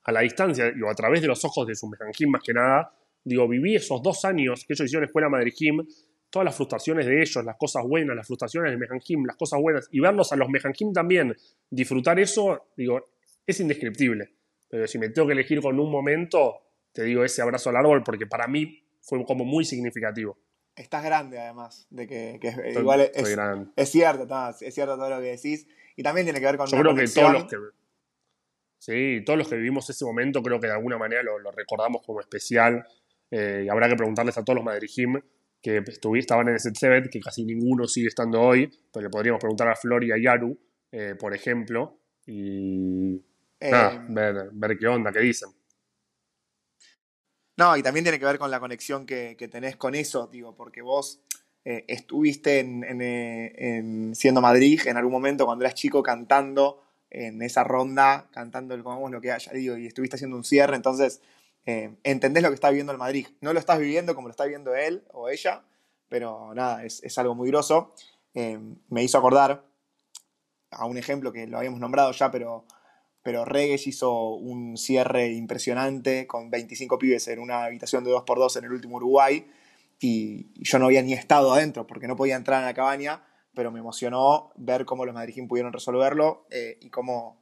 a 0.04 0.12
la 0.12 0.22
distancia, 0.22 0.72
o 0.84 0.90
a 0.90 0.96
través 0.96 1.22
de 1.22 1.28
los 1.28 1.44
ojos 1.46 1.68
de 1.68 1.76
su 1.76 1.88
Mejanjim 1.88 2.30
más 2.30 2.42
que 2.44 2.54
nada, 2.54 2.94
digo, 3.24 3.48
viví 3.48 3.76
esos 3.76 4.02
dos 4.02 4.26
años 4.26 4.66
que 4.66 4.74
ellos 4.74 4.86
hicieron 4.86 5.06
Escuela 5.06 5.30
Madrid-Jim, 5.30 5.86
todas 6.30 6.46
las 6.46 6.56
frustraciones 6.56 7.06
de 7.06 7.22
ellos, 7.22 7.44
las 7.44 7.58
cosas 7.58 7.84
buenas, 7.84 8.16
las 8.16 8.26
frustraciones 8.26 8.72
de 8.72 8.78
Mejanjim, 8.78 9.26
las 9.26 9.36
cosas 9.36 9.60
buenas, 9.62 9.88
y 9.92 10.00
verlos 10.00 10.32
a 10.32 10.36
los 10.36 10.50
Mejanjim 10.50 10.94
también, 10.94 11.36
disfrutar 11.70 12.20
eso, 12.20 12.68
digo, 12.76 13.10
es 13.46 13.60
indescriptible. 13.60 14.34
Pero 14.70 14.88
si 14.88 14.98
me 14.98 15.10
tengo 15.10 15.28
que 15.28 15.34
elegir 15.34 15.62
con 15.62 15.78
un 15.80 15.92
momento, 15.92 16.62
te 16.94 17.04
digo 17.04 17.24
ese 17.24 17.42
abrazo 17.42 17.70
al 17.70 17.76
árbol, 17.76 18.04
porque 18.04 18.26
para 18.26 18.48
mí 18.48 18.84
fue 19.02 19.24
como 19.26 19.44
muy 19.44 19.66
significativo. 19.66 20.38
Estás 20.76 21.04
grande, 21.04 21.38
además, 21.38 21.86
de 21.90 22.08
que, 22.08 22.40
igual 22.80 23.02
es, 23.02 23.12
es, 23.14 23.28
cierto, 23.90 24.26
es 24.62 24.74
cierto 24.74 24.96
todo 24.96 25.10
lo 25.10 25.20
que 25.20 25.36
decís. 25.36 25.68
Y 25.98 26.04
también 26.04 26.26
tiene 26.26 26.40
que 26.40 26.46
ver 26.46 26.58
con. 26.58 26.68
Yo 26.68 26.80
creo 26.80 26.96
que 26.96 27.06
todos 27.08 27.34
los 27.34 27.44
que 27.46 27.58
¿sí? 28.82 29.22
todos 29.24 29.38
los 29.38 29.48
que 29.48 29.56
vivimos 29.56 29.88
ese 29.90 30.04
momento 30.04 30.42
creo 30.42 30.60
que 30.60 30.68
de 30.68 30.74
alguna 30.74 30.98
manera 30.98 31.22
lo, 31.22 31.52
recordamos 31.52 32.02
como 32.06 32.20
especial. 32.20 32.84
Eh, 33.30 33.64
y 33.66 33.70
habrá 33.70 33.88
que 33.88 33.96
preguntarles 33.96 34.38
a 34.38 34.44
todos 34.44 34.58
los 34.58 34.66
Madrid-Jim 34.66 35.22
que 35.62 35.84
estaban 36.18 36.50
en 36.50 36.56
ese 36.56 36.72
Seven, 36.74 37.08
que 37.10 37.20
casi 37.20 37.46
ninguno 37.46 37.88
sigue 37.88 38.08
estando 38.08 38.42
hoy, 38.42 38.68
pero 38.92 39.04
le 39.04 39.10
podríamos 39.10 39.40
preguntar 39.40 39.70
a 39.70 39.76
Flor 39.76 40.04
y 40.04 40.12
a 40.12 40.16
Yaru, 40.18 40.58
eh, 40.92 41.16
por 41.18 41.36
ejemplo, 41.36 42.00
y 42.26 43.24
eh, 43.60 43.72
ver, 44.10 44.78
qué 44.80 44.88
onda, 44.88 45.12
qué 45.12 45.20
dicen. 45.20 45.50
No, 47.58 47.78
y 47.78 47.84
también 47.84 48.04
tiene 48.04 48.18
que 48.18 48.26
ver 48.26 48.40
con 48.40 48.50
la 48.50 48.60
conexión 48.60 49.06
que, 49.06 49.36
tenés 49.52 49.76
con 49.76 49.94
eso, 49.94 50.28
digo, 50.28 50.56
porque 50.56 50.82
vos 50.82 51.22
estuviste 51.64 52.58
en, 52.60 54.16
siendo 54.16 54.42
Madrid 54.42 54.82
en 54.86 54.98
algún 54.98 55.12
momento 55.12 55.46
cuando 55.46 55.64
eras 55.64 55.76
chico 55.76 56.02
cantando 56.02 56.82
en 57.12 57.42
esa 57.42 57.64
ronda 57.64 58.30
cantando 58.32 58.74
el 58.74 58.84
como 58.84 59.10
lo 59.10 59.22
que 59.22 59.32
haya, 59.32 59.52
digo, 59.52 59.78
y 59.78 59.86
estuviste 59.86 60.16
haciendo 60.16 60.38
un 60.38 60.44
cierre, 60.44 60.76
entonces 60.76 61.22
eh, 61.66 61.96
entendés 62.04 62.42
lo 62.42 62.50
que 62.50 62.56
está 62.56 62.70
viviendo 62.70 62.92
el 62.92 62.98
Madrid. 62.98 63.28
No 63.42 63.54
lo 63.54 63.60
estás 63.60 63.80
viviendo 63.80 64.16
como 64.16 64.28
lo 64.28 64.32
está 64.32 64.46
viviendo 64.46 64.74
él 64.76 65.04
o 65.12 65.30
ella, 65.30 65.64
pero 66.10 66.54
nada, 66.56 66.84
es, 66.84 67.18
algo 67.18 67.36
muy 67.36 67.50
groso. 67.50 67.94
Eh, 68.34 68.58
me 68.90 69.04
hizo 69.04 69.18
acordar 69.18 69.64
a 70.72 70.86
un 70.86 70.98
ejemplo 70.98 71.32
que 71.32 71.48
lo 71.48 71.58
habíamos 71.58 71.80
nombrado 71.80 72.12
ya, 72.14 72.32
pero, 72.32 72.66
pero 73.22 73.46
Regues 73.46 73.88
hizo 73.88 74.36
un 74.36 74.78
cierre 74.78 75.28
impresionante 75.28 76.26
con 76.28 76.50
25 76.50 76.98
pibes 76.98 77.28
en 77.28 77.40
una 77.40 77.66
habitación 77.66 78.04
de 78.04 78.12
2x2 78.12 78.58
en 78.58 78.66
el 78.66 78.72
último 78.72 78.98
Uruguay 78.98 79.46
y 80.00 80.48
yo 80.64 80.80
no 80.80 80.86
había 80.86 81.04
ni 81.04 81.14
estado 81.14 81.54
adentro 81.54 81.86
porque 81.86 82.08
no 82.08 82.16
podía 82.16 82.36
entrar 82.36 82.60
en 82.60 82.66
la 82.66 82.74
cabaña 82.74 83.22
pero 83.54 83.72
me 83.72 83.80
emocionó 83.80 84.52
ver 84.56 84.86
cómo 84.86 85.06
los 85.06 85.14
madrileños 85.14 85.50
pudieron 85.50 85.74
resolverlo 85.74 86.46
eh, 86.50 86.78
y 86.82 86.90
cómo 86.90 87.38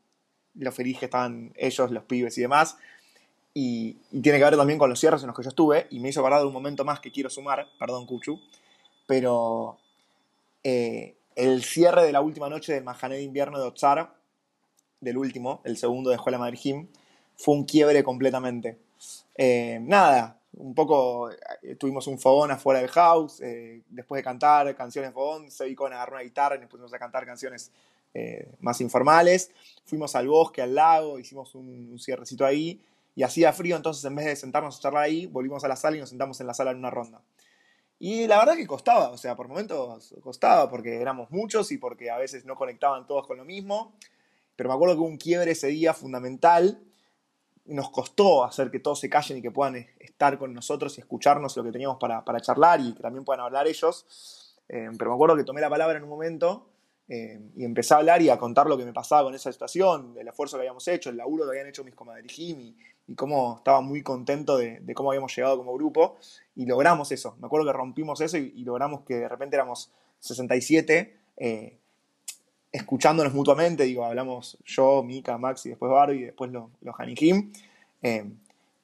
lo 0.56 0.72
feliz 0.72 1.00
que 1.00 1.06
estaban 1.06 1.54
ellos, 1.56 1.92
los 1.92 2.04
pibes 2.04 2.38
y 2.38 2.42
demás. 2.42 2.78
Y, 3.54 3.94
tiene 4.22 4.38
que 4.38 4.44
ver 4.44 4.58
también 4.58 4.80
con 4.80 4.90
los 4.90 5.00
cierres 5.00 5.22
en 5.22 5.28
los 5.28 5.36
que 5.36 5.44
yo 5.44 5.50
estuve, 5.50 5.88
y 5.90 6.00
me 6.00 6.10
hizo 6.10 6.20
acordar 6.20 6.42
de 6.42 6.48
un 6.48 6.54
momento 6.54 6.86
más 6.86 7.00
que 7.00 7.12
quiero 7.12 7.30
sumar, 7.30 7.68
perdón, 7.80 8.06
Cuchu, 8.06 8.40
pero 9.06 9.78
eh, 10.64 11.16
el 11.36 11.64
cierre 11.64 12.04
de 12.04 12.12
la 12.12 12.22
última 12.22 12.50
noche 12.50 12.74
del 12.74 12.84
Mahané 12.84 13.16
de 13.16 13.24
invierno 13.24 13.60
de 13.60 13.66
Otsar, 13.66 14.14
del 15.02 15.18
último, 15.18 15.62
el 15.64 15.78
segundo 15.78 16.10
de 16.10 16.18
Escuela 16.18 16.38
Madrid 16.38 16.86
fue 17.38 17.56
un 17.56 17.64
quiebre 17.64 18.04
completamente. 18.04 18.78
Eh, 19.38 19.80
nada, 19.82 20.39
un 20.54 20.74
poco, 20.74 21.32
eh, 21.32 21.76
tuvimos 21.76 22.08
un 22.08 22.20
fogón 22.20 22.52
afuera 22.52 22.80
del 22.80 22.90
house, 22.90 23.42
eh, 23.42 23.82
después 23.90 24.20
de 24.20 24.24
cantar 24.24 24.76
canciones 24.76 25.14
fogón, 25.14 25.52
se 25.52 25.74
con 25.76 25.94
agarró 25.94 26.14
una 26.14 26.24
guitarra 26.24 26.56
y 26.56 26.60
nos 26.60 26.70
pusimos 26.70 26.94
a 26.94 27.00
cantar 27.00 27.26
canciones 27.26 27.72
eh, 28.14 28.52
más 28.60 28.82
informales. 28.82 29.52
Fuimos 29.86 30.16
al 30.16 30.28
bosque, 30.28 30.62
al 30.62 30.76
lago, 30.76 31.20
hicimos 31.20 31.54
un, 31.56 31.98
cierrecito 32.00 32.46
ahí 32.46 32.82
y 33.16 33.24
hacía 33.24 33.54
frío, 33.54 33.76
entonces 33.76 34.04
en 34.06 34.16
vez 34.16 34.26
de 34.26 34.36
sentarnos 34.36 34.78
a 34.78 34.82
charlar 34.82 35.04
ahí, 35.04 35.28
volvimos 35.28 35.64
a 35.64 35.68
la 35.68 35.76
sala 35.76 35.98
y 35.98 36.00
nos 36.00 36.10
sentamos 36.10 36.40
en 36.42 36.48
la 36.48 36.54
sala 36.54 36.72
en 36.72 36.78
una 36.78 36.90
ronda. 36.90 37.22
Y 38.00 38.28
la 38.28 38.40
verdad 38.40 38.56
que 38.56 38.66
costaba, 38.66 39.10
o 39.10 39.18
sea, 39.18 39.36
por 39.36 39.50
momentos 39.50 40.16
costaba 40.22 40.70
porque 40.70 41.02
éramos 41.02 41.30
muchos 41.32 41.72
y 41.72 41.78
porque 41.78 42.10
a 42.10 42.18
veces 42.18 42.46
no 42.46 42.56
conectaban 42.56 43.06
todos 43.06 43.28
con 43.28 43.38
lo 43.38 43.46
mismo, 43.46 43.94
pero 44.56 44.70
me 44.70 44.76
acuerdo 44.76 44.96
que 44.96 45.02
un 45.02 45.18
quiebre 45.18 45.52
ese 45.52 45.68
día 45.68 45.94
fundamental 45.94 46.82
nos 47.70 47.90
costó 47.90 48.44
hacer 48.44 48.70
que 48.72 48.80
todos 48.80 49.00
se 49.00 49.10
callen 49.10 49.38
y 49.38 49.42
que 49.42 49.52
puedan 49.52 49.88
estar 50.00 50.38
con 50.38 50.54
nosotros 50.54 50.98
y 50.98 51.02
escucharnos 51.02 51.56
lo 51.58 51.64
que 51.64 51.72
teníamos 51.72 51.98
para, 51.98 52.42
charlar 52.42 52.80
y 52.82 52.94
que 52.94 53.02
también 53.02 53.24
puedan 53.24 53.44
hablar 53.44 53.68
ellos. 53.68 54.56
Eh, 54.68 54.90
pero 54.98 55.12
me 55.12 55.16
acuerdo 55.16 55.36
que 55.36 55.44
tomé 55.44 55.62
la 55.62 55.70
palabra 55.70 55.98
en 55.98 56.04
un 56.04 56.10
momento 56.10 56.68
eh, 57.08 57.40
y 57.56 57.66
empecé 57.66 57.94
a 57.94 57.98
hablar 57.98 58.22
y 58.22 58.30
a 58.30 58.38
contar 58.38 58.68
lo 58.68 58.78
que 58.78 58.86
me 58.86 58.94
pasaba 58.94 59.24
con 59.24 59.34
esa 59.34 59.52
situación, 59.52 60.16
el 60.20 60.28
esfuerzo 60.28 60.58
que 60.58 60.62
habíamos 60.62 60.88
hecho, 60.88 61.10
el 61.10 61.18
laburo 61.18 61.46
que 61.46 61.52
habían 61.52 61.68
hecho 61.68 61.84
mis 61.84 61.96
comadres 61.96 62.38
y, 62.38 62.78
y 63.10 63.16
cómo 63.16 63.56
estaba 63.58 63.82
muy 63.82 64.04
contento 64.04 64.58
de, 64.58 64.84
cómo 64.94 65.10
habíamos 65.10 65.36
llegado 65.36 65.58
como 65.58 65.74
grupo 65.74 66.18
y 66.56 66.68
logramos 66.68 67.12
eso. 67.12 67.36
Me 67.40 67.48
acuerdo 67.48 67.66
que 67.66 67.74
rompimos 67.74 68.22
eso 68.22 68.38
y, 68.38 68.64
logramos 68.64 69.02
que 69.02 69.16
de 69.16 69.28
repente 69.28 69.56
éramos 69.56 69.92
67 70.20 71.18
eh, 71.38 71.80
escuchándonos 72.72 73.34
mutuamente, 73.34 73.84
digo, 73.84 74.06
hablamos 74.06 74.58
yo, 74.66 75.04
Mika, 75.04 75.38
Max 75.38 75.66
y 75.66 75.70
después 75.70 75.92
Barbie 75.92 76.20
y 76.20 76.24
después 76.26 76.52
los, 76.52 76.70
los 76.82 76.96
Hanijim. 77.00 77.52
Eh, 78.02 78.26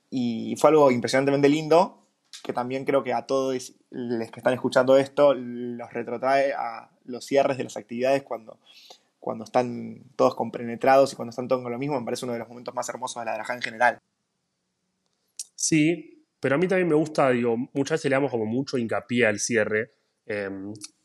y 0.09 0.55
fue 0.57 0.69
algo 0.69 0.91
impresionantemente 0.91 1.49
lindo 1.49 2.05
que 2.43 2.53
también 2.53 2.85
creo 2.85 3.03
que 3.03 3.13
a 3.13 3.25
todos 3.25 3.73
los 3.89 4.31
que 4.31 4.39
están 4.39 4.53
escuchando 4.53 4.97
esto 4.97 5.33
los 5.33 5.91
retrotrae 5.91 6.53
a 6.53 6.89
los 7.05 7.25
cierres 7.25 7.57
de 7.57 7.63
las 7.63 7.77
actividades 7.77 8.23
cuando, 8.23 8.59
cuando 9.19 9.43
están 9.43 10.03
todos 10.15 10.35
compenetrados 10.35 11.13
y 11.13 11.15
cuando 11.15 11.31
están 11.31 11.47
todos 11.47 11.63
con 11.63 11.71
lo 11.71 11.79
mismo, 11.79 11.99
me 11.99 12.05
parece 12.05 12.25
uno 12.25 12.33
de 12.33 12.39
los 12.39 12.47
momentos 12.47 12.73
más 12.75 12.87
hermosos 12.89 13.21
de 13.21 13.25
la 13.25 13.33
Draja 13.33 13.55
en 13.55 13.61
general. 13.61 13.99
Sí, 15.55 16.23
pero 16.39 16.55
a 16.55 16.57
mí 16.57 16.67
también 16.67 16.87
me 16.87 16.95
gusta, 16.95 17.29
digo, 17.31 17.57
muchas 17.73 17.99
veces 17.99 18.09
le 18.09 18.15
damos 18.15 18.31
como 18.31 18.45
mucho 18.45 18.77
hincapié 18.77 19.25
al 19.25 19.39
cierre 19.39 19.91
eh, 20.27 20.49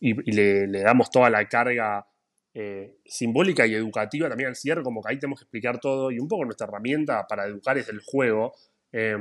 y, 0.00 0.14
le, 0.32 0.66
damos 0.82 1.10
toda 1.10 1.30
la 1.30 1.48
carga 1.48 2.06
eh, 2.54 2.98
simbólica 3.04 3.66
y 3.66 3.74
educativa 3.74 4.28
también 4.28 4.48
al 4.48 4.56
cierre, 4.56 4.82
como 4.82 5.02
que 5.02 5.12
ahí 5.12 5.18
tenemos 5.18 5.40
que 5.40 5.44
explicar 5.44 5.80
todo 5.80 6.10
y 6.10 6.18
un 6.18 6.28
poco 6.28 6.44
nuestra 6.44 6.66
herramienta 6.66 7.26
para 7.26 7.46
educar 7.46 7.78
es 7.78 7.88
el 7.88 8.00
juego. 8.00 8.52
Eh, 8.92 9.16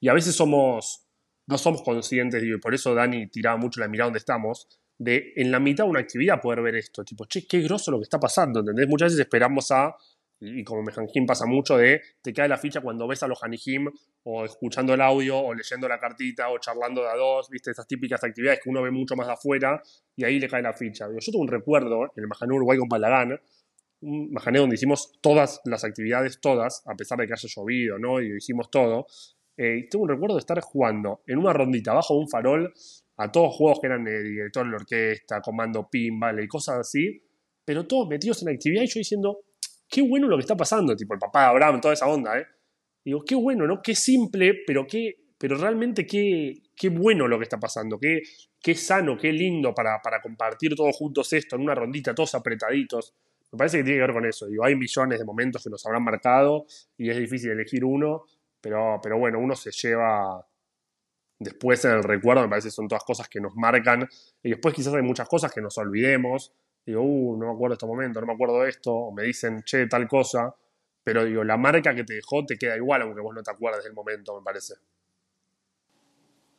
y 0.00 0.08
a 0.08 0.14
veces 0.14 0.34
somos 0.34 1.06
no 1.50 1.58
somos 1.58 1.82
conscientes, 1.82 2.42
y 2.44 2.56
por 2.58 2.74
eso 2.74 2.94
Dani 2.94 3.26
tiraba 3.26 3.56
mucho 3.56 3.80
la 3.80 3.88
mirada 3.88 4.06
donde 4.06 4.20
estamos, 4.20 4.68
de 4.96 5.32
en 5.34 5.50
la 5.50 5.58
mitad 5.58 5.84
de 5.84 5.90
una 5.90 6.00
actividad 6.00 6.40
poder 6.40 6.62
ver 6.62 6.76
esto, 6.76 7.04
tipo, 7.04 7.24
che, 7.26 7.46
qué 7.46 7.60
groso 7.60 7.90
lo 7.90 7.98
que 7.98 8.04
está 8.04 8.20
pasando, 8.20 8.60
¿entendés? 8.60 8.86
Muchas 8.88 9.06
veces 9.06 9.20
esperamos 9.20 9.70
a, 9.72 9.96
y 10.40 10.64
como 10.64 10.82
Mejanjim 10.82 11.26
pasa 11.26 11.44
mucho, 11.46 11.76
de 11.76 12.00
te 12.22 12.32
cae 12.32 12.48
la 12.48 12.56
ficha 12.56 12.80
cuando 12.80 13.06
ves 13.06 13.22
a 13.22 13.28
los 13.28 13.42
Hanijim, 13.42 13.88
o 14.22 14.44
escuchando 14.44 14.94
el 14.94 15.00
audio, 15.00 15.38
o 15.38 15.54
leyendo 15.54 15.86
la 15.86 15.98
cartita, 15.98 16.48
o 16.48 16.58
charlando 16.58 17.02
de 17.02 17.08
a 17.08 17.16
dos, 17.16 17.48
viste, 17.50 17.70
esas 17.70 17.86
típicas 17.86 18.24
actividades 18.24 18.60
que 18.62 18.70
uno 18.70 18.82
ve 18.82 18.90
mucho 18.90 19.16
más 19.16 19.26
de 19.26 19.34
afuera, 19.34 19.82
y 20.16 20.24
ahí 20.24 20.40
le 20.40 20.48
cae 20.48 20.62
la 20.62 20.72
ficha. 20.72 21.06
Yo 21.08 21.32
tengo 21.32 21.42
un 21.42 21.48
recuerdo 21.48 22.04
en 22.04 22.22
el 22.22 22.26
Majané 22.26 22.54
Uruguay 22.54 22.78
con 22.78 22.88
Palagán, 22.88 23.38
un 24.02 24.32
Majané 24.32 24.60
donde 24.60 24.76
hicimos 24.76 25.12
todas 25.20 25.60
las 25.66 25.84
actividades, 25.84 26.40
todas, 26.40 26.82
a 26.86 26.94
pesar 26.94 27.18
de 27.18 27.26
que 27.26 27.34
haya 27.34 27.48
llovido, 27.54 27.98
¿no? 27.98 28.20
Y 28.20 28.36
hicimos 28.36 28.70
todo. 28.70 29.06
Eh, 29.56 29.88
tengo 29.90 30.04
un 30.04 30.08
recuerdo 30.08 30.36
de 30.36 30.40
estar 30.40 30.58
jugando 30.60 31.20
en 31.26 31.38
una 31.38 31.52
rondita 31.52 31.92
bajo 31.92 32.14
un 32.14 32.28
farol 32.28 32.72
a 33.18 33.30
todos 33.30 33.54
juegos 33.54 33.78
que 33.80 33.88
eran 33.88 34.04
de 34.04 34.22
director 34.22 34.64
de 34.64 34.70
la 34.70 34.76
orquesta, 34.78 35.42
comando 35.42 35.86
pinball 35.90 36.42
y 36.42 36.48
cosas 36.48 36.78
así, 36.78 37.20
pero 37.62 37.86
todos 37.86 38.08
metidos 38.08 38.40
en 38.40 38.46
la 38.46 38.54
actividad 38.54 38.82
y 38.82 38.86
yo 38.86 38.98
diciendo, 38.98 39.40
qué 39.90 40.02
bueno 40.02 40.28
lo 40.28 40.36
que 40.36 40.42
está 40.42 40.56
pasando, 40.56 40.94
tipo 40.96 41.14
el 41.14 41.20
papá 41.20 41.42
de 41.42 41.46
Abraham, 41.48 41.80
toda 41.80 41.94
esa 41.94 42.06
onda, 42.06 42.38
¿eh? 42.38 42.46
Digo, 43.04 43.24
qué 43.24 43.34
bueno, 43.34 43.66
¿no? 43.66 43.82
Qué 43.82 43.94
simple, 43.94 44.62
pero 44.66 44.86
qué, 44.86 45.16
pero 45.36 45.56
realmente 45.56 46.06
qué, 46.06 46.62
qué 46.76 46.90
bueno 46.90 47.26
lo 47.26 47.38
que 47.38 47.44
está 47.44 47.58
pasando, 47.58 47.98
qué, 47.98 48.22
qué 48.60 48.74
sano, 48.74 49.16
qué 49.16 49.32
lindo 49.32 49.74
para, 49.74 50.00
para 50.02 50.20
compartir 50.20 50.74
todos 50.76 50.96
juntos 50.96 51.32
esto 51.32 51.56
en 51.56 51.62
una 51.62 51.74
rondita, 51.74 52.14
todos 52.14 52.34
apretaditos. 52.34 53.14
Me 53.50 53.56
parece 53.56 53.78
que 53.78 53.84
tiene 53.84 53.98
que 53.98 54.06
ver 54.06 54.14
con 54.14 54.26
eso. 54.26 54.46
Digo, 54.46 54.64
hay 54.64 54.76
millones 54.76 55.18
de 55.18 55.24
momentos 55.24 55.64
que 55.64 55.70
nos 55.70 55.84
habrán 55.86 56.04
marcado 56.04 56.66
y 56.96 57.10
es 57.10 57.16
difícil 57.16 57.50
elegir 57.50 57.84
uno, 57.84 58.24
pero, 58.60 59.00
pero 59.02 59.18
bueno, 59.18 59.38
uno 59.40 59.56
se 59.56 59.72
lleva 59.72 60.46
después 61.38 61.84
en 61.86 61.92
el 61.92 62.04
recuerdo, 62.04 62.42
me 62.42 62.50
parece 62.50 62.68
que 62.68 62.72
son 62.72 62.86
todas 62.86 63.02
cosas 63.02 63.28
que 63.28 63.40
nos 63.40 63.56
marcan. 63.56 64.08
Y 64.42 64.50
después 64.50 64.74
quizás 64.74 64.94
hay 64.94 65.02
muchas 65.02 65.28
cosas 65.28 65.50
que 65.52 65.60
nos 65.60 65.76
olvidemos. 65.78 66.52
Digo, 66.86 67.02
uh, 67.02 67.36
no 67.36 67.46
me 67.46 67.52
acuerdo 67.52 67.72
de 67.72 67.76
este 67.76 67.86
momento, 67.86 68.20
no 68.20 68.26
me 68.26 68.32
acuerdo 68.32 68.60
de 68.62 68.70
esto, 68.70 68.94
o 68.94 69.12
me 69.12 69.24
dicen, 69.24 69.62
che, 69.64 69.86
tal 69.86 70.08
cosa. 70.08 70.54
Pero 71.02 71.24
digo, 71.24 71.44
la 71.44 71.56
marca 71.56 71.94
que 71.94 72.04
te 72.04 72.14
dejó 72.14 72.44
te 72.44 72.56
queda 72.56 72.76
igual, 72.76 73.02
aunque 73.02 73.20
vos 73.20 73.34
no 73.34 73.42
te 73.42 73.50
acuerdes 73.50 73.84
del 73.84 73.94
momento, 73.94 74.38
me 74.38 74.44
parece. 74.44 74.74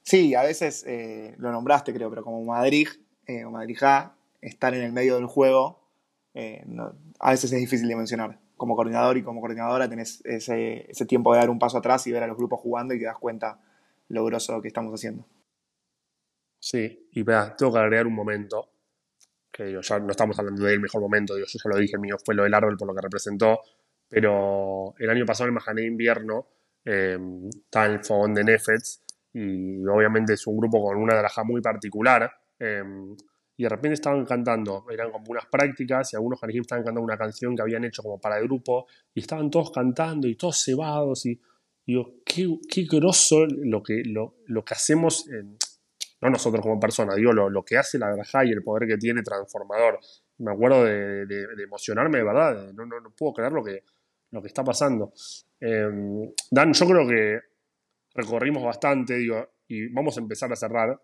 Sí, 0.04 0.34
a 0.36 0.44
veces 0.44 0.84
eh, 0.88 1.36
lo 1.38 1.52
nombraste, 1.52 1.94
creo, 1.94 2.10
pero 2.10 2.24
como 2.24 2.44
Madrid 2.44 2.88
eh, 3.28 3.46
o 3.46 3.52
Madrid 3.52 3.78
estar 4.42 4.74
en 4.74 4.82
el 4.82 4.92
medio 4.92 5.16
del 5.16 5.28
juego, 5.28 5.80
eh, 6.34 6.66
a 7.20 7.32
veces 7.32 7.52
es 7.52 7.60
difícil 7.60 7.88
de 7.88 7.96
mencionar 7.96 8.40
como 8.58 8.76
coordinador 8.76 9.18
y 9.18 9.24
como 9.24 9.42
coordinadora 9.42 9.90
tenés 9.90 10.22
ese, 10.24 10.86
tiempo 11.08 11.34
de 11.34 11.40
dar 11.40 11.50
un 11.50 11.60
paso 11.60 11.78
atrás 11.78 12.06
y 12.08 12.12
ver 12.12 12.24
a 12.24 12.28
los 12.28 12.38
grupos 12.38 12.60
jugando 12.60 12.94
y 12.94 13.00
te 13.00 13.06
das 13.06 13.18
cuenta 13.18 13.60
lo 14.08 14.24
grosso 14.26 14.62
que 14.62 14.68
estamos 14.68 14.94
haciendo. 14.94 15.26
Sí, 16.60 17.10
y 17.12 17.24
vea, 17.24 17.56
tengo 17.56 17.74
que 17.74 17.80
agregar 17.80 18.06
un 18.06 18.14
momento, 18.14 18.71
que 19.52 19.78
ya 19.82 20.00
no 20.00 20.12
estamos 20.12 20.38
hablando 20.40 20.64
del 20.64 20.80
mejor 20.80 21.02
momento, 21.02 21.38
yo 21.38 21.46
ya 21.46 21.70
lo 21.70 21.78
dije, 21.78 21.98
mío 21.98 22.18
fue 22.24 22.36
lo 22.36 22.44
del 22.44 22.54
árbol 22.54 22.78
por 22.78 22.88
lo 22.88 22.96
que 22.96 23.02
representó, 23.02 23.60
pero 24.08 24.94
el 24.98 25.10
año 25.10 25.26
pasado 25.26 25.46
en 25.46 25.50
el 25.50 25.54
Majané 25.56 25.84
Invierno 25.84 26.48
eh, 26.86 27.18
está 27.54 27.86
el 27.86 28.04
fogón 28.04 28.34
de 28.34 28.44
Nefets 28.44 29.04
y 29.34 29.86
obviamente 29.86 30.34
es 30.34 30.48
un 30.48 30.58
grupo 30.58 30.84
con 30.84 30.98
una 30.98 31.16
draja 31.16 31.44
muy 31.44 31.62
particular. 31.62 32.32
Eh, 32.60 32.84
y 33.62 33.64
de 33.64 33.70
repente 33.70 33.94
estaban 33.94 34.26
cantando, 34.26 34.86
eran 34.90 35.12
como 35.12 35.26
unas 35.30 35.46
prácticas 35.46 36.12
y 36.12 36.16
algunos 36.16 36.42
Hanejim 36.42 36.62
estaban 36.62 36.84
cantando 36.84 37.06
una 37.06 37.18
canción 37.18 37.56
que 37.56 37.62
habían 37.62 37.84
hecho 37.84 38.02
como 38.02 38.20
para 38.20 38.40
el 38.40 38.46
grupo 38.46 38.88
y 39.14 39.20
estaban 39.20 39.52
todos 39.52 39.72
cantando 39.72 40.28
y 40.28 40.36
todos 40.36 40.64
cebados 40.64 41.28
y, 41.28 41.40
digo, 41.86 42.16
qué, 42.26 42.48
qué 42.68 42.88
grosso 42.90 43.46
lo 43.46 43.84
que, 43.84 44.02
lo, 44.04 44.38
lo 44.48 44.66
que 44.66 44.74
hacemos, 44.74 45.28
no 46.22 46.30
nosotros 46.30 46.62
como 46.62 46.80
personas, 46.80 47.16
digo, 47.16 47.34
lo, 47.34 47.50
lo, 47.50 47.64
que 47.64 47.78
hace 47.78 47.98
la 47.98 48.14
Grajá 48.14 48.46
y 48.46 48.52
el 48.52 48.64
poder 48.64 48.88
que 48.88 48.98
tiene 48.98 49.24
transformador. 49.24 50.00
Me 50.38 50.52
acuerdo 50.52 50.86
de, 50.86 51.26
de, 51.26 51.64
emocionarme 51.64 52.20
de 52.20 52.24
verdad, 52.24 52.74
no, 52.74 52.86
no, 52.86 53.00
no, 53.00 53.12
puedo 53.12 53.34
creer 53.34 53.52
lo 53.52 53.64
que, 53.64 53.84
lo 54.32 54.42
que 54.42 54.48
está 54.48 54.64
pasando. 54.64 55.14
Em, 55.60 56.32
Dan, 56.50 56.74
yo 56.74 56.86
creo 56.86 57.08
que 57.08 57.40
recorrimos 58.14 58.64
bastante, 58.64 59.16
digo, 59.16 59.48
y 59.68 59.92
vamos 59.92 60.18
a 60.18 60.22
empezar 60.22 60.52
a 60.52 60.56
cerrar 60.56 61.00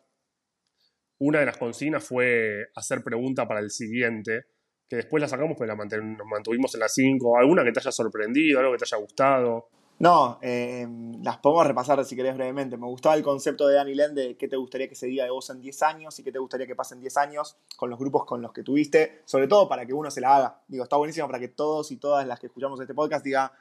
una 1.19 1.39
de 1.39 1.45
las 1.45 1.58
consignas 1.58 2.03
fue 2.03 2.67
hacer 2.75 3.03
pregunta 3.03 3.47
para 3.47 3.60
el 3.60 3.71
siguiente, 3.71 4.45
que 4.88 4.97
después 4.97 5.19
la 5.19 5.27
sacamos, 5.27 5.58
pero 5.58 5.75
la 5.75 5.75
mantuvimos 5.75 6.73
en 6.75 6.80
las 6.80 6.93
5. 6.93 7.39
¿Alguna 7.39 7.63
que 7.63 7.71
te 7.71 7.80
haya 7.80 7.91
sorprendido, 7.91 8.60
algo 8.60 8.73
que 8.73 8.77
te 8.77 8.86
haya 8.86 8.97
gustado? 8.97 9.69
No, 9.99 10.38
eh, 10.43 10.88
las 11.23 11.38
podemos 11.38 11.65
repasar 11.65 12.05
si 12.05 12.15
querés 12.15 12.36
brevemente. 12.36 12.77
Me 12.77 12.86
gustaba 12.86 13.15
el 13.15 13.23
concepto 13.23 13.67
de 13.67 13.75
Dani 13.75 13.95
Len 13.95 14.13
de 14.13 14.38
qué 14.38 14.47
te 14.47 14.55
gustaría 14.55 14.88
que 14.88 14.93
se 14.93 15.07
diga 15.07 15.23
de 15.23 15.31
vos 15.31 15.49
en 15.49 15.60
10 15.60 15.81
años 15.83 16.19
y 16.19 16.23
qué 16.23 16.31
te 16.31 16.38
gustaría 16.38 16.67
que 16.67 16.75
pase 16.75 16.93
en 16.93 17.01
10 17.01 17.17
años 17.17 17.57
con 17.75 17.89
los 17.89 17.97
grupos 17.97 18.25
con 18.25 18.41
los 18.41 18.53
que 18.53 18.62
tuviste, 18.62 19.23
sobre 19.25 19.47
todo 19.47 19.67
para 19.67 19.88
que 19.88 19.93
uno 19.93 20.12
se 20.12 20.21
la 20.21 20.36
haga. 20.36 20.62
Digo, 20.67 20.83
está 20.83 20.97
buenísimo 20.97 21.25
para 21.25 21.39
que 21.39 21.47
todos 21.47 21.91
y 21.91 21.97
todas 21.97 22.27
las 22.27 22.39
que 22.39 22.45
escuchamos 22.45 22.79
este 22.79 22.93
podcast 22.93 23.25
diga, 23.25 23.51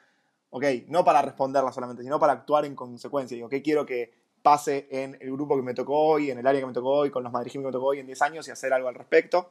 ok, 0.51 0.63
no 0.87 1.03
para 1.03 1.23
responderla 1.23 1.71
solamente, 1.71 2.03
sino 2.03 2.19
para 2.19 2.33
actuar 2.33 2.65
en 2.65 2.75
consecuencia. 2.75 3.33
Digo, 3.33 3.49
¿qué 3.49 3.63
quiero 3.63 3.83
que 3.87 4.13
pase 4.43 4.87
en 4.91 5.17
el 5.19 5.31
grupo 5.31 5.55
que 5.55 5.63
me 5.63 5.73
tocó 5.73 5.97
hoy, 5.97 6.29
en 6.29 6.37
el 6.37 6.45
área 6.45 6.61
que 6.61 6.67
me 6.67 6.73
tocó 6.73 6.91
hoy, 6.91 7.09
con 7.09 7.23
los 7.23 7.31
madriginos 7.31 7.63
que 7.63 7.67
me 7.67 7.73
tocó 7.73 7.87
hoy 7.87 7.99
en 7.99 8.05
10 8.05 8.21
años 8.21 8.47
y 8.47 8.51
hacer 8.51 8.71
algo 8.73 8.87
al 8.87 8.95
respecto. 8.95 9.49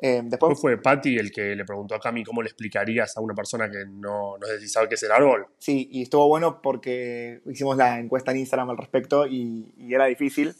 Eh, 0.00 0.22
después 0.24 0.60
fue 0.60 0.80
Patti 0.80 1.16
el 1.16 1.32
que 1.32 1.56
le 1.56 1.64
preguntó 1.64 1.96
a 1.96 2.00
Cami 2.00 2.22
cómo 2.22 2.40
le 2.40 2.48
explicarías 2.48 3.16
a 3.16 3.20
una 3.20 3.34
persona 3.34 3.68
que 3.68 3.84
no, 3.84 4.38
no 4.38 4.46
sé 4.46 4.60
si 4.60 4.68
sabe 4.68 4.88
qué 4.88 4.94
es 4.94 5.02
el 5.02 5.10
árbol. 5.10 5.46
Sí, 5.58 5.88
y 5.90 6.02
estuvo 6.02 6.28
bueno 6.28 6.62
porque 6.62 7.40
hicimos 7.46 7.76
la 7.76 7.98
encuesta 7.98 8.30
en 8.30 8.38
Instagram 8.38 8.70
al 8.70 8.78
respecto 8.78 9.26
y, 9.26 9.66
y 9.76 9.94
era 9.94 10.06
difícil, 10.06 10.54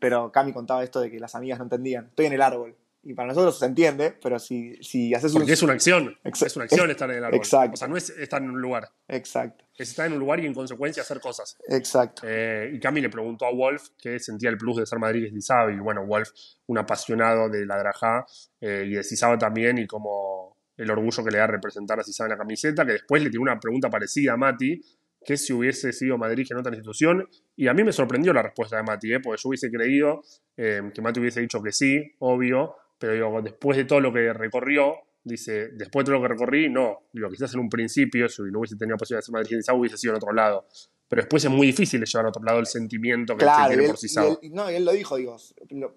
pero 0.00 0.32
Cami 0.32 0.52
contaba 0.52 0.82
esto 0.82 1.00
de 1.00 1.10
que 1.10 1.20
las 1.20 1.34
amigas 1.34 1.58
no 1.58 1.64
entendían. 1.64 2.06
Estoy 2.06 2.26
en 2.26 2.32
el 2.32 2.42
árbol. 2.42 2.74
Y 3.02 3.14
para 3.14 3.28
nosotros 3.28 3.58
se 3.58 3.64
entiende, 3.64 4.14
pero 4.22 4.38
si, 4.38 4.76
si 4.82 5.14
haces 5.14 5.32
Porque 5.32 5.52
es 5.52 5.62
una 5.62 5.72
acción. 5.72 6.18
es 6.22 6.56
una 6.56 6.64
acción 6.66 6.90
estar 6.90 7.10
en 7.10 7.16
el 7.16 7.24
árbol. 7.24 7.38
Exacto. 7.38 7.74
O 7.74 7.76
sea, 7.76 7.88
no 7.88 7.96
es 7.96 8.10
estar 8.10 8.42
en 8.42 8.50
un 8.50 8.60
lugar. 8.60 8.90
Exacto. 9.08 9.64
Es 9.78 9.88
estar 9.88 10.06
en 10.06 10.12
un 10.12 10.18
lugar 10.18 10.40
y 10.40 10.46
en 10.46 10.52
consecuencia 10.52 11.02
hacer 11.02 11.18
cosas. 11.18 11.56
Exacto. 11.68 12.22
Eh, 12.26 12.72
y 12.74 12.78
Cami 12.78 13.00
le 13.00 13.08
preguntó 13.08 13.46
a 13.46 13.54
Wolf 13.54 13.88
qué 13.98 14.18
sentía 14.18 14.50
el 14.50 14.58
plus 14.58 14.76
de 14.76 14.86
ser 14.86 14.98
Madrid 14.98 15.24
y 15.24 15.30
Cisaba. 15.30 15.72
Y 15.72 15.78
bueno, 15.78 16.04
Wolf, 16.04 16.28
un 16.66 16.76
apasionado 16.76 17.48
de 17.48 17.64
la 17.64 17.78
Drajá 17.78 18.26
eh, 18.60 18.84
y 18.86 18.92
de 18.92 19.02
Cisaba 19.02 19.38
también, 19.38 19.78
y 19.78 19.86
como 19.86 20.58
el 20.76 20.90
orgullo 20.90 21.24
que 21.24 21.30
le 21.30 21.38
da 21.38 21.46
representar 21.46 21.98
a 22.00 22.04
Cisaba 22.04 22.26
en 22.26 22.32
la 22.32 22.38
camiseta, 22.38 22.84
que 22.84 22.92
después 22.92 23.22
le 23.22 23.30
tiró 23.30 23.42
una 23.42 23.58
pregunta 23.58 23.88
parecida 23.88 24.34
a 24.34 24.36
Mati, 24.36 24.78
que 25.24 25.36
si 25.36 25.52
hubiese 25.52 25.92
sido 25.92 26.18
Madrid 26.18 26.46
en 26.50 26.58
otra 26.58 26.72
institución. 26.72 27.28
Y 27.56 27.68
a 27.68 27.74
mí 27.74 27.84
me 27.84 27.92
sorprendió 27.92 28.32
la 28.32 28.42
respuesta 28.42 28.76
de 28.76 28.82
Mati, 28.82 29.14
¿eh? 29.14 29.20
porque 29.20 29.40
yo 29.42 29.48
hubiese 29.48 29.70
creído 29.70 30.22
eh, 30.56 30.82
que 30.94 31.02
Mati 31.02 31.20
hubiese 31.20 31.40
dicho 31.40 31.62
que 31.62 31.72
sí, 31.72 32.14
obvio, 32.18 32.74
pero 33.00 33.14
digo, 33.14 33.40
después 33.42 33.78
de 33.78 33.86
todo 33.86 33.98
lo 33.98 34.12
que 34.12 34.30
recorrió, 34.34 34.94
dice, 35.24 35.68
después 35.68 36.04
de 36.04 36.10
todo 36.10 36.16
lo 36.16 36.22
que 36.22 36.28
recorrí, 36.34 36.68
no, 36.68 37.04
digo, 37.14 37.30
quizás 37.30 37.54
en 37.54 37.60
un 37.60 37.70
principio, 37.70 38.28
si 38.28 38.42
no 38.42 38.58
hubiese 38.58 38.76
tenido 38.76 38.98
posibilidad 38.98 39.20
de 39.20 39.24
ser 39.24 39.32
madridista, 39.32 39.72
hubiese 39.72 39.96
sido 39.96 40.12
en 40.12 40.16
otro 40.16 40.34
lado. 40.34 40.66
Pero 41.08 41.22
después 41.22 41.42
es 41.42 41.50
muy 41.50 41.68
difícil 41.68 41.98
de 41.98 42.06
llevar 42.06 42.26
a 42.26 42.28
otro 42.28 42.42
lado 42.42 42.58
el 42.60 42.66
sentimiento 42.66 43.38
que 43.38 43.46
se 43.46 43.50
tiene 43.68 43.88
por 43.88 43.96
sí 43.96 44.14
y 44.42 44.50
No, 44.50 44.70
y 44.70 44.74
él 44.74 44.84
lo 44.84 44.92
dijo, 44.92 45.16
digo, 45.16 45.38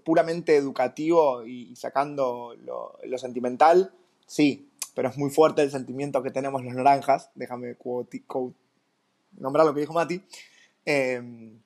puramente 0.05 0.55
educativo 0.55 1.45
y, 1.45 1.75
sacando 1.75 2.55
lo, 2.63 3.17
sentimental, 3.17 3.93
sí, 4.25 4.69
pero 4.95 5.09
es 5.09 5.17
muy 5.17 5.29
fuerte 5.29 5.61
el 5.61 5.71
sentimiento 5.71 6.23
que 6.23 6.31
tenemos 6.31 6.63
los 6.63 6.73
naranjas, 6.73 7.31
déjame 7.35 7.75
nombrar 9.37 9.65
lo 9.65 9.73
que 9.73 9.81
dijo 9.81 9.91
Mati. 9.91 10.21
Em, 10.85 11.59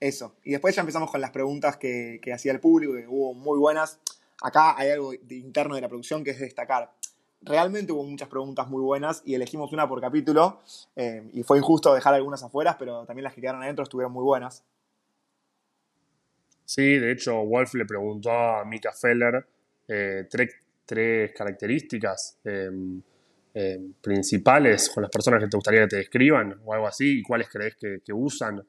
eso. 0.00 0.34
Y 0.44 0.52
después 0.52 0.74
ya 0.74 0.80
empezamos 0.80 1.10
con 1.10 1.20
las 1.20 1.30
preguntas 1.30 1.76
que, 1.76 2.20
que 2.22 2.32
hacía 2.32 2.52
el 2.52 2.60
público, 2.60 2.94
que 2.94 3.06
hubo 3.06 3.34
muy 3.34 3.58
buenas 3.58 4.00
acá 4.42 4.78
hay 4.78 4.90
algo 4.90 5.12
interno 5.14 5.74
de 5.74 5.80
la 5.80 5.88
producción 5.88 6.24
que 6.24 6.30
es 6.30 6.38
destacar. 6.38 6.92
Realmente 7.40 7.92
hubo 7.92 8.02
muchas 8.04 8.28
preguntas 8.28 8.68
muy 8.68 8.82
buenas 8.82 9.22
y 9.24 9.34
elegimos 9.34 9.72
una 9.72 9.88
por 9.88 10.00
capítulo 10.00 10.60
eh, 10.96 11.28
y 11.32 11.42
fue 11.44 11.58
injusto 11.58 11.94
dejar 11.94 12.14
algunas 12.14 12.42
afuera, 12.42 12.76
pero 12.76 13.04
también 13.06 13.24
las 13.24 13.34
que 13.34 13.40
quedaron 13.40 13.62
adentro 13.62 13.84
estuvieron 13.84 14.12
muy 14.12 14.24
buenas. 14.24 14.64
Sí, 16.64 16.98
de 16.98 17.12
hecho, 17.12 17.34
Wolf 17.44 17.74
le 17.74 17.86
preguntó 17.86 18.30
a 18.30 18.64
Mika 18.64 18.92
Feller 18.92 19.46
eh, 19.86 20.28
tres, 20.28 21.32
características 21.34 22.38
em, 22.44 23.00
em, 23.54 23.92
principales 24.02 24.90
con 24.90 25.02
las 25.02 25.10
personas 25.10 25.40
que 25.42 25.48
te 25.48 25.56
gustaría 25.56 25.80
que 25.82 25.88
te 25.88 25.96
describan 25.96 26.60
o 26.64 26.74
algo 26.74 26.86
así, 26.86 27.20
y 27.20 27.22
cuáles 27.22 27.48
crees 27.48 27.76
que, 27.76 28.12
usan. 28.12 28.62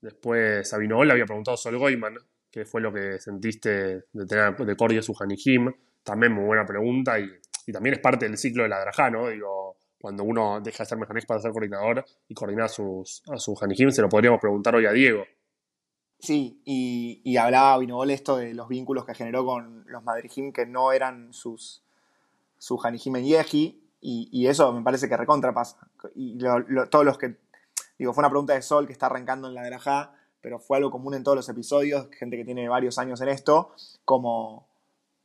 Después 0.00 0.68
Sabino 0.68 1.02
le 1.04 1.12
había 1.12 1.26
preguntado 1.26 1.54
a 1.54 1.58
Sol 1.58 1.76
Goiman 1.78 2.16
qué 2.50 2.64
fue 2.64 2.80
lo 2.80 2.92
que 2.92 3.18
sentiste 3.18 4.04
de 4.12 4.26
tener 4.26 4.56
de 4.56 4.76
Cordio 4.76 5.02
su 5.02 5.14
Hanihim. 5.18 5.72
También 6.02 6.32
muy 6.32 6.44
buena 6.44 6.64
pregunta 6.64 7.18
y, 7.18 7.28
también 7.72 7.94
es 7.94 8.00
parte 8.00 8.26
del 8.26 8.36
ciclo 8.36 8.64
de 8.64 8.68
la 8.68 8.80
Drajá, 8.80 9.10
¿no? 9.10 9.28
Digo, 9.28 9.76
cuando 10.00 10.24
uno 10.24 10.60
deja 10.60 10.82
de 10.82 10.88
ser 10.88 10.98
mecánico 10.98 11.26
para 11.28 11.40
ser 11.40 11.52
coordinador 11.52 12.04
y 12.26 12.34
coordinar 12.34 12.64
a 12.64 12.68
sus, 12.68 13.22
a 13.30 13.36
sus 13.36 13.62
Hanihim, 13.62 13.90
se 13.90 14.02
lo 14.02 14.08
podríamos 14.08 14.40
preguntar 14.40 14.74
hoy 14.74 14.86
a 14.86 14.92
Diego. 14.92 15.24
Sí, 16.18 16.60
y, 16.64 17.36
hablaba 17.36 17.78
Vinobol 17.78 18.10
esto 18.10 18.36
de 18.36 18.52
los 18.54 18.68
vínculos 18.68 19.06
que 19.06 19.14
generó 19.14 19.44
con 19.44 19.84
los 19.86 20.02
Madrijim 20.02 20.52
que 20.52 20.66
no 20.66 20.92
eran 20.92 21.32
sus, 21.32 21.82
su 22.58 22.78
Hanijim 22.82 23.16
en 23.16 23.24
Yeji, 23.24 23.80
y, 24.02 24.46
eso 24.46 24.72
me 24.72 24.82
parece 24.82 25.08
que 25.08 25.16
recontra 25.16 25.52
pasa. 25.52 25.76
Y 26.14 26.38
todos 26.90 27.04
los 27.04 27.18
que. 27.18 27.36
Digo, 27.98 28.14
fue 28.14 28.22
una 28.22 28.30
pregunta 28.30 28.54
de 28.54 28.62
Sol 28.62 28.86
que 28.86 28.92
está 28.92 29.06
arrancando 29.06 29.48
en 29.48 29.54
la 29.54 29.62
Grajá, 29.62 30.14
pero 30.40 30.58
fue 30.58 30.78
algo 30.78 30.90
común 30.90 31.14
en 31.14 31.22
todos 31.22 31.36
los 31.36 31.48
episodios, 31.48 32.08
gente 32.12 32.36
que 32.36 32.44
tiene 32.44 32.68
varios 32.68 32.98
años 32.98 33.20
en 33.20 33.28
esto, 33.28 33.74
como 34.04 34.68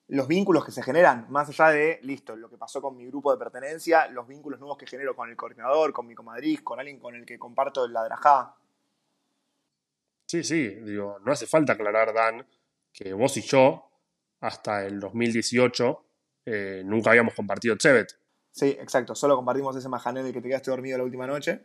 los 0.07 0.28
vínculos 0.28 0.63
que 0.63 0.72
se 0.72 0.84
generan, 0.84 1.26
más 1.30 1.49
allá 1.49 1.70
de, 1.70 1.99
listo, 2.03 2.36
lo 2.36 2.49
que 2.49 2.57
pasó 2.57 2.82
con 2.82 2.95
mi 2.95 3.07
grupo 3.07 3.32
de 3.32 3.39
pertenencia, 3.39 4.07
los 4.07 4.28
vínculos 4.28 4.59
nuevos 4.59 4.78
que 4.78 4.86
genero 4.86 5.16
con 5.16 5.30
el 5.30 5.36
coordinador, 5.36 5.93
con 5.93 6.05
mi 6.05 6.13
comadriz, 6.13 6.61
con 6.61 6.80
alguien 6.80 6.99
con 6.99 7.16
el 7.16 7.26
que 7.26 7.39
comparto 7.39 7.88
la 7.88 8.03
Drajá. 8.03 8.55
Sí, 10.28 10.43
sí, 10.43 10.68
digo, 10.68 11.18
no 11.24 11.32
hace 11.32 11.47
falta 11.47 11.74
aclarar, 11.74 12.13
Dan, 12.13 12.45
que 12.93 13.13
vos 13.13 13.36
y 13.38 13.41
yo, 13.41 13.89
hasta 14.41 14.86
el 14.86 14.99
2018, 14.99 16.05
eh, 16.45 16.84
nunca 16.86 17.09
habíamos 17.09 17.34
compartido 17.34 17.76
Chevet. 17.76 18.07
Sí, 18.51 18.78
exacto, 18.80 19.16
solo 19.16 19.36
compartimos 19.36 19.76
ese 19.76 19.89
majané 19.89 20.22
en 20.22 20.28
el 20.28 20.34
que 20.34 20.41
te 20.41 20.47
quedaste 20.47 20.72
dormido 20.72 20.97
la 20.97 21.03
última 21.03 21.28
noche. 21.28 21.61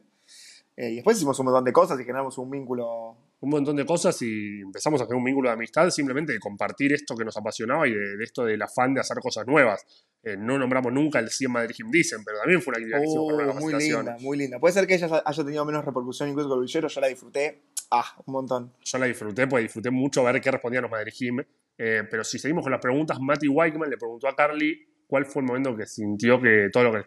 Eh, 0.81 0.93
y 0.93 0.95
después 0.95 1.19
hicimos 1.19 1.39
un 1.39 1.45
montón 1.45 1.63
de 1.63 1.75
cosas 1.75 2.01
y 2.01 2.05
generamos 2.05 2.39
un 2.39 2.51
vínculo. 2.51 3.15
Un 3.41 3.51
montón 3.51 3.77
de 3.77 3.85
cosas 3.85 4.21
y 4.23 4.61
empezamos 4.63 4.99
a 5.01 5.05
hacer 5.05 5.15
un 5.15 5.25
vínculo 5.25 5.51
de 5.51 5.53
amistad 5.53 5.91
simplemente 5.91 6.33
de 6.33 6.41
compartir 6.41 6.95
esto 6.95 7.15
que 7.15 7.25
nos 7.25 7.37
apasionaba 7.37 7.87
y 7.87 7.93
de, 7.93 8.25
esto 8.25 8.45
del 8.45 8.63
afán 8.63 8.95
de 8.95 9.01
hacer 9.01 9.19
cosas 9.19 9.47
nuevas. 9.47 9.85
Eh, 10.23 10.39
no 10.39 10.59
nombramos 10.59 10.91
nunca 10.91 11.19
el 11.19 11.29
100 11.29 11.53
Madrid 11.53 11.75
Gym 11.77 11.91
Dicen, 11.91 12.25
pero 12.25 12.39
también 12.39 12.63
fue 12.63 12.73
una 12.73 12.79
actividad 12.79 12.99
que 13.01 13.07
hicimos 13.07 13.31
con 13.31 13.43
una 13.43 13.53
uh, 13.53 13.61
Muy 13.61 13.75
linda, 13.75 14.17
muy 14.21 14.39
linda. 14.39 14.59
Puede 14.59 14.73
ser 14.73 14.87
que 14.87 14.95
ella 14.95 15.23
haya 15.23 15.45
tenido 15.45 15.65
menos 15.67 15.85
repercusión 15.85 16.31
incluso 16.31 16.49
con 16.49 16.63
el 16.63 16.67
yo 16.67 17.01
la 17.01 17.09
disfruté 17.09 17.63
Ah, 17.91 18.15
un 18.25 18.33
montón. 18.33 18.73
Yo 18.83 18.99
la 18.99 19.07
disfruté, 19.07 19.47
porque 19.49 19.65
disfruté 19.65 19.91
mucho 19.91 20.25
ver 20.25 20.41
qué 20.41 20.51
respondían 20.51 20.83
los 20.83 20.91
Madrid 20.91 21.13
Jim. 21.15 21.41
Eh, 21.77 22.05
pero 22.11 22.25
si 22.25 22.39
seguimos 22.39 22.63
con 22.63 22.71
las 22.71 22.81
preguntas, 22.81 23.19
Matty 23.21 23.49
Whiteman 23.49 23.91
le 23.91 23.99
preguntó 23.99 24.29
a 24.29 24.37
Carly 24.37 24.79
cuál 25.07 25.27
fue 25.27 25.43
el 25.43 25.49
momento 25.49 25.77
que 25.77 25.87
sintió 25.87 26.41
que 26.41 26.69
todo 26.73 26.85
lo 26.85 26.93
que 26.93 26.99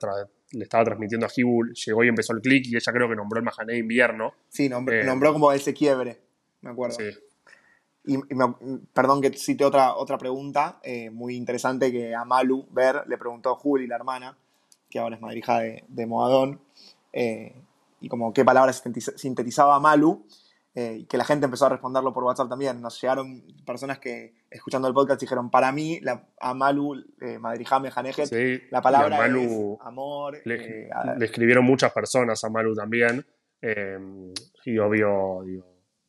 le, 0.54 0.64
estaba 0.64 0.86
transmitiendo 0.86 1.26
a 1.26 1.30
Hibul 1.36 1.74
llegó 1.74 2.04
y 2.04 2.08
empezó 2.08 2.34
el 2.34 2.42
click 2.42 2.68
y 2.68 2.76
ella 2.76 2.92
creo 2.92 3.10
que 3.10 3.16
nombró 3.16 3.40
el 3.40 3.46
Mahané 3.46 3.78
invierno. 3.78 4.34
Sí, 4.50 4.66
eh, 4.66 4.70
nombró, 4.70 5.34
como 5.34 5.52
ese 5.52 5.74
quiebre, 5.74 6.20
me 6.62 6.72
acuerdo. 6.72 6.98
Sí. 6.98 7.10
Y, 8.06 8.18
perdón 8.94 9.22
que 9.22 9.32
cite 9.34 9.64
otra, 9.64 9.96
otra 9.96 10.18
pregunta 10.18 10.80
eh, 10.84 11.10
muy 11.10 11.36
interesante 11.36 11.92
que 11.92 12.14
a 12.14 12.26
Malu 12.26 12.68
Ver 12.72 13.04
le 13.08 13.18
preguntó 13.18 13.52
a 13.52 13.56
Juli, 13.56 13.88
la 13.88 13.96
hermana, 13.96 14.38
que 14.90 15.00
ahora 15.00 15.16
es 15.16 15.22
madrija 15.22 15.60
de, 15.60 15.84
de 15.88 16.06
Moadón, 16.06 16.60
y 17.14 18.10
como 18.10 18.34
qué 18.34 18.44
palabras 18.44 18.84
sintetizaba 19.16 19.80
Malu. 19.80 20.26
Eh, 20.76 20.98
y 21.02 21.06
que 21.06 21.18
la 21.18 21.24
gente 21.24 21.46
empezó 21.46 21.68
a 21.68 21.70
responderlo 21.70 22.14
por 22.14 22.24
WhatsApp 22.24 22.50
también. 22.50 22.82
Nos 22.82 23.00
llegaron 23.00 23.44
personas 23.66 24.00
que, 24.00 24.34
escuchando 24.50 24.88
el 24.88 24.94
podcast, 24.94 25.22
dijeron, 25.22 25.52
para 25.52 25.72
mí, 25.72 26.00
la, 26.02 26.28
a 26.40 26.54
Malu, 26.56 26.96
eh, 27.22 27.38
Madrijame 27.38 27.92
la 28.72 28.82
palabra 28.82 29.28
es 29.28 29.78
amor. 29.82 30.42
Le, 30.46 30.86
eh, 30.86 30.90
le, 31.18 31.26
escribieron 31.26 31.64
muchas 31.64 31.92
personas 31.94 32.44
a 32.44 32.50
Malu 32.50 32.74
también. 32.74 33.24
Eh, 33.62 34.00
y 34.66 34.78
obvio, 34.80 35.44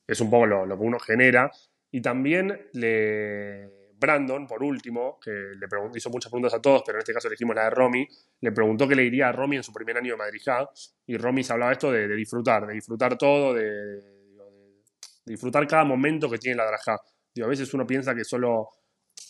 es 0.06 0.20
un 0.20 0.30
poco 0.30 0.46
lo, 0.46 0.66
que 0.66 0.84
uno 0.84 0.98
genera. 0.98 1.50
Y 1.90 2.00
también 2.00 2.68
le... 2.72 3.84
Brandon, 3.96 4.46
por 4.46 4.62
último, 4.62 5.18
que 5.22 5.30
le 5.30 5.66
hizo 5.94 6.10
muchas 6.10 6.30
preguntas 6.30 6.52
a 6.52 6.60
todos, 6.60 6.82
pero 6.84 6.98
en 6.98 7.00
este 7.00 7.14
caso 7.14 7.28
elegimos 7.28 7.54
la 7.56 7.64
de 7.64 7.70
Romy, 7.70 8.06
le 8.40 8.52
preguntó 8.52 8.86
qué 8.86 8.94
le 8.94 9.02
diría 9.02 9.28
a 9.28 9.32
Romy 9.32 9.56
en 9.56 9.62
su 9.62 9.72
primer 9.72 9.96
año 9.96 10.12
de 10.12 10.18
Madrijá. 10.18 10.68
Y 11.06 11.16
Romy 11.16 11.42
se 11.42 11.52
hablaba 11.52 11.72
esto 11.72 11.90
de, 11.90 12.08
de 12.08 12.14
disfrutar, 12.14 12.66
de 12.66 12.74
disfrutar 12.74 13.16
todo, 13.16 13.54
de 13.54 14.13
disfrutar 15.24 15.66
cada 15.66 15.84
momento 15.84 16.30
que 16.30 16.38
tiene 16.38 16.56
la 16.56 16.66
Drajá. 16.66 17.00
Digo, 17.34 17.46
a 17.46 17.50
veces 17.50 17.72
uno 17.74 17.86
piensa 17.86 18.14
que 18.14 18.24
solo, 18.24 18.68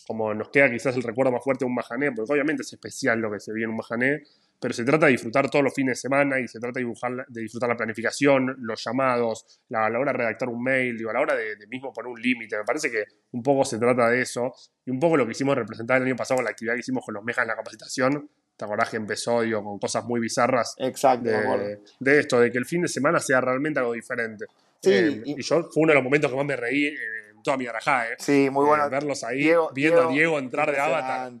como 0.07 0.33
nos 0.33 0.49
queda 0.49 0.69
quizás 0.69 0.95
el 0.95 1.03
recuerdo 1.03 1.31
más 1.31 1.43
fuerte 1.43 1.65
de 1.65 1.69
un 1.69 1.75
Mahané, 1.75 2.11
porque 2.11 2.33
obviamente 2.33 2.61
es 2.63 2.73
especial 2.73 3.19
lo 3.19 3.31
que 3.31 3.39
se 3.39 3.51
vive 3.51 3.65
en 3.65 3.71
un 3.71 3.77
Mahané, 3.77 4.23
pero 4.59 4.73
se 4.73 4.83
trata 4.83 5.07
de 5.07 5.13
disfrutar 5.13 5.49
todos 5.49 5.63
los 5.63 5.73
fines 5.73 5.97
de 5.97 6.01
semana 6.01 6.39
y 6.39 6.47
se 6.47 6.59
trata 6.59 6.79
de, 6.79 6.85
dibujar, 6.85 7.25
de 7.27 7.41
disfrutar 7.41 7.69
la 7.69 7.75
planificación, 7.75 8.55
los 8.59 8.83
llamados, 8.83 9.61
la, 9.69 9.85
a 9.85 9.89
la 9.89 9.99
hora 9.99 10.11
de 10.11 10.17
redactar 10.19 10.49
un 10.49 10.63
mail, 10.63 10.97
digo, 10.97 11.09
a 11.09 11.13
la 11.13 11.21
hora 11.21 11.35
de, 11.35 11.55
mismo 11.67 11.91
poner 11.91 12.11
un 12.11 12.21
límite. 12.21 12.57
Me 12.57 12.63
parece 12.63 12.89
que 12.89 13.03
un 13.31 13.43
poco 13.43 13.65
se 13.65 13.77
trata 13.77 14.09
de 14.09 14.21
eso 14.21 14.53
y 14.85 14.91
un 14.91 14.99
poco 14.99 15.17
lo 15.17 15.25
que 15.25 15.33
hicimos 15.33 15.55
representar 15.55 15.97
el 15.97 16.07
año 16.07 16.15
pasado 16.15 16.37
con 16.37 16.45
la 16.45 16.51
actividad 16.51 16.75
que 16.75 16.79
hicimos 16.79 17.03
con 17.05 17.13
los 17.13 17.23
mejas 17.23 17.43
en 17.43 17.49
la 17.49 17.55
capacitación. 17.55 18.29
¿Te 18.55 18.63
acordás 18.63 18.89
que 18.89 18.97
empezó 18.97 19.41
digo, 19.41 19.61
con 19.61 19.77
cosas 19.77 20.05
muy 20.05 20.21
bizarras? 20.21 20.75
Exacto, 20.77 21.29
de, 21.29 21.81
de 21.99 22.19
esto, 22.19 22.39
de 22.39 22.49
que 22.49 22.57
el 22.57 22.65
fin 22.65 22.81
de 22.81 22.87
semana 22.87 23.19
sea 23.19 23.41
realmente 23.41 23.79
algo 23.79 23.91
diferente. 23.91 24.45
Eh, 24.91 25.21
y, 25.25 25.41
yo 25.41 25.63
fue 25.63 25.83
uno 25.83 25.91
de 25.91 25.95
los 25.95 26.03
momentos 26.03 26.29
que 26.29 26.37
más 26.37 26.45
me 26.45 26.55
reí 26.55 26.87
en 26.87 27.43
toda 27.43 27.57
mi 27.57 27.65
garajada. 27.65 28.11
¿eh? 28.11 28.15
Sí, 28.19 28.49
muy 28.49 28.65
bueno. 28.65 28.89
verlos 28.89 29.23
ahí, 29.23 29.51
viendo 29.73 30.09
a 30.09 30.11
Diego 30.11 30.39
entrar 30.39 30.71
de 30.71 30.79
Avatar. 30.79 31.31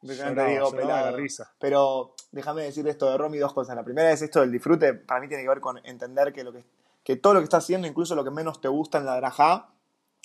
Diego 0.00 0.70
pelado. 0.72 1.16
Risa. 1.16 1.52
Pero 1.58 2.14
déjame 2.30 2.62
decir 2.62 2.86
esto 2.88 3.10
de 3.10 3.18
Romy 3.18 3.38
dos 3.38 3.52
cosas. 3.52 3.74
La 3.74 3.84
primera 3.84 4.10
es 4.12 4.22
esto 4.22 4.40
del 4.40 4.52
disfrute. 4.52 4.94
Para 4.94 5.20
mí 5.20 5.28
tiene 5.28 5.42
que 5.42 5.48
ver 5.48 5.60
con 5.60 5.78
entender 5.84 6.32
que, 6.32 6.44
lo 6.44 6.52
que, 6.52 6.64
que 7.02 7.16
todo 7.16 7.34
lo 7.34 7.40
que 7.40 7.44
estás 7.44 7.64
haciendo, 7.64 7.88
incluso 7.88 8.14
lo 8.14 8.24
que 8.24 8.30
menos 8.30 8.60
te 8.60 8.68
gusta 8.68 8.98
en 8.98 9.06
la 9.06 9.14
garajada, 9.14 9.70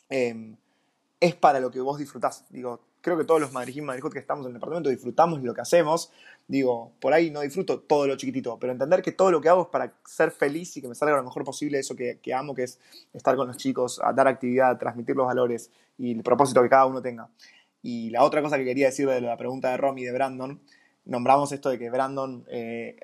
em, 0.10 0.58
es 1.24 1.36
para 1.36 1.62
lo 1.62 1.72
que 1.72 1.80
vos 1.80 1.98
disfrutás. 1.98 2.44
Digo, 2.50 2.82
creo 3.00 3.18
que 3.18 3.24
todos 3.24 3.40
los 3.40 3.54
madrijín 3.54 3.88
que 4.12 4.20
estamos 4.20 4.46
en 4.46 4.50
el 4.50 4.54
departamento 4.56 4.90
disfrutamos 4.90 5.42
lo 5.42 5.54
que 5.54 5.62
hacemos. 5.62 6.12
Digo, 6.50 6.92
por 7.00 7.14
ahí 7.14 7.32
no 7.32 7.40
disfruto 7.40 7.80
todo 7.80 8.08
lo 8.08 8.18
chiquitito, 8.18 8.60
pero 8.60 8.74
entender 8.74 9.02
que 9.02 9.14
todo 9.14 9.32
lo 9.32 9.40
que 9.40 9.48
hago 9.48 9.62
es 9.62 9.68
para 9.70 9.94
ser 10.06 10.32
feliz 10.32 10.76
y 10.76 10.82
que 10.82 10.90
me 10.90 10.96
salga 10.96 11.16
lo 11.16 11.24
mejor 11.24 11.46
posible 11.46 11.80
eso 11.80 11.96
que, 11.96 12.20
amo, 12.34 12.54
que 12.54 12.64
es 12.64 12.78
estar 13.14 13.38
con 13.38 13.48
los 13.48 13.56
chicos, 13.56 14.02
dar 14.14 14.28
actividad, 14.28 14.78
transmitir 14.78 15.16
los 15.16 15.26
valores 15.26 15.72
y 15.98 16.12
el 16.12 16.24
propósito 16.24 16.62
que 16.62 16.68
cada 16.68 16.88
uno 16.88 17.02
tenga. 17.02 17.30
Y 17.82 18.10
la 18.10 18.24
otra 18.24 18.42
cosa 18.42 18.58
que 18.58 18.66
quería 18.66 18.88
decir 18.88 19.08
de 19.08 19.22
la 19.22 19.38
pregunta 19.38 19.70
de 19.70 19.78
Romy 19.78 20.04
de 20.04 20.12
Brandon, 20.12 20.60
nombramos 21.06 21.54
esto 21.54 21.70
de 21.70 21.80
que 21.80 21.90
Brandon, 21.90 22.44
eh, 22.50 22.98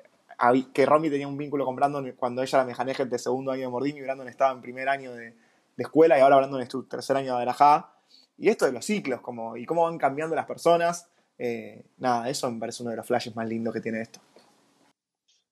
que 0.74 0.84
Romy 0.84 1.08
tenía 1.08 1.26
un 1.26 1.38
vínculo 1.38 1.64
con 1.64 1.74
Brandon 1.74 2.12
cuando 2.18 2.42
ella 2.42 2.58
era 2.58 2.66
mejaneje 2.66 3.06
de 3.06 3.18
segundo 3.18 3.50
año 3.50 3.62
de 3.62 3.68
Mordini 3.68 4.00
y 4.00 4.02
Brandon 4.02 4.28
estaba 4.28 4.52
en 4.52 4.60
primer 4.60 4.90
año 4.90 5.14
de, 5.14 5.34
escuela 5.78 6.18
y 6.18 6.20
ahora 6.20 6.36
Brandon 6.36 6.60
es 6.60 6.68
tu 6.68 6.82
tercer 6.82 7.16
año 7.16 7.36
de 7.36 7.42
Arajá. 7.42 7.99
Y 8.40 8.48
esto 8.48 8.64
de 8.64 8.72
los 8.72 8.86
ciclos, 8.86 9.20
como, 9.20 9.54
y 9.54 9.66
cómo 9.66 9.84
van 9.84 9.98
cambiando 9.98 10.34
las 10.34 10.46
personas. 10.46 11.10
Eh, 11.36 11.84
nada, 11.98 12.26
eso 12.30 12.50
me 12.50 12.58
parece 12.58 12.82
uno 12.82 12.90
de 12.90 12.96
los 12.96 13.06
flashes 13.06 13.36
más 13.36 13.46
lindos 13.46 13.74
que 13.74 13.82
tiene 13.82 14.00
esto. 14.00 14.18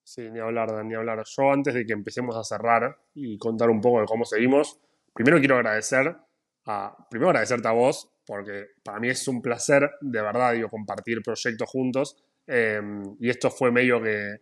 Sí, 0.03 0.31
ni 0.31 0.39
hablar, 0.39 0.83
ni 0.87 0.95
hablar. 0.95 1.23
Yo 1.27 1.53
antes 1.53 1.75
de 1.75 1.85
que 1.85 1.93
empecemos 1.93 2.35
a 2.35 2.43
cerrar 2.43 2.97
y 3.13 3.37
contar 3.37 3.69
un 3.69 3.83
poco 3.83 4.01
de 4.01 4.07
cómo 4.07 4.25
seguimos, 4.25 4.81
primero 5.13 5.39
quiero 5.39 5.57
agradecer 5.57 6.17
a, 6.65 6.97
primero 7.11 7.29
agradecerte 7.29 7.69
a 7.69 7.73
vos, 7.73 8.11
porque 8.27 8.69
para 8.83 8.99
mí 9.01 9.11
es 9.11 9.29
un 9.29 9.43
placer, 9.43 9.91
de 10.01 10.23
verdad, 10.23 10.55
digo, 10.55 10.71
compartir 10.71 11.21
proyectos 11.23 11.69
juntos. 11.69 12.17
Eh, 12.47 12.81
y 13.21 13.29
esto 13.29 13.51
fue 13.51 13.71
medio 13.71 14.03
que, 14.03 14.41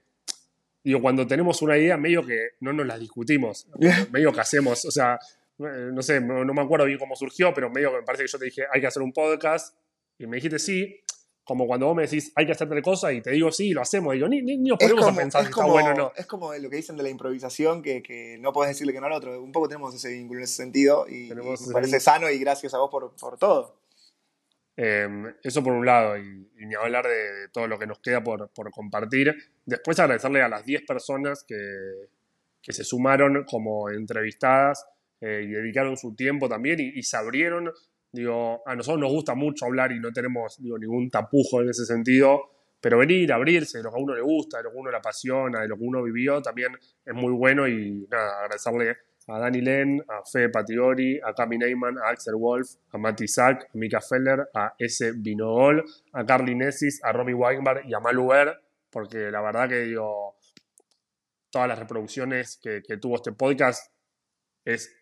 digo, 0.84 1.02
cuando 1.02 1.26
tenemos 1.26 1.62
una 1.62 1.76
idea, 1.76 1.96
medio 1.96 2.24
que 2.24 2.50
no 2.60 2.72
nos 2.72 2.86
la 2.86 2.96
discutimos, 2.96 3.66
medio 4.12 4.32
que 4.32 4.40
hacemos, 4.40 4.84
o 4.84 4.90
sea, 4.92 5.18
no 5.58 6.02
sé, 6.02 6.20
no, 6.20 6.44
me 6.44 6.60
acuerdo 6.60 6.86
bien 6.86 6.98
cómo 6.98 7.16
surgió, 7.16 7.54
pero 7.54 7.70
medio 7.70 7.90
que 7.90 7.98
me 7.98 8.02
parece 8.02 8.24
que 8.24 8.30
yo 8.30 8.38
te 8.38 8.44
dije, 8.46 8.62
hay 8.70 8.80
que 8.80 8.86
hacer 8.86 9.02
un 9.02 9.12
podcast, 9.12 9.76
y 10.18 10.26
me 10.26 10.36
dijiste 10.36 10.58
sí, 10.58 11.00
como 11.44 11.66
cuando 11.66 11.86
vos 11.86 11.96
me 11.96 12.02
decís, 12.02 12.32
hay 12.34 12.44
que 12.44 12.52
hacer 12.52 12.68
tal 12.68 12.82
cosa, 12.82 13.12
y 13.12 13.22
te 13.22 13.30
digo 13.30 13.50
sí, 13.52 13.72
lo 13.72 13.80
hacemos, 13.80 14.14
y 14.14 14.18
digo, 14.18 14.28
ni, 14.28 14.42
ni, 14.42 14.56
nos 14.58 14.78
ponemos 14.78 15.06
a 15.06 15.14
pensar 15.14 15.42
si 15.44 15.50
está 15.50 15.64
bueno 15.64 15.90
o 15.90 15.94
no. 15.94 16.12
Es 16.16 16.26
como 16.26 16.52
lo 16.54 16.68
que 16.68 16.76
dicen 16.76 16.96
de 16.96 17.04
la 17.04 17.08
improvisación, 17.08 17.82
que, 17.82 18.02
que 18.02 18.36
no 18.38 18.52
puedes 18.52 18.72
decirle 18.72 18.92
que 18.92 19.00
no 19.00 19.06
al 19.06 19.12
otro, 19.12 19.42
un 19.42 19.52
poco 19.52 19.68
tenemos 19.68 19.94
ese 19.94 20.10
vínculo 20.12 20.40
en 20.40 20.44
ese 20.44 20.54
sentido, 20.54 21.06
y, 21.08 21.32
me 21.34 21.42
parece 21.72 22.00
sano, 22.00 22.30
y 22.30 22.38
gracias 22.38 22.74
a 22.74 22.78
vos 22.78 22.90
por, 22.90 23.14
por 23.16 23.38
todo. 23.38 23.80
Em, 24.76 25.32
eso 25.42 25.62
por 25.62 25.72
un 25.72 25.86
lado, 25.86 26.18
y, 26.18 26.46
ni 26.66 26.74
hablar 26.74 27.06
de, 27.06 27.48
todo 27.50 27.66
lo 27.66 27.78
que 27.78 27.86
nos 27.86 28.00
queda 28.00 28.22
por, 28.22 28.50
por 28.50 28.70
compartir. 28.70 29.34
Después 29.64 29.98
agradecerle 29.98 30.42
a 30.42 30.48
las 30.48 30.66
10 30.66 30.82
personas 30.82 31.44
que, 31.44 31.56
que 32.60 32.72
se 32.72 32.82
sumaron 32.82 33.44
como 33.44 33.88
entrevistadas 33.88 34.84
eh, 35.20 35.42
y 35.44 35.48
dedicaron 35.48 35.96
su 35.96 36.14
tiempo 36.14 36.48
también 36.48 36.78
y, 36.80 37.02
se 37.02 37.16
abrieron 37.16 37.70
Digo, 38.12 38.62
a 38.64 38.74
nosotros 38.74 39.00
nos 39.00 39.10
gusta 39.10 39.34
mucho 39.34 39.66
hablar 39.66 39.92
y 39.92 40.00
no 40.00 40.10
tenemos 40.10 40.56
digo, 40.62 40.78
ningún 40.78 41.10
tapujo 41.10 41.60
en 41.60 41.68
ese 41.68 41.84
sentido, 41.84 42.50
pero 42.80 42.98
venir, 42.98 43.30
abrirse 43.30 43.78
de 43.78 43.84
lo 43.84 43.90
que 43.90 43.96
a 43.96 44.02
uno 44.02 44.14
le 44.14 44.22
gusta, 44.22 44.56
de 44.56 44.64
lo 44.64 44.70
que 44.70 44.78
a 44.78 44.80
uno 44.80 44.90
le 44.90 44.96
apasiona, 44.96 45.60
de 45.60 45.68
lo 45.68 45.76
que 45.76 45.82
uno 45.82 46.02
vivió, 46.02 46.40
también 46.40 46.72
es 47.04 47.14
muy 47.14 47.32
bueno 47.32 47.68
y 47.68 48.06
nada, 48.10 48.40
agradecerle 48.42 48.96
a 49.28 49.38
Dani 49.38 49.60
Len, 49.60 50.02
a 50.08 50.22
Fe 50.24 50.48
Patiori, 50.48 51.20
a 51.22 51.34
Cami 51.34 51.58
Neyman, 51.58 51.98
a 51.98 52.10
Axel 52.10 52.36
Wolf, 52.36 52.68
a 52.92 52.98
Mati 52.98 53.24
Isaac, 53.24 53.64
a 53.64 53.76
Mika 53.76 54.00
Feller, 54.00 54.48
a 54.54 54.72
S. 54.78 55.12
Vinogol, 55.16 55.84
a 56.12 56.24
Carly 56.24 56.54
Nessis, 56.54 57.02
a 57.02 57.12
Romy 57.12 57.34
Weinberg 57.34 57.86
y 57.86 57.94
a 57.94 58.00
Malu 58.00 58.28
Ver, 58.28 58.56
porque 58.88 59.30
la 59.30 59.42
verdad 59.42 59.68
que 59.68 59.80
digo, 59.80 60.36
todas 61.50 61.68
las 61.68 61.78
reproducciones 61.78 62.58
que, 62.62 62.82
que 62.86 62.96
tuvo 62.98 63.16
este 63.16 63.32
podcast 63.32 63.92
es 64.64 64.95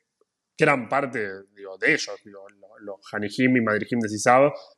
gran 0.56 0.88
parte 0.88 1.26
digo, 1.54 1.76
de 1.78 1.92
ellos, 1.92 2.14
digo, 2.24 2.46
los 2.80 2.96
Hanijim 3.12 3.56
y 3.56 3.60
Madrijim 3.60 3.98
de 4.00 4.08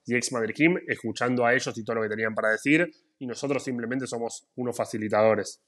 y 0.07 0.15
ex 0.15 0.33
Madrijim, 0.33 0.77
escuchando 0.87 1.45
a 1.45 1.55
ellos 1.55 1.77
y 1.77 1.85
todo 1.85 1.97
lo 1.97 2.03
que 2.03 2.09
tenían 2.09 2.35
para 2.35 2.51
decir, 2.51 2.89
y 3.19 3.27
nosotros 3.27 3.63
simplemente 3.63 4.07
somos 4.07 4.49
unos 4.57 4.77
facilitadores. 4.77 5.63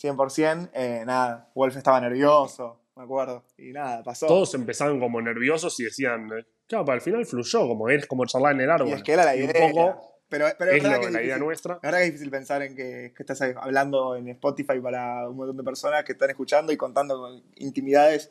100%, 0.00 0.70
eh, 0.72 1.02
nada, 1.04 1.50
Wolf 1.54 1.76
estaba 1.76 2.00
nervioso, 2.00 2.80
me 2.96 3.04
acuerdo, 3.04 3.44
y 3.58 3.72
nada, 3.72 4.02
pasó. 4.02 4.26
Todos 4.26 4.54
empezaban 4.54 4.98
como 4.98 5.20
nerviosos 5.20 5.78
y 5.80 5.84
decían, 5.84 6.28
claro, 6.66 6.84
para 6.84 6.96
al 6.96 7.02
final 7.02 7.26
fluyó, 7.26 7.68
como 7.68 7.88
es 7.90 8.06
como 8.06 8.24
charlar 8.24 8.54
en 8.54 8.62
el 8.62 8.70
árbol. 8.70 8.88
Y 8.88 8.92
es 8.92 9.02
que 9.02 9.12
era 9.12 9.24
la 9.24 9.36
idea. 9.36 9.66
Un 9.66 9.72
poco 9.72 10.10
pero, 10.30 10.46
pero 10.56 10.70
es, 10.70 10.82
lo, 10.82 11.00
que 11.00 11.06
es 11.06 11.12
la 11.12 11.22
idea 11.22 11.38
nuestra. 11.38 11.74
La 11.82 11.88
verdad 11.88 11.98
que 11.98 12.04
es 12.04 12.12
difícil 12.12 12.30
pensar 12.30 12.62
en 12.62 12.76
que, 12.76 13.12
que 13.14 13.22
estás 13.24 13.42
hablando 13.56 14.14
en 14.14 14.28
Spotify 14.28 14.78
para 14.80 15.28
un 15.28 15.36
montón 15.36 15.56
de 15.56 15.64
personas 15.64 16.04
que 16.04 16.12
están 16.12 16.30
escuchando 16.30 16.72
y 16.72 16.76
contando 16.76 17.42
intimidades. 17.56 18.30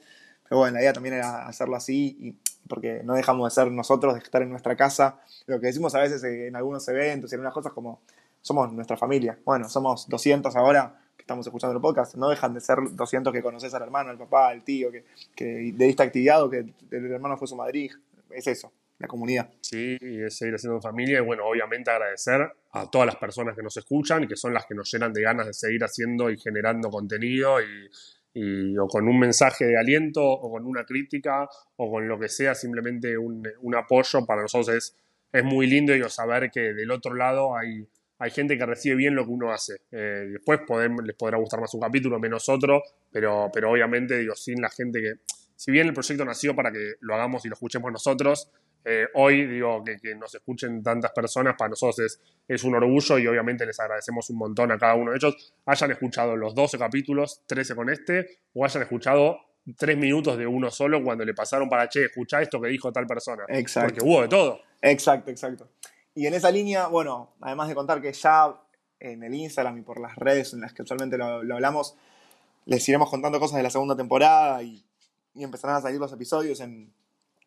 Pero 0.49 0.59
bueno, 0.59 0.73
la 0.73 0.81
idea 0.81 0.93
también 0.93 1.15
era 1.15 1.47
hacerlo 1.47 1.75
así, 1.75 2.17
y, 2.19 2.37
porque 2.67 3.01
no 3.03 3.13
dejamos 3.13 3.51
de 3.51 3.61
ser 3.61 3.71
nosotros, 3.71 4.15
de 4.15 4.19
estar 4.19 4.41
en 4.41 4.49
nuestra 4.49 4.75
casa. 4.75 5.21
Lo 5.45 5.59
que 5.59 5.67
decimos 5.67 5.93
a 5.95 5.99
veces 5.99 6.23
en 6.23 6.55
algunos 6.55 6.87
eventos 6.87 7.31
y 7.31 7.35
en 7.35 7.41
algunas 7.41 7.53
cosas 7.53 7.73
como 7.73 8.01
somos 8.41 8.71
nuestra 8.73 8.97
familia. 8.97 9.37
Bueno, 9.45 9.69
somos 9.69 10.07
200 10.09 10.55
ahora 10.55 11.01
que 11.15 11.23
estamos 11.23 11.45
escuchando 11.45 11.75
el 11.75 11.81
podcast. 11.81 12.15
No 12.15 12.29
dejan 12.29 12.53
de 12.53 12.61
ser 12.61 12.77
200 12.91 13.31
que 13.31 13.41
conoces 13.43 13.73
al 13.73 13.83
hermano, 13.83 14.09
al 14.09 14.17
papá, 14.17 14.49
al 14.49 14.63
tío, 14.63 14.91
que, 14.91 15.05
que 15.35 15.71
de 15.73 15.89
esta 15.89 16.03
actividad 16.03 16.43
o 16.43 16.49
que 16.49 16.65
el 16.91 17.11
hermano 17.11 17.37
fue 17.37 17.47
su 17.47 17.55
Madrid. 17.55 17.91
Es 18.31 18.47
eso, 18.47 18.71
la 18.97 19.07
comunidad. 19.07 19.49
Sí, 19.61 19.97
y 19.99 20.23
es 20.23 20.37
seguir 20.37 20.55
haciendo 20.55 20.81
familia 20.81 21.19
y 21.19 21.21
bueno, 21.21 21.45
obviamente 21.45 21.91
agradecer 21.91 22.51
a 22.71 22.89
todas 22.89 23.07
las 23.07 23.15
personas 23.15 23.55
que 23.55 23.63
nos 23.63 23.75
escuchan 23.77 24.23
y 24.23 24.27
que 24.27 24.35
son 24.35 24.53
las 24.53 24.65
que 24.65 24.75
nos 24.75 24.91
llenan 24.91 25.13
de 25.13 25.21
ganas 25.21 25.47
de 25.47 25.53
seguir 25.53 25.83
haciendo 25.83 26.29
y 26.29 26.37
generando 26.37 26.89
contenido 26.89 27.61
y, 27.61 27.89
y 28.33 28.77
o 28.77 28.87
con 28.87 29.07
un 29.07 29.19
mensaje 29.19 29.65
de 29.65 29.77
aliento 29.77 30.23
o 30.23 30.51
con 30.51 30.65
una 30.65 30.85
crítica 30.85 31.47
o 31.77 31.91
con 31.91 32.07
lo 32.07 32.19
que 32.19 32.29
sea, 32.29 32.55
simplemente 32.55 33.17
un, 33.17 33.43
apoyo 33.75 34.25
para 34.25 34.41
nosotros 34.43 34.75
es, 34.75 34.95
es 35.31 35.43
muy 35.43 35.67
lindo 35.67 35.95
y 35.95 36.01
saber 36.09 36.51
que 36.51 36.73
del 36.73 36.91
otro 36.91 37.15
lado 37.15 37.55
hay, 37.57 37.87
hay 38.19 38.31
gente 38.31 38.57
que 38.57 38.65
recibe 38.65 38.95
bien 38.95 39.15
lo 39.15 39.25
que 39.25 39.31
uno 39.31 39.51
hace. 39.51 39.81
Eh, 39.91 40.27
después 40.31 40.59
podem- 40.61 41.01
les 41.03 41.15
podrá 41.15 41.37
gustar 41.37 41.59
más 41.59 41.73
un 41.73 41.81
capítulo, 41.81 42.19
menos 42.19 42.47
otro, 42.49 42.83
pero, 43.11 43.49
pero 43.53 43.71
obviamente 43.71 44.17
digo, 44.17 44.35
sin 44.35 44.61
la 44.61 44.69
gente 44.69 45.01
que, 45.01 45.13
si 45.55 45.71
bien 45.71 45.87
el 45.87 45.93
proyecto 45.93 46.23
nació 46.25 46.55
para 46.55 46.71
que 46.71 46.93
lo 47.01 47.15
hagamos 47.15 47.45
y 47.45 47.49
lo 47.49 47.53
escuchemos 47.53 47.91
nosotros, 47.91 48.51
eh, 48.85 49.07
hoy 49.15 49.45
digo 49.45 49.83
que, 49.83 49.97
que 49.97 50.15
nos 50.15 50.33
escuchen 50.33 50.81
tantas 50.81 51.11
personas 51.11 51.55
para 51.57 51.69
nosotros 51.69 51.99
es, 51.99 52.21
es 52.47 52.63
un 52.63 52.75
orgullo 52.75 53.19
y 53.19 53.27
obviamente 53.27 53.65
les 53.65 53.79
agradecemos 53.79 54.29
un 54.29 54.37
montón 54.37 54.71
a 54.71 54.77
cada 54.77 54.95
uno 54.95 55.11
de 55.11 55.17
ellos. 55.17 55.53
Hayan 55.65 55.91
escuchado 55.91 56.35
los 56.35 56.55
12 56.55 56.77
capítulos, 56.77 57.41
13 57.45 57.75
con 57.75 57.89
este, 57.89 58.39
o 58.53 58.63
hayan 58.63 58.83
escuchado 58.83 59.39
3 59.77 59.97
minutos 59.97 60.37
de 60.37 60.47
uno 60.47 60.71
solo 60.71 61.03
cuando 61.03 61.25
le 61.25 61.33
pasaron 61.33 61.69
para, 61.69 61.89
che, 61.89 62.05
escuchá 62.05 62.41
esto 62.41 62.61
que 62.61 62.69
dijo 62.69 62.91
tal 62.91 63.05
persona. 63.05 63.43
Exacto. 63.49 63.95
Porque 63.95 64.05
hubo 64.05 64.21
de 64.21 64.27
todo. 64.29 64.61
Exacto, 64.81 65.29
exacto. 65.29 65.69
Y 66.15 66.25
en 66.25 66.33
esa 66.33 66.49
línea, 66.49 66.87
bueno, 66.87 67.33
además 67.41 67.67
de 67.67 67.75
contar 67.75 68.01
que 68.01 68.13
ya 68.13 68.55
en 68.99 69.23
el 69.23 69.33
Instagram 69.33 69.77
y 69.77 69.81
por 69.81 69.99
las 69.99 70.15
redes 70.15 70.53
en 70.53 70.61
las 70.61 70.73
que 70.73 70.83
usualmente 70.83 71.17
lo, 71.17 71.43
lo 71.43 71.55
hablamos, 71.55 71.95
les 72.65 72.87
iremos 72.87 73.09
contando 73.09 73.39
cosas 73.39 73.57
de 73.57 73.63
la 73.63 73.69
segunda 73.69 73.95
temporada 73.95 74.63
y, 74.63 74.83
y 75.33 75.43
empezarán 75.43 75.77
a 75.77 75.81
salir 75.81 75.99
los 75.99 76.11
episodios 76.11 76.59
en, 76.61 76.93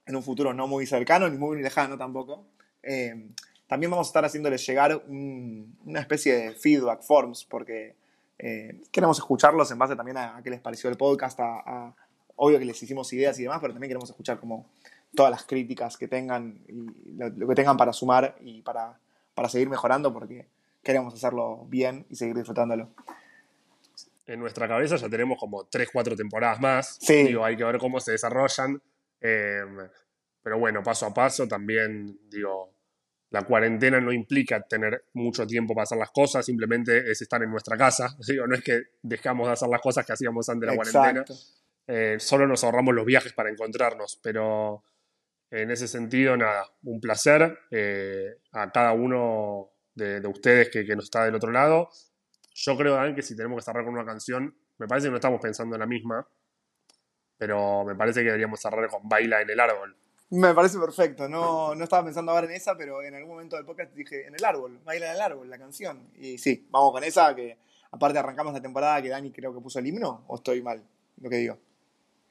en 0.07 0.17
un 0.17 0.23
futuro 0.23 0.53
no 0.53 0.67
muy 0.67 0.87
cercano 0.87 1.29
ni 1.29 1.37
muy 1.39 1.61
lejano 1.63 1.97
tampoco. 1.99 2.45
Eh, 2.83 3.29
también 3.67 3.91
vamos 3.91 4.09
a 4.09 4.11
estar 4.11 4.25
haciéndoles 4.25 4.67
llegar 4.67 5.03
un- 5.09 5.77
una 5.85 6.01
especie 6.01 6.35
de 6.35 6.53
feedback 6.53 7.03
forms 7.03 7.45
porque 7.45 7.95
eh, 8.39 8.81
queremos 8.91 9.19
escucharlos 9.19 9.71
en 9.71 9.79
base 9.79 9.95
también 9.97 10.17
a, 10.17 10.37
a 10.37 10.43
qué 10.43 10.51
les 10.51 10.61
pareció 10.61 10.91
el 10.91 10.97
podcast, 10.97 11.39
a, 11.41 11.61
a- 11.65 11.95
obvio 12.37 12.59
que 12.59 12.65
les 12.65 12.83
hicimos 12.83 13.13
ideas 13.13 13.39
y 13.39 13.43
demás, 13.45 13.59
pero 13.61 13.73
también 13.73 13.89
queremos 13.89 14.11
escuchar 14.11 14.39
como 14.41 14.67
todas 15.15 15.31
las 15.31 15.45
críticas 15.45 15.97
que 15.97 16.09
tengan 16.09 16.59
y 16.67 16.73
lo, 17.17 17.29
lo 17.29 17.47
que 17.49 17.55
tengan 17.55 17.77
para 17.77 17.93
sumar 17.93 18.37
y 18.41 18.63
para, 18.63 18.99
para 19.35 19.49
seguir 19.49 19.69
mejorando 19.69 20.13
porque 20.13 20.47
queremos 20.83 21.15
hacerlo 21.15 21.67
bien 21.69 22.05
y 22.11 22.17
seguir 22.17 22.35
disfrutándolo. 22.35 22.89
En 24.27 24.41
nuestra 24.41 24.67
cabeza 24.69 24.97
ya 24.97 25.09
tenemos 25.09 25.39
como 25.39 25.65
3, 25.65 25.89
4 25.93 26.17
temporadas 26.17 26.61
más. 26.61 26.97
Sí. 27.01 27.25
Digo, 27.25 27.45
hay 27.45 27.57
que 27.57 27.65
ver 27.65 27.79
cómo 27.79 28.01
se 28.01 28.13
desarrollan. 28.13 28.81
Eh, 29.23 29.63
pero 30.43 30.59
bueno, 30.59 30.83
paso 30.83 31.07
a 31.07 31.15
paso 31.15 31.47
también, 31.47 32.19
digo, 32.29 32.75
la 33.31 33.43
cuarentena 33.43 34.01
no 34.01 34.13
implica 34.13 34.61
tener 34.61 35.07
mucho 35.15 35.47
tiempo 35.47 35.75
para 35.75 35.85
hacer 35.85 35.99
las 35.99 36.11
cosas, 36.11 36.45
simplemente 36.45 37.11
es 37.11 37.23
estar 37.23 37.43
en 37.43 37.51
nuestra 37.51 37.77
casa. 37.77 38.15
Digo, 38.29 38.47
no 38.47 38.55
es 38.55 38.63
que 38.63 38.83
dejamos 39.03 39.47
de 39.47 39.53
hacer 39.55 39.69
las 39.69 39.81
cosas 39.81 40.05
que 40.05 40.13
hacíamos 40.13 40.49
antes 40.49 40.61
de 40.61 40.67
la 40.67 40.77
cuarentena. 40.77 41.21
Exacto. 41.21 41.35
Eh, 41.87 42.17
solo 42.19 42.47
nos 42.47 42.63
ahorramos 42.63 42.95
los 42.95 43.07
viajes 43.07 43.33
para 43.33 43.51
encontrarnos, 43.51 44.21
pero 44.23 44.85
en 45.51 45.71
ese 45.71 45.89
sentido, 45.89 46.37
nada, 46.37 46.65
un 46.85 47.01
placer 47.01 47.59
eh, 47.71 48.39
a 48.53 48.71
cada 48.71 48.93
uno 48.93 49.71
de, 49.95 50.21
de 50.21 50.29
ustedes 50.29 50.69
que, 50.71 50.85
que 50.85 50.95
nos 50.95 51.05
está 51.05 51.25
del 51.25 51.35
otro 51.35 51.51
lado. 51.51 51.89
Yo 52.55 52.77
creo, 52.77 52.95
Dan, 52.95 53.15
que 53.15 53.23
si 53.23 53.35
tenemos 53.35 53.57
que 53.57 53.65
cerrar 53.65 53.85
con 53.85 53.95
una 53.95 54.05
canción, 54.05 54.57
me 54.79 54.87
parece 54.87 55.07
que 55.07 55.11
no 55.11 55.17
estamos 55.17 55.41
pensando 55.41 55.75
en 55.77 55.81
la 55.81 55.87
misma, 55.87 56.27
pero 57.43 57.83
me 57.85 57.97
parece 57.97 58.21
que 58.21 58.27
deberíamos 58.27 58.61
cerrar 58.61 58.89
con 58.89 59.09
Baila 59.09 59.41
en 59.43 59.51
el 59.51 59.59
árbol. 59.59 59.97
Me 60.31 60.55
parece 60.55 60.79
perfecto. 60.79 61.29
No, 61.29 61.75
no 61.75 61.83
estaba 61.83 62.05
pensando 62.05 62.31
ahora 62.31 62.47
en 62.47 62.53
esa, 62.53 62.77
pero 62.77 63.03
en 63.03 63.17
algún 63.17 63.33
momento 63.33 63.57
del 63.57 63.65
podcast 63.65 63.93
dije 63.95 64.29
en 64.29 64.35
el 64.37 64.45
árbol, 64.45 64.79
baila 64.85 65.07
en 65.11 65.17
el 65.17 65.21
árbol, 65.21 65.51
la 65.51 65.59
canción. 65.59 66.09
Y 66.15 66.39
sí, 66.39 66.69
vamos 66.71 66.93
con 66.93 67.03
esa, 67.03 67.35
que 67.35 67.59
aparte 67.91 68.17
arrancamos 68.21 68.55
la 68.55 68.63
temporada 68.63 69.03
que 69.03 69.09
Dani 69.09 69.33
creo 69.33 69.53
que 69.53 69.61
puso 69.61 69.81
el 69.81 69.89
himno, 69.89 70.23
o 70.29 70.37
estoy 70.37 70.63
mal, 70.63 70.85
lo 71.21 71.29
que 71.29 71.37
digo. 71.37 71.59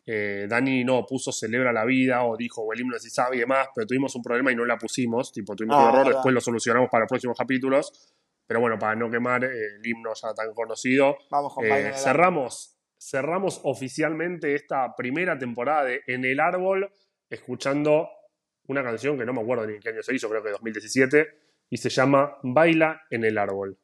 Eh, 0.06 0.48
Dani 0.50 0.86
no 0.86 1.06
puso 1.06 1.34
Celebra 1.34 1.74
la 1.74 1.84
vida 1.84 2.24
o 2.24 2.38
dijo 2.38 2.62
o 2.62 2.72
el 2.72 2.80
himno 2.80 2.94
de 2.94 3.02
Sisabi 3.02 3.36
y 3.36 3.40
demás, 3.42 3.68
pero 3.76 3.86
tuvimos 3.86 4.16
un 4.16 4.24
problema 4.24 4.50
y 4.50 4.56
no 4.56 4.64
la 4.64 4.78
pusimos, 4.78 5.34
tipo 5.34 5.58
tuvimos 5.58 5.76
Ah, 5.78 5.82
un 5.84 5.88
error, 5.90 6.06
verdad. 6.06 6.20
después 6.20 6.34
lo 6.34 6.40
solucionamos 6.40 6.90
para 6.90 7.02
los 7.02 7.10
próximos 7.10 7.38
capítulos, 7.38 8.14
pero 8.48 8.62
bueno, 8.62 8.80
para 8.80 8.96
no 8.96 9.12
quemar 9.12 9.44
eh, 9.44 9.50
el 9.76 9.86
himno 9.86 10.12
ya 10.16 10.34
tan 10.34 10.54
conocido, 10.54 11.18
Vamos 11.30 11.54
con 11.54 11.66
Eh, 11.66 11.70
baila 11.70 11.80
en 11.82 11.88
el 11.88 11.94
árbol. 11.94 12.04
cerramos, 12.04 12.78
cerramos 13.02 13.60
oficialmente 13.64 14.54
esta 14.54 14.96
primera 14.96 15.38
temporada 15.38 15.86
de 15.86 16.04
En 16.06 16.24
el 16.24 16.40
Árbol 16.40 16.92
escuchando 17.30 18.10
una 18.68 18.84
canción 18.84 19.18
que 19.18 19.26
no 19.26 19.34
me 19.34 19.42
acuerdo 19.42 19.66
ni 19.66 19.74
en 19.74 19.80
qué 19.80 19.90
año 19.90 20.04
se 20.04 20.14
hizo, 20.14 20.30
creo 20.30 20.44
que 20.44 20.52
2017, 20.52 21.28
y 21.70 21.78
se 21.78 21.90
llama 21.90 22.38
Baila 22.44 23.02
en 23.10 23.26
el 23.26 23.38
Árbol. 23.38 23.78